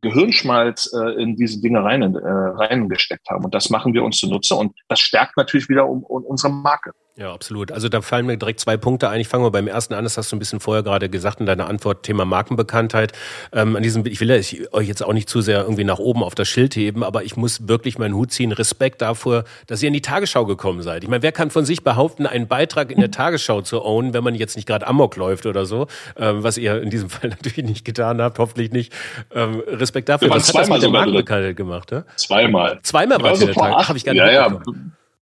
Gehirnschmalz 0.00 0.92
äh, 0.92 1.22
in 1.22 1.36
diese 1.36 1.60
Dinge 1.60 1.82
rein, 1.82 2.02
äh, 2.02 2.28
reingesteckt 2.28 3.28
haben. 3.30 3.44
Und 3.44 3.54
das 3.54 3.70
machen 3.70 3.94
wir 3.94 4.02
uns 4.02 4.18
zunutze. 4.18 4.56
Und 4.56 4.74
das 4.88 5.00
stärkt 5.00 5.36
natürlich 5.36 5.68
wieder 5.68 5.88
um, 5.88 6.02
um 6.02 6.24
unsere 6.24 6.52
Marke. 6.52 6.92
Ja, 7.14 7.30
absolut. 7.30 7.70
Also 7.72 7.90
da 7.90 8.00
fallen 8.00 8.24
mir 8.24 8.38
direkt 8.38 8.58
zwei 8.60 8.78
Punkte 8.78 9.10
ein. 9.10 9.20
Ich 9.20 9.28
fange 9.28 9.42
mal 9.42 9.50
beim 9.50 9.68
ersten 9.68 9.92
an. 9.92 10.04
Das 10.04 10.16
hast 10.16 10.32
du 10.32 10.36
ein 10.36 10.38
bisschen 10.38 10.60
vorher 10.60 10.82
gerade 10.82 11.10
gesagt 11.10 11.40
in 11.40 11.46
deiner 11.46 11.68
Antwort, 11.68 12.04
Thema 12.04 12.24
Markenbekanntheit. 12.24 13.12
Ähm, 13.52 13.76
an 13.76 13.82
diesem, 13.82 14.06
ich 14.06 14.18
will 14.20 14.30
euch 14.30 14.88
jetzt 14.88 15.04
auch 15.04 15.12
nicht 15.12 15.28
zu 15.28 15.42
sehr 15.42 15.60
irgendwie 15.60 15.84
nach 15.84 15.98
oben 15.98 16.22
auf 16.22 16.34
das 16.34 16.48
Schild 16.48 16.74
heben, 16.74 17.04
aber 17.04 17.22
ich 17.22 17.36
muss 17.36 17.68
wirklich 17.68 17.98
meinen 17.98 18.14
Hut 18.14 18.32
ziehen. 18.32 18.50
Respekt 18.50 19.02
davor, 19.02 19.44
dass 19.66 19.82
ihr 19.82 19.88
in 19.88 19.92
die 19.92 20.00
Tagesschau 20.00 20.46
gekommen 20.46 20.80
seid. 20.80 21.04
Ich 21.04 21.10
meine, 21.10 21.22
wer 21.22 21.32
kann 21.32 21.50
von 21.50 21.66
sich 21.66 21.84
behaupten, 21.84 22.26
einen 22.26 22.48
Beitrag 22.48 22.90
in 22.90 22.98
der 22.98 23.10
Tagesschau 23.12 23.60
zu 23.60 23.84
ownen, 23.84 24.14
wenn 24.14 24.24
man 24.24 24.34
jetzt 24.34 24.56
nicht 24.56 24.66
gerade 24.66 24.86
Amok 24.86 25.16
läuft 25.16 25.44
oder 25.44 25.66
so, 25.66 25.88
ähm, 26.16 26.42
was 26.42 26.56
ihr 26.56 26.80
in 26.80 26.88
diesem 26.88 27.10
Fall 27.10 27.28
natürlich 27.28 27.68
nicht 27.68 27.84
getan 27.84 28.22
habt, 28.22 28.38
hoffentlich 28.38 28.72
nicht. 28.72 28.90
Ähm, 29.34 29.62
Respekt 29.66 30.08
dafür. 30.08 30.30
Was 30.30 30.48
hat 30.48 30.62
das 30.62 30.70
mit 30.70 30.80
der 30.80 30.88
Markenbekanntheit 30.88 31.58
gemacht? 31.58 31.90
Ja? 31.92 32.04
Zweimal. 32.16 32.80
Zweimal 32.82 33.22
war 33.22 33.32
es 33.32 33.40
in 33.42 33.48
der 33.48 33.54
Tagesschau. 33.54 33.88
Habe 33.88 33.98
ich 33.98 34.04
gar 34.04 34.12
nicht 34.12 34.22
ja, 34.22 34.48
ja. 34.48 34.62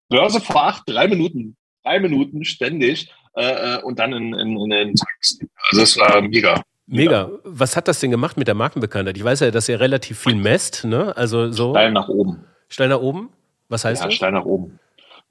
Börse 0.07 0.39
vor 0.39 0.67
acht, 0.67 0.83
drei 0.87 1.07
Minuten 1.07 1.55
drei 1.89 1.99
Minuten 1.99 2.45
ständig 2.45 3.11
äh, 3.35 3.75
äh, 3.77 3.81
und 3.81 3.99
dann 3.99 4.13
in, 4.13 4.33
in, 4.33 4.59
in 4.59 4.69
den 4.69 4.95
Taxi. 4.95 5.47
Also 5.71 5.81
das 5.81 5.97
war 5.97 6.21
mega. 6.21 6.61
Mega. 6.87 7.29
Was 7.43 7.75
hat 7.75 7.87
das 7.87 7.99
denn 7.99 8.11
gemacht 8.11 8.37
mit 8.37 8.47
der 8.47 8.55
Markenbekanntheit? 8.55 9.15
Ich 9.17 9.23
weiß 9.23 9.41
ja, 9.41 9.51
dass 9.51 9.69
ihr 9.69 9.79
relativ 9.79 10.19
viel 10.19 10.35
messt, 10.35 10.85
ne? 10.85 11.15
Also 11.15 11.51
so. 11.51 11.71
Steil 11.71 11.91
nach 11.91 12.09
oben. 12.09 12.43
Steil 12.67 12.89
nach 12.89 12.99
oben? 12.99 13.29
Was 13.69 13.85
heißt 13.85 14.01
ja, 14.01 14.07
das? 14.07 14.15
Steil 14.15 14.31
nach 14.31 14.45
oben. 14.45 14.79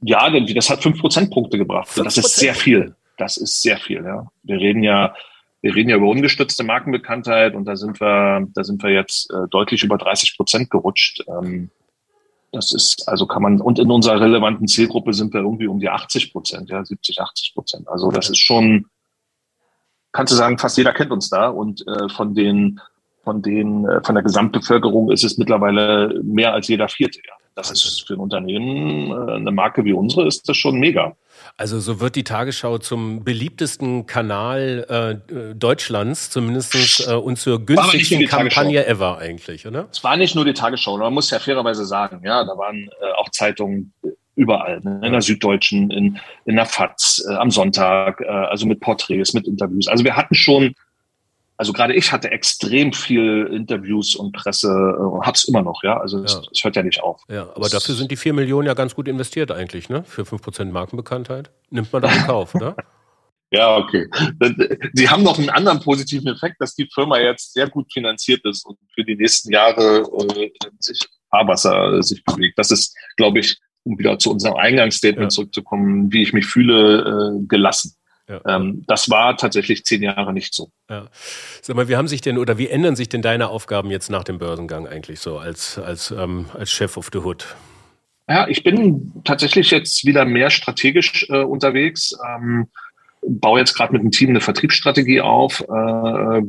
Ja, 0.00 0.30
denn 0.30 0.46
das 0.54 0.70
hat 0.70 0.82
fünf 0.82 1.00
Prozentpunkte 1.00 1.58
gebracht. 1.58 1.88
5%? 1.88 2.04
Das 2.04 2.16
ist 2.16 2.36
sehr 2.36 2.54
viel. 2.54 2.94
Das 3.16 3.36
ist 3.36 3.60
sehr 3.62 3.78
viel, 3.78 4.04
ja. 4.04 4.30
Wir 4.44 4.60
reden 4.60 4.84
ja, 4.84 5.12
wir 5.60 5.74
reden 5.74 5.90
ja 5.90 5.96
über 5.96 6.06
ungestützte 6.06 6.62
Markenbekanntheit 6.62 7.56
und 7.56 7.64
da 7.64 7.74
sind 7.74 8.00
wir, 8.00 8.46
da 8.54 8.62
sind 8.62 8.80
wir 8.84 8.90
jetzt 8.90 9.28
äh, 9.32 9.48
deutlich 9.50 9.82
über 9.82 9.98
30 9.98 10.36
Prozent 10.36 10.70
gerutscht. 10.70 11.24
Ähm, 11.26 11.70
das 12.52 12.72
ist, 12.72 13.08
also 13.08 13.26
kann 13.26 13.42
man, 13.42 13.60
und 13.60 13.78
in 13.78 13.90
unserer 13.90 14.20
relevanten 14.20 14.66
Zielgruppe 14.68 15.12
sind 15.12 15.32
wir 15.34 15.40
irgendwie 15.40 15.66
um 15.66 15.80
die 15.80 15.90
80 15.90 16.32
Prozent, 16.32 16.70
ja, 16.70 16.84
70, 16.84 17.20
80 17.20 17.54
Prozent. 17.54 17.88
Also 17.88 18.10
das 18.10 18.30
ist 18.30 18.38
schon, 18.38 18.86
kannst 20.12 20.32
du 20.32 20.36
sagen, 20.36 20.58
fast 20.58 20.78
jeder 20.78 20.92
kennt 20.92 21.10
uns 21.10 21.28
da 21.28 21.48
und 21.48 21.86
äh, 21.86 22.08
von 22.08 22.34
den, 22.34 22.80
von 23.22 23.42
den, 23.42 23.86
äh, 23.86 24.02
von 24.02 24.14
der 24.14 24.24
Gesamtbevölkerung 24.24 25.10
ist 25.10 25.24
es 25.24 25.36
mittlerweile 25.36 26.20
mehr 26.22 26.54
als 26.54 26.68
jeder 26.68 26.88
vierte, 26.88 27.20
ja. 27.26 27.34
Das 27.54 27.72
ist 27.72 28.06
für 28.06 28.14
ein 28.14 28.20
Unternehmen, 28.20 29.10
äh, 29.10 29.32
eine 29.32 29.50
Marke 29.50 29.84
wie 29.84 29.92
unsere, 29.92 30.26
ist 30.28 30.48
das 30.48 30.56
schon 30.56 30.78
mega. 30.78 31.16
Also 31.58 31.80
so 31.80 31.98
wird 31.98 32.14
die 32.14 32.22
Tagesschau 32.22 32.78
zum 32.78 33.24
beliebtesten 33.24 34.06
Kanal 34.06 35.20
äh, 35.28 35.54
Deutschlands, 35.56 36.30
zumindest 36.30 37.08
äh, 37.08 37.14
und 37.14 37.36
zur 37.36 37.66
günstigsten 37.66 38.26
Kampagne 38.28 38.86
ever 38.86 39.18
eigentlich, 39.18 39.66
oder? 39.66 39.88
Es 39.90 40.04
war 40.04 40.16
nicht 40.16 40.36
nur 40.36 40.44
die 40.44 40.52
Tagesschau, 40.52 40.96
man 40.98 41.12
muss 41.12 41.30
ja 41.30 41.40
fairerweise 41.40 41.84
sagen, 41.84 42.20
ja, 42.24 42.44
da 42.44 42.56
waren 42.56 42.88
äh, 43.00 43.12
auch 43.16 43.28
Zeitungen 43.30 43.92
überall, 44.36 44.78
ne? 44.84 45.00
in 45.04 45.10
der 45.10 45.20
Süddeutschen, 45.20 45.90
in, 45.90 46.20
in 46.44 46.54
der 46.54 46.64
FAZ, 46.64 47.26
äh, 47.28 47.34
am 47.34 47.50
Sonntag, 47.50 48.20
äh, 48.20 48.28
also 48.28 48.64
mit 48.64 48.78
Porträts, 48.78 49.34
mit 49.34 49.48
Interviews. 49.48 49.88
Also 49.88 50.04
wir 50.04 50.14
hatten 50.14 50.36
schon 50.36 50.76
also 51.58 51.72
gerade 51.72 51.92
ich 51.94 52.12
hatte 52.12 52.30
extrem 52.30 52.92
viel 52.92 53.50
Interviews 53.52 54.14
und 54.14 54.32
Presse, 54.32 54.68
äh, 54.68 55.26
hab's 55.26 55.44
immer 55.44 55.62
noch, 55.62 55.82
ja. 55.82 55.98
Also 55.98 56.22
es, 56.22 56.34
ja. 56.34 56.62
hört 56.62 56.76
ja 56.76 56.82
nicht 56.84 57.02
auf. 57.02 57.20
Ja, 57.28 57.50
aber 57.54 57.68
dafür 57.68 57.96
sind 57.96 58.10
die 58.10 58.16
vier 58.16 58.32
Millionen 58.32 58.68
ja 58.68 58.74
ganz 58.74 58.94
gut 58.94 59.08
investiert 59.08 59.50
eigentlich, 59.50 59.88
ne? 59.88 60.04
Für 60.04 60.24
fünf 60.24 60.40
Prozent 60.40 60.72
Markenbekanntheit. 60.72 61.50
Nimmt 61.70 61.92
man 61.92 62.02
doch 62.02 62.14
in 62.14 62.22
Kauf, 62.22 62.54
oder? 62.54 62.76
Ja, 63.50 63.78
okay. 63.78 64.06
Sie 64.92 65.08
haben 65.08 65.22
noch 65.22 65.38
einen 65.38 65.48
anderen 65.48 65.80
positiven 65.80 66.28
Effekt, 66.28 66.56
dass 66.60 66.74
die 66.74 66.86
Firma 66.92 67.18
jetzt 67.18 67.54
sehr 67.54 67.66
gut 67.66 67.90
finanziert 67.90 68.44
ist 68.44 68.66
und 68.66 68.76
für 68.94 69.04
die 69.04 69.16
nächsten 69.16 69.50
Jahre 69.50 70.02
äh, 70.36 70.50
sich 70.78 71.00
Fahrwasser 71.30 71.94
äh, 71.94 72.02
sich 72.02 72.22
bewegt. 72.24 72.58
Das 72.58 72.70
ist, 72.70 72.94
glaube 73.16 73.38
ich, 73.38 73.58
um 73.84 73.98
wieder 73.98 74.18
zu 74.18 74.30
unserem 74.30 74.56
Eingangsstatement 74.56 75.32
ja. 75.32 75.34
zurückzukommen, 75.34 76.12
wie 76.12 76.20
ich 76.20 76.34
mich 76.34 76.44
fühle, 76.44 77.38
äh, 77.40 77.46
gelassen. 77.46 77.94
Ja. 78.28 78.40
Ähm, 78.46 78.84
das 78.86 79.08
war 79.08 79.36
tatsächlich 79.36 79.84
zehn 79.84 80.02
Jahre 80.02 80.32
nicht 80.32 80.52
so. 80.54 80.70
Ja. 80.90 81.06
Sag 81.62 81.76
mal, 81.76 81.88
wie 81.88 81.96
haben 81.96 82.08
sich 82.08 82.20
denn 82.20 82.38
oder 82.38 82.58
wie 82.58 82.68
ändern 82.68 82.94
sich 82.94 83.08
denn 83.08 83.22
deine 83.22 83.48
Aufgaben 83.48 83.90
jetzt 83.90 84.10
nach 84.10 84.24
dem 84.24 84.38
Börsengang 84.38 84.86
eigentlich 84.86 85.20
so 85.20 85.38
als, 85.38 85.78
als, 85.78 86.10
ähm, 86.10 86.46
als 86.54 86.70
Chef 86.70 86.96
of 86.96 87.08
the 87.12 87.18
Hood? 87.18 87.56
Ja, 88.28 88.46
ich 88.46 88.62
bin 88.62 89.12
tatsächlich 89.24 89.70
jetzt 89.70 90.04
wieder 90.04 90.26
mehr 90.26 90.50
strategisch 90.50 91.26
äh, 91.30 91.42
unterwegs. 91.42 92.14
Ähm, 92.28 92.68
baue 93.26 93.60
jetzt 93.60 93.74
gerade 93.74 93.94
mit 93.94 94.02
dem 94.02 94.10
Team 94.10 94.30
eine 94.30 94.42
Vertriebsstrategie 94.42 95.22
auf. 95.22 95.62
Äh, 95.62 96.42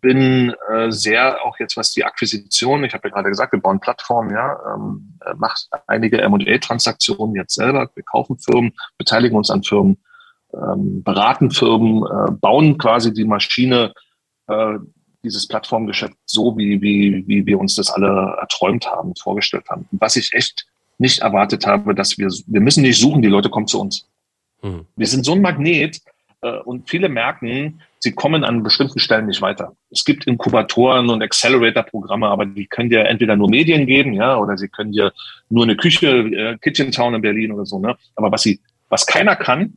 bin 0.00 0.54
äh, 0.68 0.90
sehr 0.90 1.44
auch 1.44 1.58
jetzt 1.58 1.76
was 1.76 1.92
die 1.92 2.04
Akquisition, 2.04 2.82
ich 2.82 2.92
habe 2.92 3.08
ja 3.08 3.14
gerade 3.14 3.28
gesagt, 3.28 3.52
wir 3.52 3.60
bauen 3.60 3.78
Plattformen, 3.78 4.30
ja, 4.30 4.58
ähm, 4.74 5.16
äh, 5.24 5.34
macht 5.34 5.68
einige 5.86 6.20
M&A-Transaktionen 6.20 7.36
jetzt 7.36 7.54
selber. 7.54 7.88
Wir 7.94 8.02
kaufen 8.02 8.36
Firmen, 8.38 8.72
beteiligen 8.98 9.36
uns 9.36 9.50
an 9.50 9.62
Firmen 9.62 9.98
ähm, 10.54 11.02
beraten 11.02 11.50
Firmen, 11.50 12.04
äh, 12.04 12.32
bauen 12.32 12.78
quasi 12.78 13.12
die 13.12 13.24
Maschine, 13.24 13.92
äh, 14.48 14.78
dieses 15.24 15.46
Plattformgeschäft 15.46 16.16
so, 16.26 16.56
wie, 16.56 16.80
wie, 16.82 17.24
wie 17.26 17.46
wir 17.46 17.58
uns 17.58 17.76
das 17.76 17.90
alle 17.90 18.36
erträumt 18.40 18.86
haben, 18.86 19.14
vorgestellt 19.16 19.68
haben. 19.68 19.86
Und 19.92 20.00
was 20.00 20.16
ich 20.16 20.32
echt 20.32 20.66
nicht 20.98 21.20
erwartet 21.20 21.66
habe, 21.66 21.94
dass 21.94 22.18
wir, 22.18 22.28
wir 22.46 22.60
müssen 22.60 22.82
nicht 22.82 22.98
suchen, 22.98 23.22
die 23.22 23.28
Leute 23.28 23.50
kommen 23.50 23.66
zu 23.66 23.80
uns. 23.80 24.08
Mhm. 24.62 24.86
Wir 24.96 25.06
sind 25.06 25.24
so 25.24 25.32
ein 25.32 25.40
Magnet 25.40 26.00
äh, 26.40 26.58
und 26.58 26.90
viele 26.90 27.08
merken, 27.08 27.80
sie 27.98 28.12
kommen 28.12 28.44
an 28.44 28.62
bestimmten 28.62 28.98
Stellen 28.98 29.26
nicht 29.26 29.42
weiter. 29.42 29.74
Es 29.90 30.04
gibt 30.04 30.26
Inkubatoren 30.26 31.08
und 31.08 31.22
Accelerator-Programme, 31.22 32.28
aber 32.28 32.46
die 32.46 32.66
können 32.66 32.90
dir 32.90 33.04
entweder 33.04 33.36
nur 33.36 33.48
Medien 33.48 33.86
geben, 33.86 34.12
ja, 34.12 34.36
oder 34.36 34.58
sie 34.58 34.68
können 34.68 34.92
dir 34.92 35.12
nur 35.50 35.64
eine 35.64 35.76
Küche, 35.76 36.08
äh, 36.08 36.58
Kitchen 36.58 36.90
Town 36.90 37.14
in 37.14 37.22
Berlin 37.22 37.52
oder 37.52 37.64
so, 37.64 37.78
ne. 37.78 37.96
Aber 38.16 38.32
was 38.32 38.42
sie, 38.42 38.60
was 38.88 39.06
keiner 39.06 39.36
kann, 39.36 39.74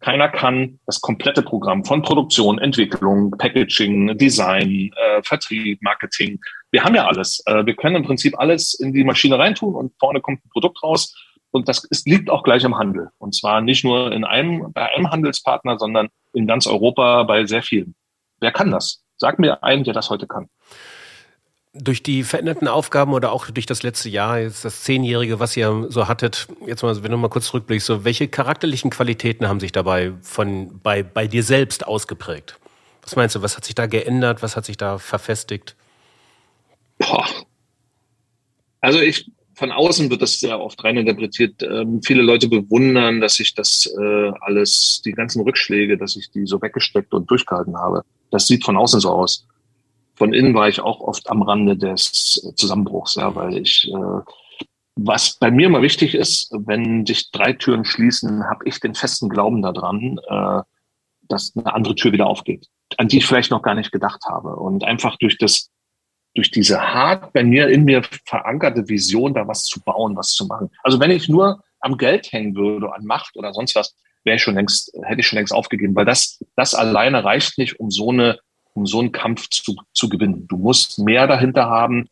keiner 0.00 0.28
kann 0.28 0.80
das 0.86 1.00
komplette 1.00 1.42
Programm 1.42 1.84
von 1.84 2.02
Produktion, 2.02 2.58
Entwicklung, 2.58 3.30
Packaging, 3.32 4.16
Design, 4.16 4.90
äh, 4.96 5.22
Vertrieb, 5.22 5.80
Marketing. 5.82 6.40
Wir 6.70 6.84
haben 6.84 6.94
ja 6.94 7.06
alles. 7.06 7.42
Äh, 7.46 7.66
wir 7.66 7.76
können 7.76 7.96
im 7.96 8.04
Prinzip 8.04 8.38
alles 8.38 8.74
in 8.74 8.92
die 8.92 9.04
Maschine 9.04 9.38
reintun 9.38 9.74
und 9.74 9.92
vorne 9.98 10.20
kommt 10.20 10.44
ein 10.44 10.50
Produkt 10.50 10.82
raus. 10.82 11.14
Und 11.50 11.68
das 11.68 11.84
ist, 11.84 12.06
liegt 12.06 12.30
auch 12.30 12.42
gleich 12.42 12.64
im 12.64 12.78
Handel. 12.78 13.10
Und 13.18 13.34
zwar 13.34 13.60
nicht 13.60 13.84
nur 13.84 14.12
in 14.12 14.24
einem, 14.24 14.72
bei 14.72 14.94
einem 14.94 15.10
Handelspartner, 15.10 15.78
sondern 15.78 16.08
in 16.32 16.46
ganz 16.46 16.66
Europa 16.66 17.24
bei 17.24 17.44
sehr 17.44 17.62
vielen. 17.62 17.94
Wer 18.40 18.52
kann 18.52 18.70
das? 18.70 19.02
Sag 19.16 19.38
mir 19.38 19.62
einen, 19.62 19.84
der 19.84 19.92
das 19.92 20.08
heute 20.10 20.26
kann 20.26 20.48
durch 21.72 22.02
die 22.02 22.24
veränderten 22.24 22.66
Aufgaben 22.66 23.12
oder 23.12 23.30
auch 23.32 23.48
durch 23.50 23.66
das 23.66 23.82
letzte 23.82 24.08
Jahr, 24.08 24.40
jetzt 24.40 24.64
das 24.64 24.82
Zehnjährige, 24.82 25.38
was 25.38 25.56
ihr 25.56 25.86
so 25.88 26.08
hattet, 26.08 26.48
jetzt 26.66 26.82
mal, 26.82 27.02
wenn 27.02 27.12
du 27.12 27.16
mal 27.16 27.28
kurz 27.28 27.46
zurückblickst, 27.46 27.86
so, 27.86 28.04
welche 28.04 28.28
charakterlichen 28.28 28.90
Qualitäten 28.90 29.48
haben 29.48 29.60
sich 29.60 29.72
dabei 29.72 30.12
von, 30.22 30.80
bei, 30.82 31.02
bei 31.02 31.28
dir 31.28 31.42
selbst 31.42 31.86
ausgeprägt? 31.86 32.58
Was 33.02 33.16
meinst 33.16 33.36
du, 33.36 33.42
was 33.42 33.56
hat 33.56 33.64
sich 33.64 33.74
da 33.74 33.86
geändert? 33.86 34.42
Was 34.42 34.56
hat 34.56 34.64
sich 34.64 34.76
da 34.76 34.98
verfestigt? 34.98 35.76
Boah. 36.98 37.26
Also 38.80 39.00
ich 39.00 39.30
von 39.54 39.72
außen 39.72 40.10
wird 40.10 40.22
das 40.22 40.40
sehr 40.40 40.58
oft 40.58 40.82
reininterpretiert. 40.82 41.62
Ähm, 41.62 42.00
viele 42.02 42.22
Leute 42.22 42.48
bewundern, 42.48 43.20
dass 43.20 43.38
ich 43.40 43.54
das 43.54 43.86
äh, 43.98 44.32
alles, 44.40 45.02
die 45.04 45.12
ganzen 45.12 45.42
Rückschläge, 45.42 45.98
dass 45.98 46.16
ich 46.16 46.30
die 46.30 46.46
so 46.46 46.60
weggesteckt 46.62 47.12
und 47.12 47.30
durchgehalten 47.30 47.76
habe. 47.76 48.02
Das 48.30 48.46
sieht 48.46 48.64
von 48.64 48.76
außen 48.76 49.00
so 49.00 49.10
aus. 49.10 49.46
Von 50.20 50.34
innen 50.34 50.52
war 50.52 50.68
ich 50.68 50.80
auch 50.80 51.00
oft 51.00 51.30
am 51.30 51.40
Rande 51.40 51.78
des 51.78 52.52
Zusammenbruchs, 52.54 53.14
ja, 53.14 53.34
weil 53.34 53.56
ich 53.56 53.90
äh, 53.90 54.20
was 54.96 55.38
bei 55.38 55.50
mir 55.50 55.68
immer 55.68 55.80
wichtig 55.80 56.14
ist, 56.14 56.52
wenn 56.52 57.06
sich 57.06 57.30
drei 57.30 57.54
Türen 57.54 57.86
schließen, 57.86 58.44
habe 58.44 58.68
ich 58.68 58.80
den 58.80 58.94
festen 58.94 59.30
Glauben 59.30 59.62
daran, 59.62 60.20
äh, 60.28 60.60
dass 61.22 61.56
eine 61.56 61.72
andere 61.72 61.94
Tür 61.94 62.12
wieder 62.12 62.26
aufgeht, 62.26 62.66
an 62.98 63.08
die 63.08 63.16
ich 63.16 63.26
vielleicht 63.26 63.50
noch 63.50 63.62
gar 63.62 63.74
nicht 63.74 63.92
gedacht 63.92 64.26
habe. 64.28 64.56
Und 64.56 64.84
einfach 64.84 65.16
durch 65.16 65.38
das, 65.38 65.70
durch 66.34 66.50
diese 66.50 66.78
hart 66.82 67.32
bei 67.32 67.42
mir 67.42 67.68
in 67.68 67.84
mir 67.84 68.02
verankerte 68.26 68.90
Vision, 68.90 69.32
da 69.32 69.48
was 69.48 69.64
zu 69.64 69.80
bauen, 69.80 70.18
was 70.18 70.34
zu 70.34 70.44
machen. 70.44 70.68
Also 70.82 71.00
wenn 71.00 71.10
ich 71.10 71.30
nur 71.30 71.64
am 71.80 71.96
Geld 71.96 72.30
hängen 72.30 72.54
würde, 72.56 72.92
an 72.92 73.06
Macht 73.06 73.38
oder 73.38 73.54
sonst 73.54 73.74
was, 73.74 73.96
wäre 74.24 74.36
ich 74.36 74.42
schon 74.42 74.54
längst, 74.54 74.92
hätte 75.02 75.20
ich 75.20 75.26
schon 75.26 75.38
längst 75.38 75.54
aufgegeben, 75.54 75.94
weil 75.94 76.04
das, 76.04 76.44
das 76.56 76.74
alleine 76.74 77.24
reicht 77.24 77.56
nicht, 77.56 77.80
um 77.80 77.90
so 77.90 78.10
eine, 78.10 78.38
um 78.74 78.86
so 78.86 79.00
einen 79.00 79.12
Kampf 79.12 79.48
zu, 79.50 79.76
zu 79.92 80.08
gewinnen. 80.08 80.46
Du 80.48 80.56
musst 80.56 80.98
mehr 80.98 81.26
dahinter 81.26 81.68
haben, 81.68 82.08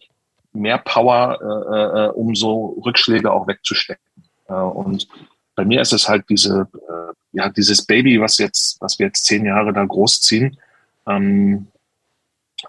mehr 0.52 0.78
Power, 0.78 1.38
äh, 1.40 2.06
äh, 2.06 2.08
um 2.10 2.34
so 2.34 2.80
Rückschläge 2.84 3.32
auch 3.32 3.46
wegzustecken. 3.46 4.04
Äh, 4.48 4.54
und 4.54 5.08
bei 5.54 5.64
mir 5.64 5.80
ist 5.80 5.92
es 5.92 6.08
halt 6.08 6.24
diese, 6.28 6.68
äh, 6.74 7.12
ja, 7.32 7.48
dieses 7.48 7.84
Baby, 7.84 8.20
was 8.20 8.38
jetzt, 8.38 8.80
was 8.80 8.98
wir 8.98 9.06
jetzt 9.06 9.24
zehn 9.24 9.44
Jahre 9.44 9.72
da 9.72 9.84
großziehen, 9.84 10.58
ähm, 11.06 11.68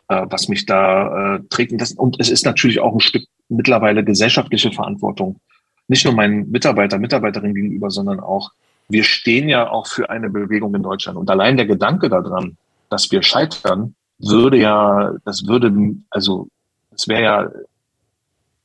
äh, 0.08 0.26
was 0.30 0.48
mich 0.48 0.66
da 0.66 1.36
äh, 1.36 1.40
trägt. 1.50 1.72
Und, 1.72 1.82
das, 1.82 1.94
und 1.94 2.20
es 2.20 2.30
ist 2.30 2.46
natürlich 2.46 2.80
auch 2.80 2.94
ein 2.94 3.00
Stück 3.00 3.28
mittlerweile 3.48 4.04
gesellschaftliche 4.04 4.72
Verantwortung. 4.72 5.40
Nicht 5.88 6.06
nur 6.06 6.14
meinen 6.14 6.52
Mitarbeiter, 6.52 7.00
Mitarbeiterinnen 7.00 7.56
gegenüber, 7.56 7.90
sondern 7.90 8.20
auch, 8.20 8.52
wir 8.90 9.04
stehen 9.04 9.50
ja 9.50 9.70
auch 9.70 9.88
für 9.88 10.10
eine 10.10 10.30
Bewegung 10.30 10.74
in 10.76 10.84
Deutschland. 10.84 11.18
Und 11.18 11.30
allein 11.30 11.58
der 11.58 11.66
Gedanke 11.66 12.10
daran, 12.10 12.58
dass 12.90 13.12
wir 13.12 13.24
scheitern, 13.24 13.96
würde 14.18 14.58
ja, 14.58 15.14
das 15.26 15.48
würde, 15.48 15.72
also, 16.10 16.50
es 16.92 17.08
wäre 17.08 17.24
ja 17.24 17.50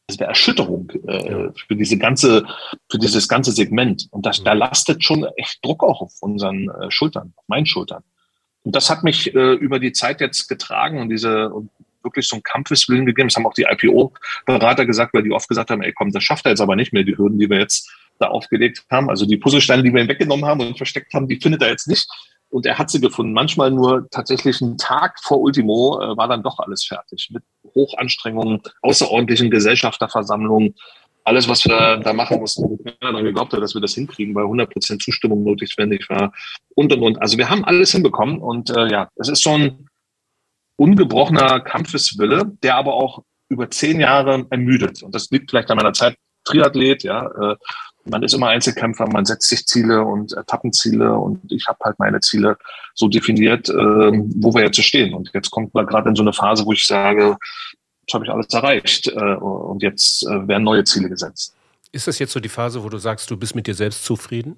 das 0.07 0.19
wäre 0.19 0.29
Erschütterung 0.29 0.91
äh, 1.07 1.49
für 1.67 1.77
diese 1.77 1.97
ganze, 1.97 2.45
für 2.91 2.99
dieses 2.99 3.27
ganze 3.27 3.53
Segment. 3.53 4.07
Und 4.11 4.27
das, 4.27 4.43
da 4.43 4.53
lastet 4.53 5.03
schon 5.03 5.25
echt 5.37 5.65
Druck 5.65 5.83
auch 5.83 6.03
auf 6.03 6.13
unseren 6.21 6.69
äh, 6.69 6.91
Schultern, 6.91 7.33
auf 7.37 7.45
meinen 7.49 7.67
Schultern. 7.67 8.03
Und 8.65 8.77
das 8.77 8.91
hat 8.91 9.03
mich 9.03 9.35
äh, 9.35 9.55
über 9.55 9.79
die 9.79 9.93
Zeit 9.93 10.21
jetzt 10.21 10.49
getragen 10.49 11.01
und 11.01 11.09
diese 11.09 11.51
und 11.51 11.71
wirklich 12.03 12.29
so 12.29 12.37
einen 12.37 12.43
Kampfeswillen 12.43 13.07
gegeben. 13.07 13.29
Das 13.29 13.37
haben 13.37 13.47
auch 13.47 13.55
die 13.55 13.67
IPO-Berater 13.69 14.85
gesagt, 14.85 15.15
weil 15.15 15.23
die 15.23 15.33
oft 15.33 15.49
gesagt 15.49 15.71
haben, 15.71 15.83
ey 15.83 15.93
komm, 15.93 16.13
das 16.13 16.23
schafft 16.23 16.45
er 16.45 16.51
jetzt 16.51 16.61
aber 16.61 16.77
nicht 16.77 16.93
mehr, 16.93 17.03
die 17.03 17.17
Hürden, 17.17 17.39
die 17.39 17.49
wir 17.49 17.59
jetzt 17.59 17.91
da 18.19 18.27
aufgelegt 18.27 18.85
haben. 18.91 19.09
Also 19.09 19.25
die 19.25 19.39
Puzzlesteine, 19.39 19.83
die 19.83 19.93
wir 19.93 20.03
ihm 20.03 20.09
weggenommen 20.09 20.45
haben 20.45 20.61
und 20.61 20.77
versteckt 20.77 21.15
haben, 21.15 21.29
die 21.29 21.41
findet 21.41 21.63
er 21.63 21.71
jetzt 21.71 21.89
nicht. 21.89 22.07
Und 22.55 22.67
er 22.67 22.79
hat 22.79 22.89
sie 22.89 23.01
gefunden. 23.01 23.33
Manchmal 23.33 23.73
nur 23.73 24.09
tatsächlich 24.11 24.63
einen 24.63 24.79
Tag 24.79 25.19
vor 25.21 25.41
Ultimo 25.41 26.01
äh, 26.01 26.17
war 26.17 26.29
dann 26.29 26.45
doch 26.45 26.61
alles 26.61 26.85
fertig. 26.85 27.29
Mit 27.33 27.43
Hochanstrengungen, 27.75 28.63
außerordentlichen 28.81 29.51
Gesellschafterversammlungen, 29.51 30.77
alles, 31.25 31.49
was 31.49 31.65
wir 31.65 31.97
da 31.97 32.13
machen 32.13 32.39
mussten. 32.39 32.79
Ja, 33.03 33.11
dann 33.11 33.25
geglaubt 33.25 33.53
hat, 33.53 33.61
dass 33.61 33.75
wir 33.75 33.81
das 33.81 33.95
hinkriegen, 33.95 34.37
weil 34.37 34.45
100 34.45 34.71
Prozent 34.71 35.03
Zustimmung 35.03 35.43
notwendig 35.43 36.09
war 36.09 36.33
und 36.77 36.93
und 36.93 37.03
und. 37.03 37.21
Also 37.21 37.39
wir 37.39 37.51
haben 37.51 37.65
alles 37.65 37.91
hinbekommen 37.91 38.39
und 38.39 38.71
äh, 38.71 38.87
ja, 38.87 39.09
es 39.17 39.29
ist 39.29 39.43
so 39.43 39.51
ein 39.51 39.89
ungebrochener 40.77 41.59
Kampfeswille, 41.59 42.53
der 42.63 42.77
aber 42.77 42.95
auch 42.95 43.25
über 43.49 43.69
zehn 43.69 43.99
Jahre 43.99 44.47
ermüdet. 44.51 45.03
Und 45.03 45.13
das 45.13 45.29
liegt 45.31 45.51
vielleicht 45.51 45.73
an 45.73 45.79
meiner 45.79 45.93
Zeit 45.93 46.17
Triathlet, 46.45 47.03
ja. 47.03 47.27
Äh, 47.27 47.57
man 48.05 48.23
ist 48.23 48.35
immer 48.35 48.49
Einzelkämpfer, 48.49 49.07
man 49.09 49.25
setzt 49.25 49.49
sich 49.49 49.67
Ziele 49.67 50.03
und 50.03 50.37
Etappenziele 50.37 51.15
und 51.15 51.51
ich 51.51 51.67
habe 51.67 51.79
halt 51.85 51.99
meine 51.99 52.21
Ziele 52.21 52.59
so 52.95 53.09
definiert, 53.09 53.69
äh, 53.69 53.73
wo 53.75 54.55
wir 54.55 54.65
jetzt 54.65 54.83
stehen. 54.83 55.15
Und 55.15 55.31
jetzt 55.33 55.51
kommt 55.51 55.75
man 55.75 55.87
gerade 55.87 56.11
in 56.11 56.17
so 56.17 56.23
eine 56.23 56.33
Phase, 56.33 56.65
wo 56.67 56.73
ich 56.73 56.87
sage, 56.87 57.37
jetzt 58.03 58.15
habe 58.15 58.25
ich 58.25 58.31
alles 58.31 58.53
erreicht 58.53 59.09
äh, 59.09 59.35
und 59.35 59.83
jetzt 59.83 60.25
äh, 60.27 60.47
werden 60.49 60.65
neue 60.65 60.85
Ziele 60.85 61.09
gesetzt. 61.09 61.55
Ist 61.93 62.07
das 62.07 62.19
jetzt 62.19 62.33
so 62.33 62.41
die 62.41 62.49
Phase, 62.49 62.83
wo 62.83 62.89
du 62.89 62.99
sagst, 62.99 63.31
du 63.31 63.37
bist 63.37 63.55
mit 63.55 63.67
dir 63.67 63.75
selbst 63.75 64.05
zufrieden? 64.05 64.57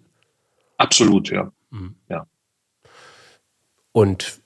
Absolut, 0.78 1.30
ja. 1.30 1.51
Mhm. 1.70 1.94
ja. 2.09 2.26
Und 3.92 4.40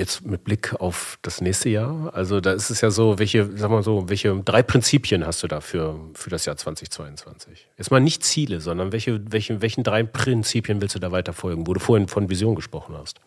jetzt 0.00 0.26
mit 0.26 0.42
Blick 0.42 0.74
auf 0.80 1.18
das 1.22 1.40
nächste 1.40 1.68
Jahr? 1.68 2.12
Also 2.14 2.40
da 2.40 2.52
ist 2.52 2.70
es 2.70 2.80
ja 2.80 2.90
so, 2.90 3.20
welche, 3.20 3.56
sag 3.56 3.70
mal 3.70 3.84
so, 3.84 4.08
welche 4.08 4.34
drei 4.42 4.62
Prinzipien 4.62 5.24
hast 5.24 5.42
du 5.42 5.46
da 5.46 5.60
für, 5.60 6.00
für 6.14 6.30
das 6.30 6.46
Jahr 6.46 6.56
2022? 6.56 7.68
Jetzt 7.78 7.90
mal 7.90 8.00
nicht 8.00 8.24
Ziele, 8.24 8.60
sondern 8.60 8.90
welche, 8.90 9.20
welche, 9.30 9.62
welchen 9.62 9.84
drei 9.84 10.02
Prinzipien 10.02 10.80
willst 10.80 10.96
du 10.96 10.98
da 10.98 11.12
weiter 11.12 11.32
folgen, 11.32 11.66
wo 11.66 11.74
du 11.74 11.80
vorhin 11.80 12.08
von 12.08 12.28
Vision 12.28 12.56
gesprochen 12.56 12.96
hast? 12.96 13.20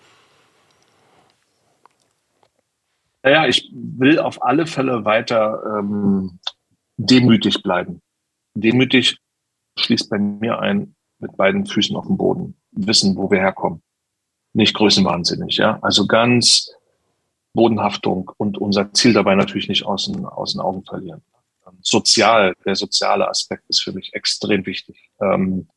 Naja, 3.23 3.47
ich 3.47 3.71
will 3.73 4.19
auf 4.19 4.43
alle 4.43 4.67
Fälle 4.67 5.05
weiter 5.05 5.63
ähm, 5.79 6.39
demütig 6.97 7.63
bleiben. 7.63 8.01
Demütig 8.53 9.17
schließt 9.77 10.09
bei 10.09 10.17
mir 10.17 10.59
ein, 10.59 10.95
mit 11.19 11.37
beiden 11.37 11.65
Füßen 11.65 11.95
auf 11.95 12.07
dem 12.07 12.17
Boden, 12.17 12.55
wissen, 12.71 13.15
wo 13.15 13.31
wir 13.31 13.39
herkommen 13.39 13.81
nicht 14.53 14.75
größenwahnsinnig, 14.75 15.57
ja. 15.57 15.79
Also 15.81 16.05
ganz 16.05 16.71
Bodenhaftung 17.53 18.31
und 18.37 18.57
unser 18.57 18.93
Ziel 18.93 19.13
dabei 19.13 19.35
natürlich 19.35 19.67
nicht 19.67 19.85
aus 19.85 20.05
den, 20.05 20.25
aus 20.25 20.53
den 20.53 20.61
Augen 20.61 20.83
verlieren. 20.83 21.21
Sozial, 21.81 22.55
der 22.65 22.75
soziale 22.75 23.27
Aspekt 23.27 23.63
ist 23.67 23.81
für 23.81 23.91
mich 23.91 24.13
extrem 24.13 24.65
wichtig. 24.65 25.09
Ähm, 25.19 25.67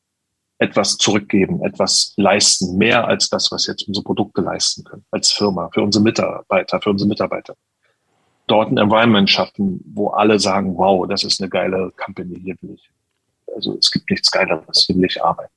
etwas 0.58 0.96
zurückgeben, 0.96 1.62
etwas 1.64 2.14
leisten, 2.16 2.78
mehr 2.78 3.06
als 3.06 3.28
das, 3.28 3.50
was 3.52 3.66
jetzt 3.66 3.86
unsere 3.86 4.04
Produkte 4.04 4.40
leisten 4.40 4.84
können, 4.84 5.04
als 5.10 5.32
Firma, 5.32 5.68
für 5.72 5.82
unsere 5.82 6.02
Mitarbeiter, 6.02 6.80
für 6.80 6.90
unsere 6.90 7.08
Mitarbeiter. 7.08 7.54
Dort 8.46 8.70
ein 8.70 8.78
Environment 8.78 9.28
schaffen, 9.28 9.80
wo 9.94 10.08
alle 10.08 10.38
sagen, 10.38 10.76
wow, 10.76 11.06
das 11.06 11.24
ist 11.24 11.40
eine 11.40 11.50
geile 11.50 11.92
Company, 11.96 12.40
hier 12.40 12.56
will 12.62 12.74
ich. 12.74 12.90
Also 13.54 13.76
es 13.78 13.90
gibt 13.90 14.10
nichts 14.10 14.30
Geileres, 14.30 14.84
hier 14.86 14.96
will 14.96 15.04
ich 15.04 15.22
arbeiten 15.22 15.55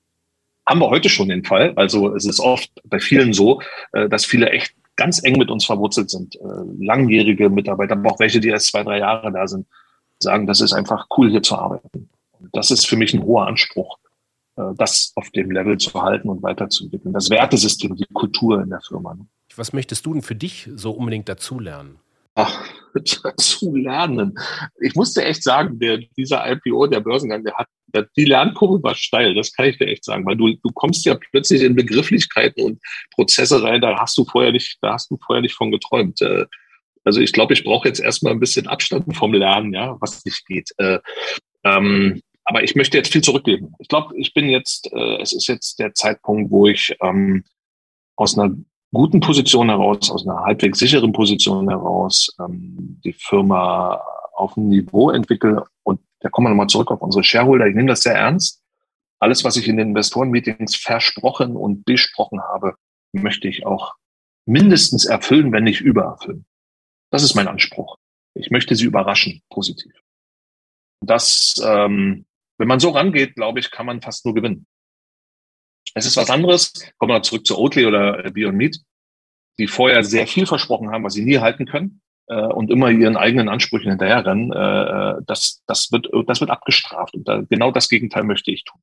haben 0.70 0.80
wir 0.80 0.90
heute 0.90 1.10
schon 1.10 1.30
den 1.30 1.44
Fall. 1.44 1.74
Also 1.76 2.16
es 2.16 2.26
ist 2.26 2.40
oft 2.40 2.70
bei 2.86 3.00
vielen 3.00 3.34
so, 3.34 3.62
äh, 3.92 4.08
dass 4.08 4.26
viele 4.26 4.52
echt 4.52 4.74
ganz 4.96 5.24
eng 5.24 5.38
mit 5.38 5.50
uns 5.50 5.66
verwurzelt 5.66 6.10
sind. 6.10 6.36
Äh, 6.36 6.40
langjährige 6.80 7.50
Mitarbeiter, 7.50 7.94
aber 7.94 8.12
auch 8.12 8.20
welche, 8.20 8.40
die 8.40 8.50
erst 8.50 8.68
zwei, 8.68 8.84
drei 8.84 9.00
Jahre 9.00 9.32
da 9.32 9.48
sind, 9.48 9.66
sagen, 10.20 10.46
das 10.46 10.62
ist 10.62 10.74
einfach 10.74 11.08
cool, 11.18 11.30
hier 11.30 11.42
zu 11.42 11.56
arbeiten. 11.56 12.10
Und 12.40 12.56
das 12.56 12.70
ist 12.70 12.86
für 12.86 12.98
mich 12.98 13.14
ein 13.14 13.24
hoher 13.24 13.48
Anspruch, 13.48 13.98
äh, 14.58 14.62
das 14.78 15.12
auf 15.16 15.32
dem 15.32 15.50
Level 15.50 15.78
zu 15.78 16.00
halten 16.02 16.30
und 16.30 16.44
weiterzuentwickeln. 16.44 17.14
Das 17.14 17.30
Wertesystem, 17.30 17.96
die 17.96 18.06
Kultur 18.14 18.62
in 18.62 18.70
der 18.70 18.82
Firma. 18.82 19.16
Ne? 19.16 19.26
Was 19.56 19.74
möchtest 19.74 20.06
du 20.06 20.14
denn 20.14 20.22
für 20.22 20.36
dich 20.36 20.70
so 20.76 20.92
unbedingt 20.92 21.28
dazulernen? 21.28 21.98
Ach, 22.36 22.69
dazu 23.24 23.76
lernen. 23.76 24.38
Ich 24.82 24.96
musste 24.96 25.24
echt 25.24 25.44
sagen, 25.44 25.80
der, 25.80 26.00
dieser 26.18 26.50
IPO, 26.50 26.88
der 26.88 27.00
Börsengang, 27.00 27.44
der 27.44 27.56
hat 27.56 27.68
die 28.18 28.26
Lernkurve 28.26 28.84
war 28.84 28.96
steil, 28.96 29.34
das 29.34 29.52
kann 29.54 29.66
ich 29.66 29.78
dir 29.78 29.88
echt 29.88 30.04
sagen, 30.04 30.26
weil 30.26 30.36
du, 30.36 30.54
du 30.54 30.70
kommst 30.74 31.06
ja 31.06 31.16
plötzlich 31.32 31.64
in 31.64 31.76
Begrifflichkeiten 31.76 32.64
und 32.64 32.82
Prozesse 33.16 33.64
rein, 33.64 33.82
da 33.82 33.98
hast 34.00 34.18
du 34.18 34.26
vorher 34.26 34.52
nicht, 34.52 34.78
da 34.82 34.94
hast 34.94 35.10
du 35.10 35.18
vorher 35.18 35.42
nicht 35.42 35.56
von 35.56 35.72
geträumt. 35.72 36.22
Äh, 36.22 36.46
also 37.04 37.22
ich 37.22 37.34
glaube, 37.34 37.54
ich 37.54 37.64
brauche 37.64 37.88
jetzt 37.88 38.00
erstmal 38.00 38.34
ein 38.34 38.40
bisschen 38.40 38.68
Abstand 38.68 39.16
vom 39.16 39.34
Lernen, 39.34 39.74
ja, 39.74 39.98
was 40.00 40.24
nicht 40.26 40.46
geht. 40.46 40.70
Äh, 40.78 41.00
ähm, 41.64 42.22
aber 42.44 42.64
ich 42.64 42.76
möchte 42.76 42.98
jetzt 42.98 43.12
viel 43.12 43.24
zurückgeben. 43.24 43.74
Ich 43.80 43.88
glaube, 43.88 44.16
ich 44.18 44.34
bin 44.34 44.50
jetzt, 44.50 44.92
äh, 44.92 45.22
es 45.22 45.34
ist 45.34 45.48
jetzt 45.48 45.80
der 45.80 45.94
Zeitpunkt, 45.94 46.52
wo 46.52 46.68
ich 46.68 46.96
ähm, 47.02 47.44
aus 48.16 48.38
einer 48.38 48.56
guten 48.94 49.20
Position 49.20 49.70
heraus, 49.70 50.10
aus 50.10 50.28
einer 50.28 50.42
halbwegs 50.44 50.80
sicheren 50.80 51.12
Position 51.12 51.70
heraus 51.70 52.36
ähm, 52.40 53.00
die 53.04 53.14
Firma 53.14 54.02
auf 54.34 54.56
ein 54.58 54.70
Niveau 54.70 55.10
entwickle 55.10 55.66
und 55.84 56.00
da 56.22 56.30
kommen 56.30 56.46
wir 56.46 56.50
nochmal 56.50 56.68
zurück 56.68 56.92
auf 56.92 57.02
unsere 57.02 57.24
Shareholder. 57.24 57.68
Ich 57.68 57.76
nehme 57.76 57.90
das 57.90 58.02
sehr 58.02 58.16
ernst. 58.16 58.62
Alles, 59.20 59.44
was 59.44 59.58
ich 59.58 59.68
in 59.68 59.78
den 59.78 59.90
Investoren-Meetings 59.90 60.76
versprochen 60.76 61.56
und 61.56 61.86
besprochen 61.86 62.42
habe, 62.42 62.76
möchte 63.12 63.48
ich 63.48 63.66
auch 63.66 63.96
mindestens 64.46 65.06
erfüllen, 65.06 65.52
wenn 65.52 65.66
nicht 65.66 65.82
übererfüllen. 65.82 66.46
Das 67.12 67.24
ist 67.24 67.36
mein 67.36 67.48
Anspruch. 67.48 67.98
Ich 68.34 68.50
möchte 68.50 68.76
sie 68.76 68.86
überraschen, 68.86 69.42
positiv. 69.50 69.94
Das, 71.02 71.56
ähm, 71.64 72.26
wenn 72.58 72.68
man 72.68 72.80
so 72.80 72.90
rangeht, 72.90 73.36
glaube 73.36 73.60
ich, 73.60 73.72
kann 73.72 73.86
man 73.86 74.02
fast 74.02 74.26
nur 74.26 74.34
gewinnen. 74.34 74.66
Es 75.96 76.06
ist 76.06 76.18
was 76.18 76.30
anderes. 76.30 76.74
Kommen 76.98 77.12
wir 77.12 77.24
zurück 77.24 77.46
zu 77.46 77.58
Oatly 77.58 77.86
oder 77.86 78.30
Beyond 78.32 78.58
Meat, 78.58 78.78
die 79.58 79.68
vorher 79.68 80.04
sehr 80.04 80.28
viel 80.28 80.46
versprochen 80.46 80.92
haben, 80.92 81.04
was 81.04 81.14
sie 81.14 81.24
nie 81.24 81.40
halten 81.40 81.66
können 81.66 82.02
äh, 82.28 82.36
und 82.36 82.72
immer 82.72 82.90
ihren 82.90 83.18
eigenen 83.18 83.50
Ansprüchen 83.50 83.90
hinterherrennen, 83.90 84.52
äh, 84.54 84.58
äh, 84.58 85.22
das, 85.26 85.62
das, 85.66 85.92
wird, 85.92 86.08
das 86.28 86.40
wird 86.40 86.52
abgestraft. 86.52 87.16
Und 87.16 87.28
da, 87.28 87.42
genau 87.50 87.72
das 87.72 87.90
Gegenteil 87.90 88.24
möchte 88.24 88.52
ich 88.52 88.64
tun. 88.64 88.80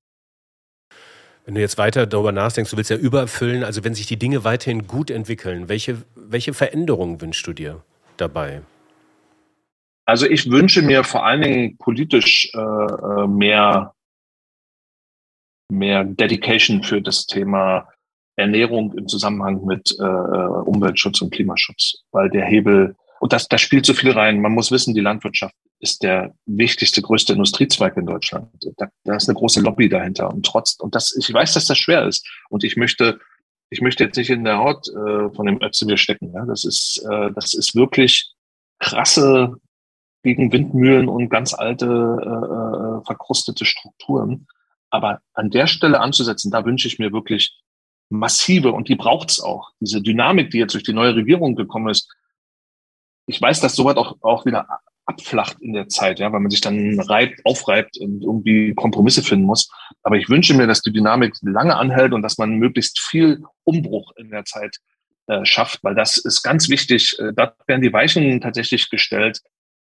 Wenn 1.44 1.54
du 1.54 1.60
jetzt 1.60 1.78
weiter 1.78 2.06
darüber 2.06 2.32
nachdenkst, 2.32 2.72
du 2.72 2.76
willst 2.76 2.90
ja 2.90 2.96
übererfüllen, 2.96 3.62
also 3.62 3.84
wenn 3.84 3.94
sich 3.94 4.06
die 4.06 4.18
Dinge 4.18 4.42
weiterhin 4.42 4.88
gut 4.88 5.12
entwickeln, 5.12 5.68
welche, 5.68 6.02
welche 6.16 6.52
Veränderungen 6.52 7.20
wünschst 7.20 7.46
du 7.46 7.52
dir 7.52 7.84
dabei? 8.16 8.62
Also 10.06 10.26
ich 10.26 10.50
wünsche 10.50 10.82
mir 10.82 11.04
vor 11.04 11.24
allen 11.24 11.42
Dingen 11.42 11.78
politisch 11.78 12.50
äh, 12.52 12.58
äh, 12.58 13.26
mehr, 13.28 13.94
mehr 15.68 16.04
Dedication 16.04 16.82
für 16.82 17.00
das 17.00 17.26
Thema 17.26 17.88
Ernährung 18.36 18.92
im 18.94 19.08
Zusammenhang 19.08 19.64
mit 19.64 19.96
äh, 19.98 20.02
Umweltschutz 20.02 21.22
und 21.22 21.32
Klimaschutz, 21.32 22.02
weil 22.12 22.28
der 22.30 22.44
Hebel, 22.44 22.94
und 23.20 23.32
das, 23.32 23.48
da 23.48 23.56
spielt 23.58 23.86
so 23.86 23.94
viel 23.94 24.12
rein. 24.12 24.40
Man 24.40 24.52
muss 24.52 24.70
wissen, 24.70 24.94
die 24.94 25.00
Landwirtschaft 25.00 25.54
ist 25.80 26.02
der 26.02 26.34
wichtigste, 26.46 27.02
größte 27.02 27.32
Industriezweig 27.32 27.96
in 27.96 28.06
Deutschland. 28.06 28.48
Da, 28.76 28.88
da 29.04 29.16
ist 29.16 29.28
eine 29.28 29.38
große 29.38 29.60
Lobby 29.60 29.88
dahinter. 29.88 30.32
Und 30.32 30.44
trotz, 30.44 30.74
und 30.78 30.94
das, 30.94 31.16
ich 31.16 31.32
weiß, 31.32 31.54
dass 31.54 31.66
das 31.66 31.78
schwer 31.78 32.06
ist. 32.06 32.26
Und 32.50 32.64
ich 32.64 32.76
möchte, 32.76 33.18
ich 33.70 33.80
möchte 33.80 34.04
jetzt 34.04 34.16
nicht 34.16 34.30
in 34.30 34.44
der 34.44 34.58
Haut 34.58 34.88
äh, 34.88 35.30
von 35.34 35.46
dem 35.46 35.62
Özdemir 35.62 35.96
stecken. 35.96 36.32
Ja? 36.34 36.44
Das 36.44 36.64
ist, 36.64 37.04
äh, 37.10 37.30
das 37.32 37.54
ist 37.54 37.74
wirklich 37.74 38.32
krasse 38.78 39.56
gegen 40.22 40.52
Windmühlen 40.52 41.08
und 41.08 41.28
ganz 41.28 41.54
alte 41.54 41.86
äh, 41.86 43.00
äh 43.00 43.04
verkrustete 43.04 43.64
Strukturen. 43.64 44.46
Aber 44.90 45.20
an 45.34 45.50
der 45.50 45.66
Stelle 45.66 46.00
anzusetzen, 46.00 46.50
da 46.50 46.64
wünsche 46.64 46.88
ich 46.88 46.98
mir 46.98 47.12
wirklich 47.12 47.58
massive, 48.08 48.72
und 48.72 48.88
die 48.88 48.94
braucht 48.96 49.30
es 49.30 49.40
auch, 49.40 49.70
diese 49.80 50.00
Dynamik, 50.00 50.50
die 50.50 50.58
jetzt 50.58 50.74
durch 50.74 50.84
die 50.84 50.92
neue 50.92 51.16
Regierung 51.16 51.56
gekommen 51.56 51.88
ist. 51.88 52.12
Ich 53.26 53.40
weiß, 53.40 53.60
dass 53.60 53.74
sowas 53.74 53.96
auch, 53.96 54.16
auch 54.20 54.46
wieder 54.46 54.68
abflacht 55.06 55.60
in 55.60 55.72
der 55.72 55.88
Zeit, 55.88 56.18
ja, 56.18 56.32
weil 56.32 56.40
man 56.40 56.50
sich 56.50 56.60
dann 56.60 56.98
reibt, 57.00 57.40
aufreibt 57.44 57.98
und 57.98 58.22
irgendwie 58.22 58.74
Kompromisse 58.74 59.22
finden 59.22 59.46
muss. 59.46 59.70
Aber 60.02 60.16
ich 60.16 60.28
wünsche 60.28 60.54
mir, 60.54 60.66
dass 60.66 60.82
die 60.82 60.92
Dynamik 60.92 61.34
lange 61.42 61.76
anhält 61.76 62.12
und 62.12 62.22
dass 62.22 62.38
man 62.38 62.56
möglichst 62.56 63.00
viel 63.00 63.42
Umbruch 63.64 64.12
in 64.16 64.30
der 64.30 64.44
Zeit 64.44 64.76
äh, 65.28 65.44
schafft, 65.44 65.82
weil 65.82 65.94
das 65.94 66.18
ist 66.18 66.42
ganz 66.42 66.68
wichtig. 66.68 67.18
Äh, 67.18 67.32
da 67.34 67.54
werden 67.66 67.82
die 67.82 67.92
Weichen 67.92 68.40
tatsächlich 68.40 68.90
gestellt, 68.90 69.40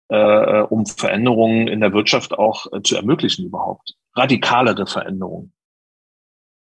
äh, 0.09 0.61
um 0.63 0.87
Veränderungen 0.87 1.69
in 1.69 1.81
der 1.81 1.93
Wirtschaft 1.93 2.33
auch 2.33 2.67
äh, 2.73 2.83
zu 2.83 2.97
ermöglichen 2.97 3.47
überhaupt. 3.47 3.95
Radikalere 4.19 4.87
Veränderungen. 4.87 5.53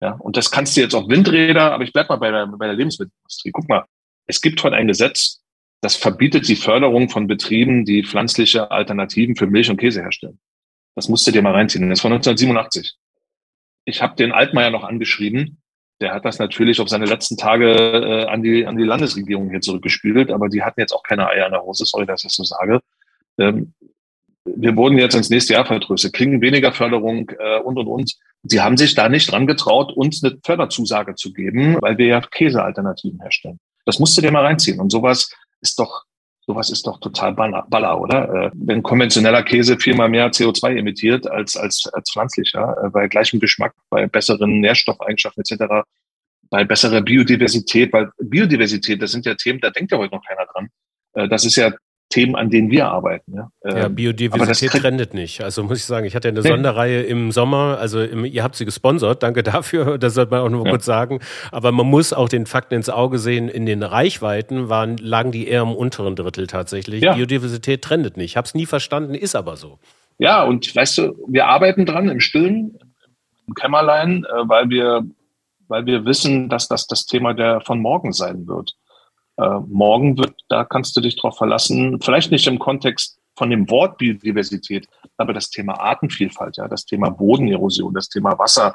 Ja, 0.01 0.11
und 0.11 0.37
das 0.37 0.51
kannst 0.51 0.75
du 0.75 0.81
jetzt 0.81 0.93
auf 0.93 1.07
Windräder, 1.07 1.71
aber 1.73 1.83
ich 1.83 1.93
bleib 1.93 2.09
mal 2.09 2.17
bei 2.17 2.29
der, 2.29 2.47
bei 2.47 2.67
der 2.67 2.75
Lebensmittelindustrie. 2.75 3.51
Guck 3.51 3.69
mal, 3.69 3.85
es 4.27 4.41
gibt 4.41 4.63
heute 4.63 4.75
ein 4.75 4.87
Gesetz, 4.87 5.41
das 5.81 5.95
verbietet 5.95 6.47
die 6.47 6.55
Förderung 6.55 7.09
von 7.09 7.27
Betrieben, 7.27 7.85
die 7.85 8.03
pflanzliche 8.03 8.71
Alternativen 8.71 9.35
für 9.35 9.47
Milch 9.47 9.69
und 9.69 9.77
Käse 9.77 10.01
herstellen. 10.01 10.39
Das 10.95 11.09
musst 11.09 11.27
du 11.27 11.31
dir 11.31 11.41
mal 11.41 11.53
reinziehen. 11.53 11.89
Das 11.89 11.99
ist 11.99 12.01
von 12.01 12.11
1987. 12.11 12.95
Ich 13.85 14.01
habe 14.01 14.15
den 14.15 14.31
Altmaier 14.31 14.71
noch 14.71 14.83
angeschrieben. 14.83 15.61
Der 16.01 16.13
hat 16.13 16.25
das 16.25 16.39
natürlich 16.39 16.81
auf 16.81 16.89
seine 16.89 17.05
letzten 17.05 17.37
Tage 17.37 17.71
äh, 17.71 18.25
an, 18.25 18.41
die, 18.41 18.65
an 18.65 18.77
die 18.77 18.83
Landesregierung 18.83 19.49
hier 19.49 19.61
zurückgespielt, 19.61 20.31
aber 20.31 20.49
die 20.49 20.63
hatten 20.63 20.79
jetzt 20.79 20.91
auch 20.91 21.03
keine 21.03 21.27
Eier 21.27 21.45
in 21.45 21.51
der 21.51 21.61
Hose, 21.61 21.85
sorry, 21.85 22.05
dass 22.05 22.21
ich 22.23 22.29
das 22.29 22.35
so 22.35 22.43
sage. 22.43 22.81
Ähm, 23.37 23.73
wir 24.45 24.75
wurden 24.75 24.97
jetzt 24.97 25.15
ins 25.15 25.29
nächste 25.29 25.53
Jahr 25.53 25.65
vertröstet, 25.65 26.13
kriegen 26.13 26.41
weniger 26.41 26.71
Förderung 26.71 27.31
äh, 27.39 27.59
und 27.59 27.77
und 27.77 27.87
und. 27.87 28.15
Sie 28.43 28.61
haben 28.61 28.77
sich 28.77 28.93
da 28.93 29.09
nicht 29.09 29.31
dran 29.31 29.47
getraut, 29.47 29.91
uns 29.91 30.23
eine 30.23 30.37
Förderzusage 30.43 31.15
zu 31.15 31.33
geben, 31.33 31.77
weil 31.81 31.97
wir 31.97 32.05
ja 32.05 32.21
Käsealternativen 32.21 33.19
herstellen. 33.19 33.59
Das 33.85 33.99
musst 33.99 34.17
du 34.17 34.21
dir 34.21 34.31
mal 34.31 34.45
reinziehen. 34.45 34.79
Und 34.79 34.91
sowas 34.91 35.31
ist 35.61 35.79
doch, 35.79 36.03
sowas 36.45 36.69
ist 36.69 36.85
doch 36.85 36.99
total 36.99 37.33
baller, 37.33 37.65
baller 37.69 37.99
oder? 37.99 38.29
Äh, 38.33 38.51
wenn 38.53 38.83
konventioneller 38.83 39.41
Käse 39.41 39.79
viermal 39.79 40.09
mehr 40.09 40.29
CO2 40.29 40.77
emittiert 40.77 41.29
als, 41.29 41.57
als, 41.57 41.89
als 41.91 42.11
pflanzlicher, 42.11 42.77
äh, 42.83 42.89
bei 42.89 43.07
gleichem 43.07 43.39
Geschmack, 43.39 43.73
bei 43.89 44.05
besseren 44.05 44.59
Nährstoffeigenschaften 44.59 45.43
etc., 45.43 45.83
bei 46.51 46.63
besserer 46.63 47.01
Biodiversität, 47.01 47.91
weil 47.91 48.11
Biodiversität, 48.19 49.01
das 49.01 49.11
sind 49.11 49.25
ja 49.25 49.33
Themen, 49.33 49.59
da 49.59 49.71
denkt 49.71 49.91
ja 49.91 49.97
heute 49.97 50.13
noch 50.13 50.23
keiner 50.23 50.45
dran. 50.45 50.69
Äh, 51.13 51.27
das 51.27 51.45
ist 51.45 51.55
ja 51.55 51.71
Themen, 52.09 52.35
an 52.35 52.49
denen 52.49 52.69
wir 52.69 52.87
arbeiten. 52.87 53.33
Ja, 53.35 53.49
ja 53.63 53.85
ähm, 53.85 53.95
Biodiversität 53.95 54.71
trendet 54.71 55.13
nicht. 55.13 55.41
Also 55.41 55.63
muss 55.63 55.79
ich 55.79 55.85
sagen, 55.85 56.05
ich 56.05 56.15
hatte 56.15 56.27
eine 56.27 56.41
nee. 56.41 56.47
Sonderreihe 56.47 57.01
im 57.01 57.31
Sommer, 57.31 57.77
also 57.79 58.01
im, 58.01 58.25
ihr 58.25 58.43
habt 58.43 58.55
sie 58.55 58.65
gesponsert, 58.65 59.23
danke 59.23 59.43
dafür, 59.43 59.97
das 59.99 60.13
sollte 60.13 60.31
man 60.31 60.41
auch 60.41 60.49
nur 60.49 60.65
ja. 60.65 60.71
kurz 60.71 60.85
sagen. 60.85 61.19
Aber 61.51 61.71
man 61.71 61.87
muss 61.87 62.13
auch 62.13 62.29
den 62.29 62.45
Fakten 62.45 62.75
ins 62.75 62.89
Auge 62.89 63.17
sehen, 63.17 63.49
in 63.49 63.65
den 63.65 63.81
Reichweiten 63.81 64.69
waren, 64.69 64.97
lagen 64.97 65.31
die 65.31 65.47
eher 65.47 65.63
im 65.63 65.73
unteren 65.73 66.15
Drittel 66.15 66.47
tatsächlich. 66.47 67.03
Ja. 67.03 67.15
Biodiversität 67.15 67.81
trendet 67.81 68.17
nicht. 68.17 68.31
Ich 68.31 68.37
habe 68.37 68.45
es 68.45 68.53
nie 68.53 68.65
verstanden, 68.65 69.15
ist 69.15 69.35
aber 69.35 69.57
so. 69.57 69.79
Ja, 70.17 70.43
und 70.43 70.75
weißt 70.75 70.97
du, 70.99 71.25
wir 71.27 71.47
arbeiten 71.47 71.85
dran 71.85 72.09
im 72.09 72.19
Stillen, 72.19 72.77
im 73.47 73.53
Kämmerlein, 73.55 74.25
äh, 74.25 74.47
weil 74.47 74.69
wir, 74.69 75.03
weil 75.67 75.85
wir 75.85 76.05
wissen, 76.05 76.49
dass 76.49 76.67
das 76.67 76.87
das 76.87 77.05
Thema 77.05 77.33
der 77.33 77.61
von 77.61 77.79
morgen 77.79 78.13
sein 78.13 78.47
wird. 78.47 78.75
Äh, 79.37 79.59
morgen 79.67 80.17
wird, 80.17 80.33
da 80.47 80.63
kannst 80.63 80.95
du 80.95 81.01
dich 81.01 81.17
drauf 81.17 81.37
verlassen, 81.37 81.99
vielleicht 82.01 82.31
nicht 82.31 82.47
im 82.47 82.59
Kontext 82.59 83.17
von 83.35 83.49
dem 83.49 83.69
Wort 83.69 83.97
Biodiversität, 83.97 84.87
aber 85.17 85.33
das 85.33 85.49
Thema 85.49 85.79
Artenvielfalt, 85.79 86.57
ja, 86.57 86.67
das 86.67 86.85
Thema 86.85 87.09
Bodenerosion, 87.09 87.93
das 87.93 88.07
Thema 88.07 88.37
Wasser, 88.39 88.73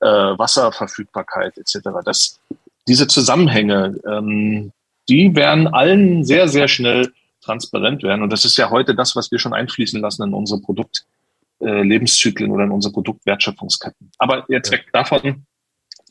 äh, 0.00 0.06
Wasserverfügbarkeit 0.06 1.56
etc. 1.56 1.78
Das, 2.04 2.38
diese 2.86 3.06
Zusammenhänge, 3.06 3.98
ähm, 4.06 4.72
die 5.08 5.34
werden 5.34 5.66
allen 5.68 6.24
sehr, 6.24 6.48
sehr 6.48 6.68
schnell 6.68 7.12
transparent 7.40 8.02
werden. 8.02 8.22
Und 8.22 8.30
das 8.30 8.44
ist 8.44 8.56
ja 8.56 8.70
heute 8.70 8.94
das, 8.94 9.16
was 9.16 9.30
wir 9.32 9.38
schon 9.38 9.54
einfließen 9.54 10.00
lassen 10.00 10.24
in 10.24 10.34
unsere 10.34 10.60
Produktlebenszyklen 10.60 12.50
äh, 12.50 12.54
oder 12.54 12.64
in 12.64 12.70
unsere 12.70 12.92
Produktwertschöpfungsketten. 12.92 14.10
Aber 14.18 14.44
jetzt 14.48 14.70
weg 14.70 14.86
davon, 14.92 15.46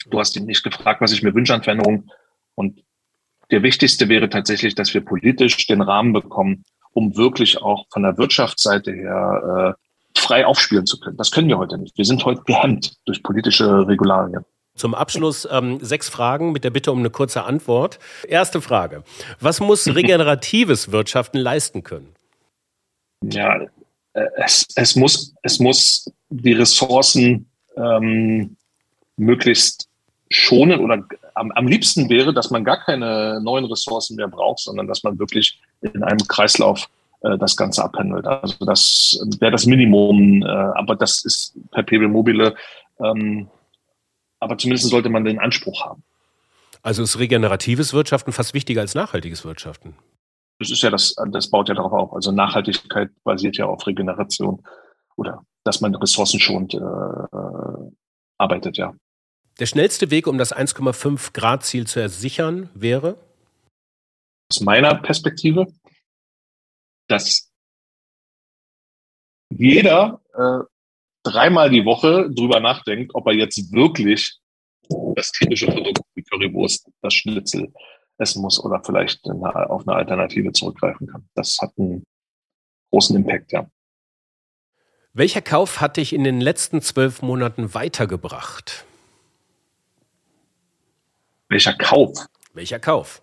du 0.10 0.20
hast 0.20 0.36
ihn 0.36 0.46
nicht 0.46 0.64
gefragt, 0.64 1.02
was 1.02 1.14
ich 1.14 1.24
mir 1.24 1.34
wünsche 1.34 1.54
an 1.54 1.64
Veränderungen. 1.64 2.12
Und 2.56 2.84
der 3.52 3.64
wichtigste 3.64 4.10
wäre 4.10 4.30
tatsächlich, 4.30 4.76
dass 4.76 4.94
wir 4.94 5.02
politisch 5.02 5.68
den 5.68 5.82
Rahmen 5.82 6.14
bekommen, 6.14 6.64
um 6.94 7.16
wirklich 7.16 7.62
auch 7.62 7.86
von 7.92 8.04
der 8.04 8.18
Wirtschaftsseite 8.18 8.92
her 8.92 9.76
äh, 9.78 10.20
frei 10.20 10.46
aufspielen 10.46 10.86
zu 10.86 11.00
können. 11.00 11.18
Das 11.18 11.32
können 11.32 11.48
wir 11.48 11.58
heute 11.58 11.78
nicht. 11.78 11.98
Wir 11.98 12.06
sind 12.06 12.24
heute 12.26 12.42
gehemmt 12.44 12.96
durch 13.06 13.22
politische 13.24 13.88
Regularien. 13.88 14.46
Zum 14.76 14.96
Abschluss 14.96 15.48
ähm, 15.52 15.80
sechs 15.82 16.08
Fragen 16.08 16.54
mit 16.54 16.64
der 16.64 16.70
Bitte 16.70 16.92
um 16.92 17.00
eine 17.00 17.10
kurze 17.10 17.44
Antwort. 17.44 18.00
Erste 18.28 18.62
Frage. 18.62 19.04
Was 19.40 19.60
muss 19.60 19.88
regeneratives 19.96 20.92
Wirtschaften 20.92 21.38
leisten 21.38 21.84
können? 21.84 22.14
Ja, 23.24 23.62
äh, 24.14 24.26
es, 24.38 24.66
es, 24.76 24.96
muss, 24.96 25.34
es 25.44 25.60
muss 25.60 26.12
die 26.30 26.54
Ressourcen 26.54 27.50
ähm, 27.76 28.56
möglichst 29.18 29.91
schonen 30.32 30.80
oder 30.80 31.04
am, 31.36 31.52
am 31.52 31.68
liebsten 31.68 32.10
wäre, 32.10 32.34
dass 32.34 32.50
man 32.50 32.64
gar 32.64 32.78
keine 32.78 33.40
neuen 33.42 33.66
Ressourcen 33.66 34.16
mehr 34.16 34.28
braucht, 34.28 34.60
sondern 34.60 34.88
dass 34.88 35.04
man 35.04 35.20
wirklich 35.20 35.60
in 35.82 36.04
einem 36.04 36.26
Kreislauf 36.28 36.88
äh, 37.22 37.38
das 37.38 37.56
Ganze 37.56 37.84
abhandelt. 37.84 38.26
Also 38.26 38.66
das 38.66 39.24
wäre 39.40 39.52
das 39.52 39.66
Minimum, 39.66 40.42
äh, 40.42 40.48
aber 40.48 40.96
das 40.96 41.24
ist 41.26 41.56
per 41.72 41.84
PB 41.84 42.08
Mobile. 42.08 42.56
Ähm, 43.00 43.50
aber 44.40 44.58
zumindest 44.58 44.90
sollte 44.90 45.10
man 45.10 45.24
den 45.24 45.40
Anspruch 45.40 45.86
haben. 45.86 46.04
Also 46.82 47.04
ist 47.04 47.20
regeneratives 47.20 47.94
Wirtschaften 47.94 48.32
fast 48.32 48.54
wichtiger 48.54 48.82
als 48.82 48.96
nachhaltiges 48.96 49.46
Wirtschaften? 49.46 49.96
Das 50.60 50.72
ist 50.72 50.82
ja 50.82 50.90
das, 50.90 51.16
das 51.32 51.50
baut 51.50 51.70
ja 51.70 51.76
darauf 51.76 51.92
auf. 51.92 52.14
Also 52.14 52.32
Nachhaltigkeit 52.32 53.10
basiert 53.24 53.58
ja 53.58 53.66
auf 53.66 53.86
Regeneration 53.86 54.64
oder 55.16 55.44
dass 55.64 55.82
man 55.82 55.94
ressourcenschonend 55.94 56.74
äh, 56.74 56.80
arbeitet, 58.38 58.78
ja. 58.78 58.94
Der 59.62 59.68
schnellste 59.68 60.10
Weg, 60.10 60.26
um 60.26 60.40
das 60.40 60.56
1,5 60.56 61.34
Grad 61.34 61.64
Ziel 61.64 61.86
zu 61.86 62.00
ersichern, 62.00 62.72
wäre? 62.74 63.16
Aus 64.52 64.60
meiner 64.62 64.96
Perspektive, 64.96 65.68
dass 67.08 67.54
jeder 69.52 70.20
äh, 70.34 70.66
dreimal 71.22 71.70
die 71.70 71.86
Woche 71.86 72.28
drüber 72.32 72.60
nachdenkt, 72.60 73.14
ob 73.14 73.28
er 73.28 73.34
jetzt 73.34 73.72
wirklich 73.72 74.40
das 75.16 75.32
typische 75.32 75.68
Produkt 75.68 76.02
wie 76.16 76.24
Currywurst, 76.24 76.90
das 77.04 77.14
Schnitzel 77.14 77.72
essen 78.18 78.42
muss 78.42 78.60
oder 78.60 78.84
vielleicht 78.84 79.24
auf 79.30 79.88
eine 79.88 79.96
Alternative 79.96 80.52
zurückgreifen 80.54 81.06
kann. 81.06 81.30
Das 81.36 81.60
hat 81.62 81.72
einen 81.78 82.04
großen 82.90 83.16
Impact, 83.16 83.52
ja. 83.52 83.70
Welcher 85.14 85.44
Kauf 85.44 85.82
hat 85.82 85.98
dich 85.98 86.14
in 86.14 86.24
den 86.24 86.42
letzten 86.42 86.82
zwölf 86.82 87.22
Monaten 87.22 87.76
weitergebracht? 87.76 88.88
Welcher 91.52 91.74
Kauf? 91.74 92.28
Welcher 92.54 92.80
Kauf? 92.80 93.22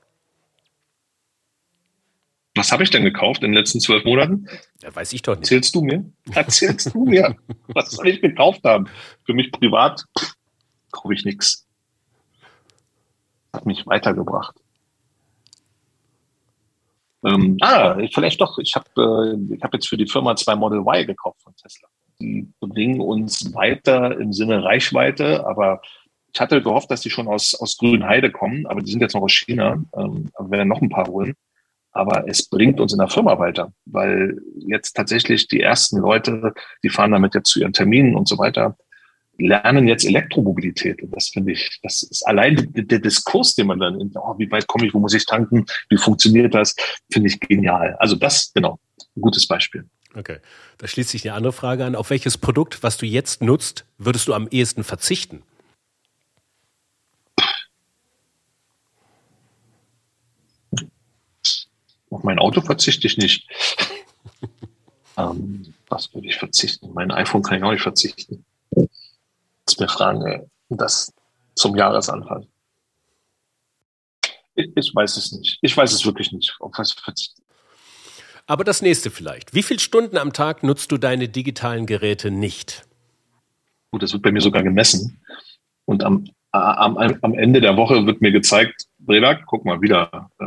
Was 2.54 2.70
habe 2.70 2.82
ich 2.82 2.90
denn 2.90 3.02
gekauft 3.02 3.42
in 3.42 3.52
den 3.52 3.54
letzten 3.54 3.80
zwölf 3.80 4.04
Monaten? 4.04 4.46
Ja, 4.82 4.94
weiß 4.94 5.14
ich 5.14 5.22
doch 5.22 5.34
nicht. 5.34 5.44
Erzählst 5.44 5.74
du 5.74 5.80
mir? 5.80 6.04
Erzählst 6.34 6.94
du 6.94 7.06
mir? 7.06 7.34
Was 7.68 7.92
soll 7.92 8.08
ich 8.08 8.20
gekauft 8.20 8.64
haben? 8.64 8.86
Für 9.24 9.32
mich 9.32 9.50
privat 9.50 10.04
kaufe 10.90 11.14
ich 11.14 11.24
nichts. 11.24 11.66
Hat 13.54 13.64
mich 13.64 13.86
weitergebracht. 13.86 14.56
Ähm, 17.24 17.56
ah, 17.62 17.96
vielleicht 18.12 18.42
doch. 18.42 18.58
Ich 18.58 18.74
habe 18.74 19.38
äh, 19.50 19.58
hab 19.62 19.72
jetzt 19.72 19.88
für 19.88 19.96
die 19.96 20.06
Firma 20.06 20.36
zwei 20.36 20.54
Model 20.54 20.80
Y 20.80 21.06
gekauft 21.06 21.40
von 21.40 21.56
Tesla. 21.56 21.88
Die 22.20 22.46
bringen 22.60 23.00
uns 23.00 23.54
weiter 23.54 24.18
im 24.20 24.34
Sinne 24.34 24.62
Reichweite, 24.64 25.46
aber 25.46 25.80
ich 26.38 26.40
hatte 26.40 26.62
gehofft, 26.62 26.88
dass 26.92 27.00
die 27.00 27.10
schon 27.10 27.26
aus, 27.26 27.56
aus 27.56 27.78
Grünheide 27.78 28.30
kommen, 28.30 28.64
aber 28.68 28.80
die 28.80 28.92
sind 28.92 29.00
jetzt 29.00 29.14
noch 29.14 29.22
aus 29.22 29.32
China. 29.32 29.82
Ähm, 29.96 30.30
wir 30.38 30.50
werden 30.52 30.68
noch 30.68 30.80
ein 30.80 30.88
paar 30.88 31.08
holen. 31.08 31.34
aber 31.90 32.28
es 32.28 32.48
bringt 32.48 32.78
uns 32.78 32.92
in 32.92 33.00
der 33.00 33.08
Firma 33.08 33.40
weiter, 33.40 33.72
weil 33.86 34.38
jetzt 34.68 34.92
tatsächlich 34.92 35.48
die 35.48 35.60
ersten 35.60 35.98
Leute, 35.98 36.54
die 36.84 36.90
fahren 36.90 37.10
damit 37.10 37.34
jetzt 37.34 37.50
zu 37.50 37.58
ihren 37.58 37.72
Terminen 37.72 38.14
und 38.14 38.28
so 38.28 38.38
weiter, 38.38 38.76
lernen 39.36 39.88
jetzt 39.88 40.04
Elektromobilität. 40.04 41.02
Und 41.02 41.10
das 41.10 41.30
finde 41.30 41.50
ich, 41.50 41.80
das 41.82 42.04
ist 42.04 42.24
allein 42.24 42.68
der 42.72 43.00
Diskurs, 43.00 43.56
den 43.56 43.66
man 43.66 43.80
dann, 43.80 44.12
oh, 44.14 44.38
wie 44.38 44.48
weit 44.52 44.68
komme 44.68 44.86
ich, 44.86 44.94
wo 44.94 45.00
muss 45.00 45.14
ich 45.14 45.26
tanken, 45.26 45.66
wie 45.88 45.96
funktioniert 45.96 46.54
das, 46.54 46.76
finde 47.10 47.30
ich 47.30 47.40
genial. 47.40 47.96
Also 47.98 48.14
das, 48.14 48.52
genau, 48.54 48.78
ein 49.16 49.22
gutes 49.22 49.48
Beispiel. 49.48 49.84
Okay, 50.14 50.36
da 50.78 50.86
schließt 50.86 51.10
sich 51.10 51.28
eine 51.28 51.34
andere 51.36 51.52
Frage 51.52 51.84
an. 51.84 51.96
Auf 51.96 52.10
welches 52.10 52.38
Produkt, 52.38 52.84
was 52.84 52.96
du 52.96 53.06
jetzt 53.06 53.42
nutzt, 53.42 53.86
würdest 53.98 54.28
du 54.28 54.34
am 54.34 54.46
ehesten 54.52 54.84
verzichten? 54.84 55.42
Auf 62.10 62.22
mein 62.22 62.38
Auto 62.38 62.60
verzichte 62.60 63.06
ich 63.06 63.18
nicht. 63.18 63.48
ähm, 65.16 65.74
was 65.88 66.12
würde 66.14 66.28
ich 66.28 66.36
verzichten? 66.36 66.92
Mein 66.94 67.10
iPhone 67.10 67.42
kann 67.42 67.58
ich 67.58 67.64
auch 67.64 67.72
nicht 67.72 67.82
verzichten. 67.82 68.44
Jetzt 68.74 69.80
mir 69.80 69.88
fragen, 69.88 70.22
ey, 70.26 70.40
das 70.70 71.12
zum 71.54 71.76
Jahresanfang. 71.76 72.46
Ich, 74.54 74.70
ich, 74.74 74.94
weiß 74.94 75.16
es 75.16 75.32
nicht. 75.32 75.58
Ich 75.62 75.76
weiß 75.76 75.92
es 75.92 76.04
wirklich 76.04 76.32
nicht, 76.32 76.56
auf 76.60 76.72
was 76.76 76.92
ich 76.92 77.00
verzichte. 77.00 77.42
Aber 78.46 78.64
das 78.64 78.80
nächste 78.80 79.10
vielleicht. 79.10 79.54
Wie 79.54 79.62
viele 79.62 79.78
Stunden 79.78 80.16
am 80.16 80.32
Tag 80.32 80.62
nutzt 80.62 80.90
du 80.90 80.96
deine 80.96 81.28
digitalen 81.28 81.86
Geräte 81.86 82.30
nicht? 82.30 82.82
Gut, 83.90 84.02
das 84.02 84.12
wird 84.12 84.22
bei 84.22 84.32
mir 84.32 84.40
sogar 84.40 84.62
gemessen. 84.62 85.20
Und 85.84 86.02
am, 86.02 86.24
am, 86.52 86.96
am 86.96 87.34
Ende 87.34 87.60
der 87.60 87.76
Woche 87.76 88.06
wird 88.06 88.20
mir 88.20 88.32
gezeigt, 88.32 88.86
Breda, 88.98 89.34
guck 89.34 89.64
mal 89.64 89.80
wieder, 89.80 90.30
äh, 90.38 90.44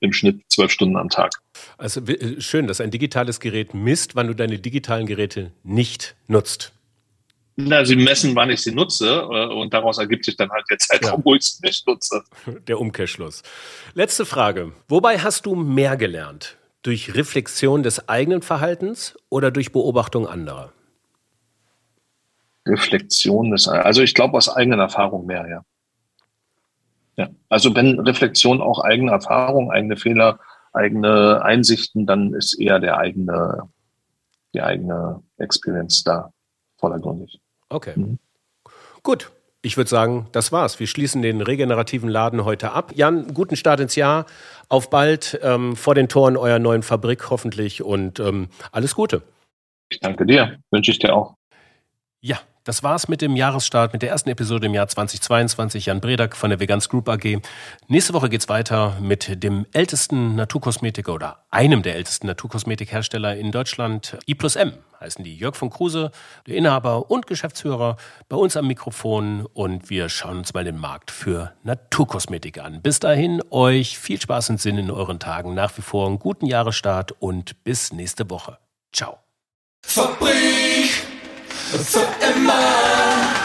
im 0.00 0.12
Schnitt 0.12 0.40
zwölf 0.48 0.70
Stunden 0.72 0.96
am 0.96 1.08
Tag. 1.08 1.32
Also 1.78 2.00
äh, 2.00 2.40
schön, 2.40 2.66
dass 2.66 2.80
ein 2.80 2.90
digitales 2.90 3.40
Gerät 3.40 3.74
misst, 3.74 4.16
wann 4.16 4.26
du 4.26 4.34
deine 4.34 4.58
digitalen 4.58 5.06
Geräte 5.06 5.52
nicht 5.62 6.16
nutzt. 6.26 6.72
Na, 7.56 7.84
sie 7.84 7.96
messen, 7.96 8.34
wann 8.34 8.50
ich 8.50 8.62
sie 8.62 8.72
nutze 8.72 9.08
äh, 9.08 9.46
und 9.46 9.74
daraus 9.74 9.98
ergibt 9.98 10.24
sich 10.24 10.36
dann 10.36 10.50
halt 10.50 10.64
der 10.70 10.78
Zeitraum, 10.78 11.20
ja. 11.20 11.24
wo 11.24 11.34
ich 11.34 11.42
sie 11.42 11.58
nicht 11.62 11.86
nutze. 11.86 12.22
Der 12.66 12.80
Umkehrschluss. 12.80 13.42
Letzte 13.94 14.24
Frage. 14.24 14.72
Wobei 14.88 15.18
hast 15.18 15.46
du 15.46 15.54
mehr 15.54 15.96
gelernt? 15.96 16.56
Durch 16.82 17.14
Reflexion 17.14 17.82
des 17.82 18.08
eigenen 18.08 18.40
Verhaltens 18.40 19.18
oder 19.28 19.50
durch 19.50 19.72
Beobachtung 19.72 20.26
anderer? 20.26 20.72
Reflexion 22.66 23.50
des, 23.50 23.68
also 23.68 24.02
ich 24.02 24.14
glaube 24.14 24.36
aus 24.36 24.48
eigenen 24.48 24.80
Erfahrungen 24.80 25.26
mehr, 25.26 25.46
ja. 25.48 25.64
Ja, 27.20 27.28
also 27.50 27.74
wenn 27.76 28.00
Reflexion 28.00 28.62
auch 28.62 28.82
eigene 28.82 29.10
Erfahrung, 29.10 29.70
eigene 29.70 29.98
Fehler, 29.98 30.38
eigene 30.72 31.42
Einsichten, 31.42 32.06
dann 32.06 32.32
ist 32.32 32.58
eher 32.58 32.78
der 32.78 32.96
eigene, 32.96 33.68
die 34.54 34.62
eigene 34.62 35.22
Experience 35.36 36.02
da 36.02 36.32
vordergründig. 36.78 37.38
Okay. 37.68 37.92
Mhm. 37.94 38.18
Gut. 39.02 39.30
Ich 39.62 39.76
würde 39.76 39.90
sagen, 39.90 40.28
das 40.32 40.52
war's. 40.52 40.80
Wir 40.80 40.86
schließen 40.86 41.20
den 41.20 41.42
regenerativen 41.42 42.08
Laden 42.08 42.46
heute 42.46 42.72
ab. 42.72 42.92
Jan, 42.94 43.34
guten 43.34 43.56
Start 43.56 43.80
ins 43.80 43.94
Jahr. 43.94 44.24
Auf 44.70 44.88
bald 44.88 45.38
ähm, 45.42 45.76
vor 45.76 45.94
den 45.94 46.08
Toren 46.08 46.38
eurer 46.38 46.58
neuen 46.58 46.82
Fabrik 46.82 47.28
hoffentlich 47.28 47.82
und 47.82 48.18
ähm, 48.20 48.48
alles 48.72 48.94
Gute. 48.94 49.20
Ich 49.90 50.00
danke 50.00 50.24
dir. 50.24 50.58
Wünsche 50.70 50.90
ich 50.90 50.98
dir 50.98 51.14
auch. 51.14 51.34
Ja, 52.22 52.38
das 52.64 52.82
war's 52.82 53.08
mit 53.08 53.22
dem 53.22 53.36
Jahresstart, 53.36 53.92
mit 53.92 54.02
der 54.02 54.10
ersten 54.10 54.28
Episode 54.28 54.66
im 54.66 54.74
Jahr 54.74 54.86
2022. 54.86 55.86
Jan 55.86 56.00
Bredak 56.00 56.36
von 56.36 56.50
der 56.50 56.60
Vegans 56.60 56.88
Group 56.88 57.08
AG. 57.08 57.40
Nächste 57.88 58.12
Woche 58.12 58.28
geht's 58.28 58.48
weiter 58.48 58.96
mit 59.00 59.42
dem 59.42 59.66
ältesten 59.72 60.34
Naturkosmetiker 60.36 61.14
oder 61.14 61.44
einem 61.50 61.82
der 61.82 61.96
ältesten 61.96 62.26
Naturkosmetikhersteller 62.26 63.36
in 63.36 63.50
Deutschland. 63.50 64.18
I 64.28 64.34
plus 64.34 64.56
M 64.56 64.74
heißen 65.00 65.24
die. 65.24 65.36
Jörg 65.36 65.56
von 65.56 65.70
Kruse, 65.70 66.10
der 66.46 66.56
Inhaber 66.56 67.10
und 67.10 67.26
Geschäftsführer, 67.26 67.96
bei 68.28 68.36
uns 68.36 68.56
am 68.56 68.66
Mikrofon 68.66 69.46
und 69.54 69.88
wir 69.88 70.08
schauen 70.08 70.38
uns 70.38 70.52
mal 70.52 70.64
den 70.64 70.78
Markt 70.78 71.10
für 71.10 71.52
Naturkosmetik 71.62 72.58
an. 72.58 72.82
Bis 72.82 73.00
dahin 73.00 73.42
euch 73.50 73.98
viel 73.98 74.20
Spaß 74.20 74.50
und 74.50 74.60
Sinn 74.60 74.76
in 74.76 74.90
euren 74.90 75.18
Tagen. 75.18 75.54
Nach 75.54 75.76
wie 75.78 75.82
vor 75.82 76.06
einen 76.06 76.18
guten 76.18 76.46
Jahresstart 76.46 77.12
und 77.12 77.64
bis 77.64 77.92
nächste 77.92 78.28
Woche. 78.28 78.58
Ciao. 78.92 79.18
Fabrik 79.82 80.89
für 81.78 82.06
immer. 82.34 83.39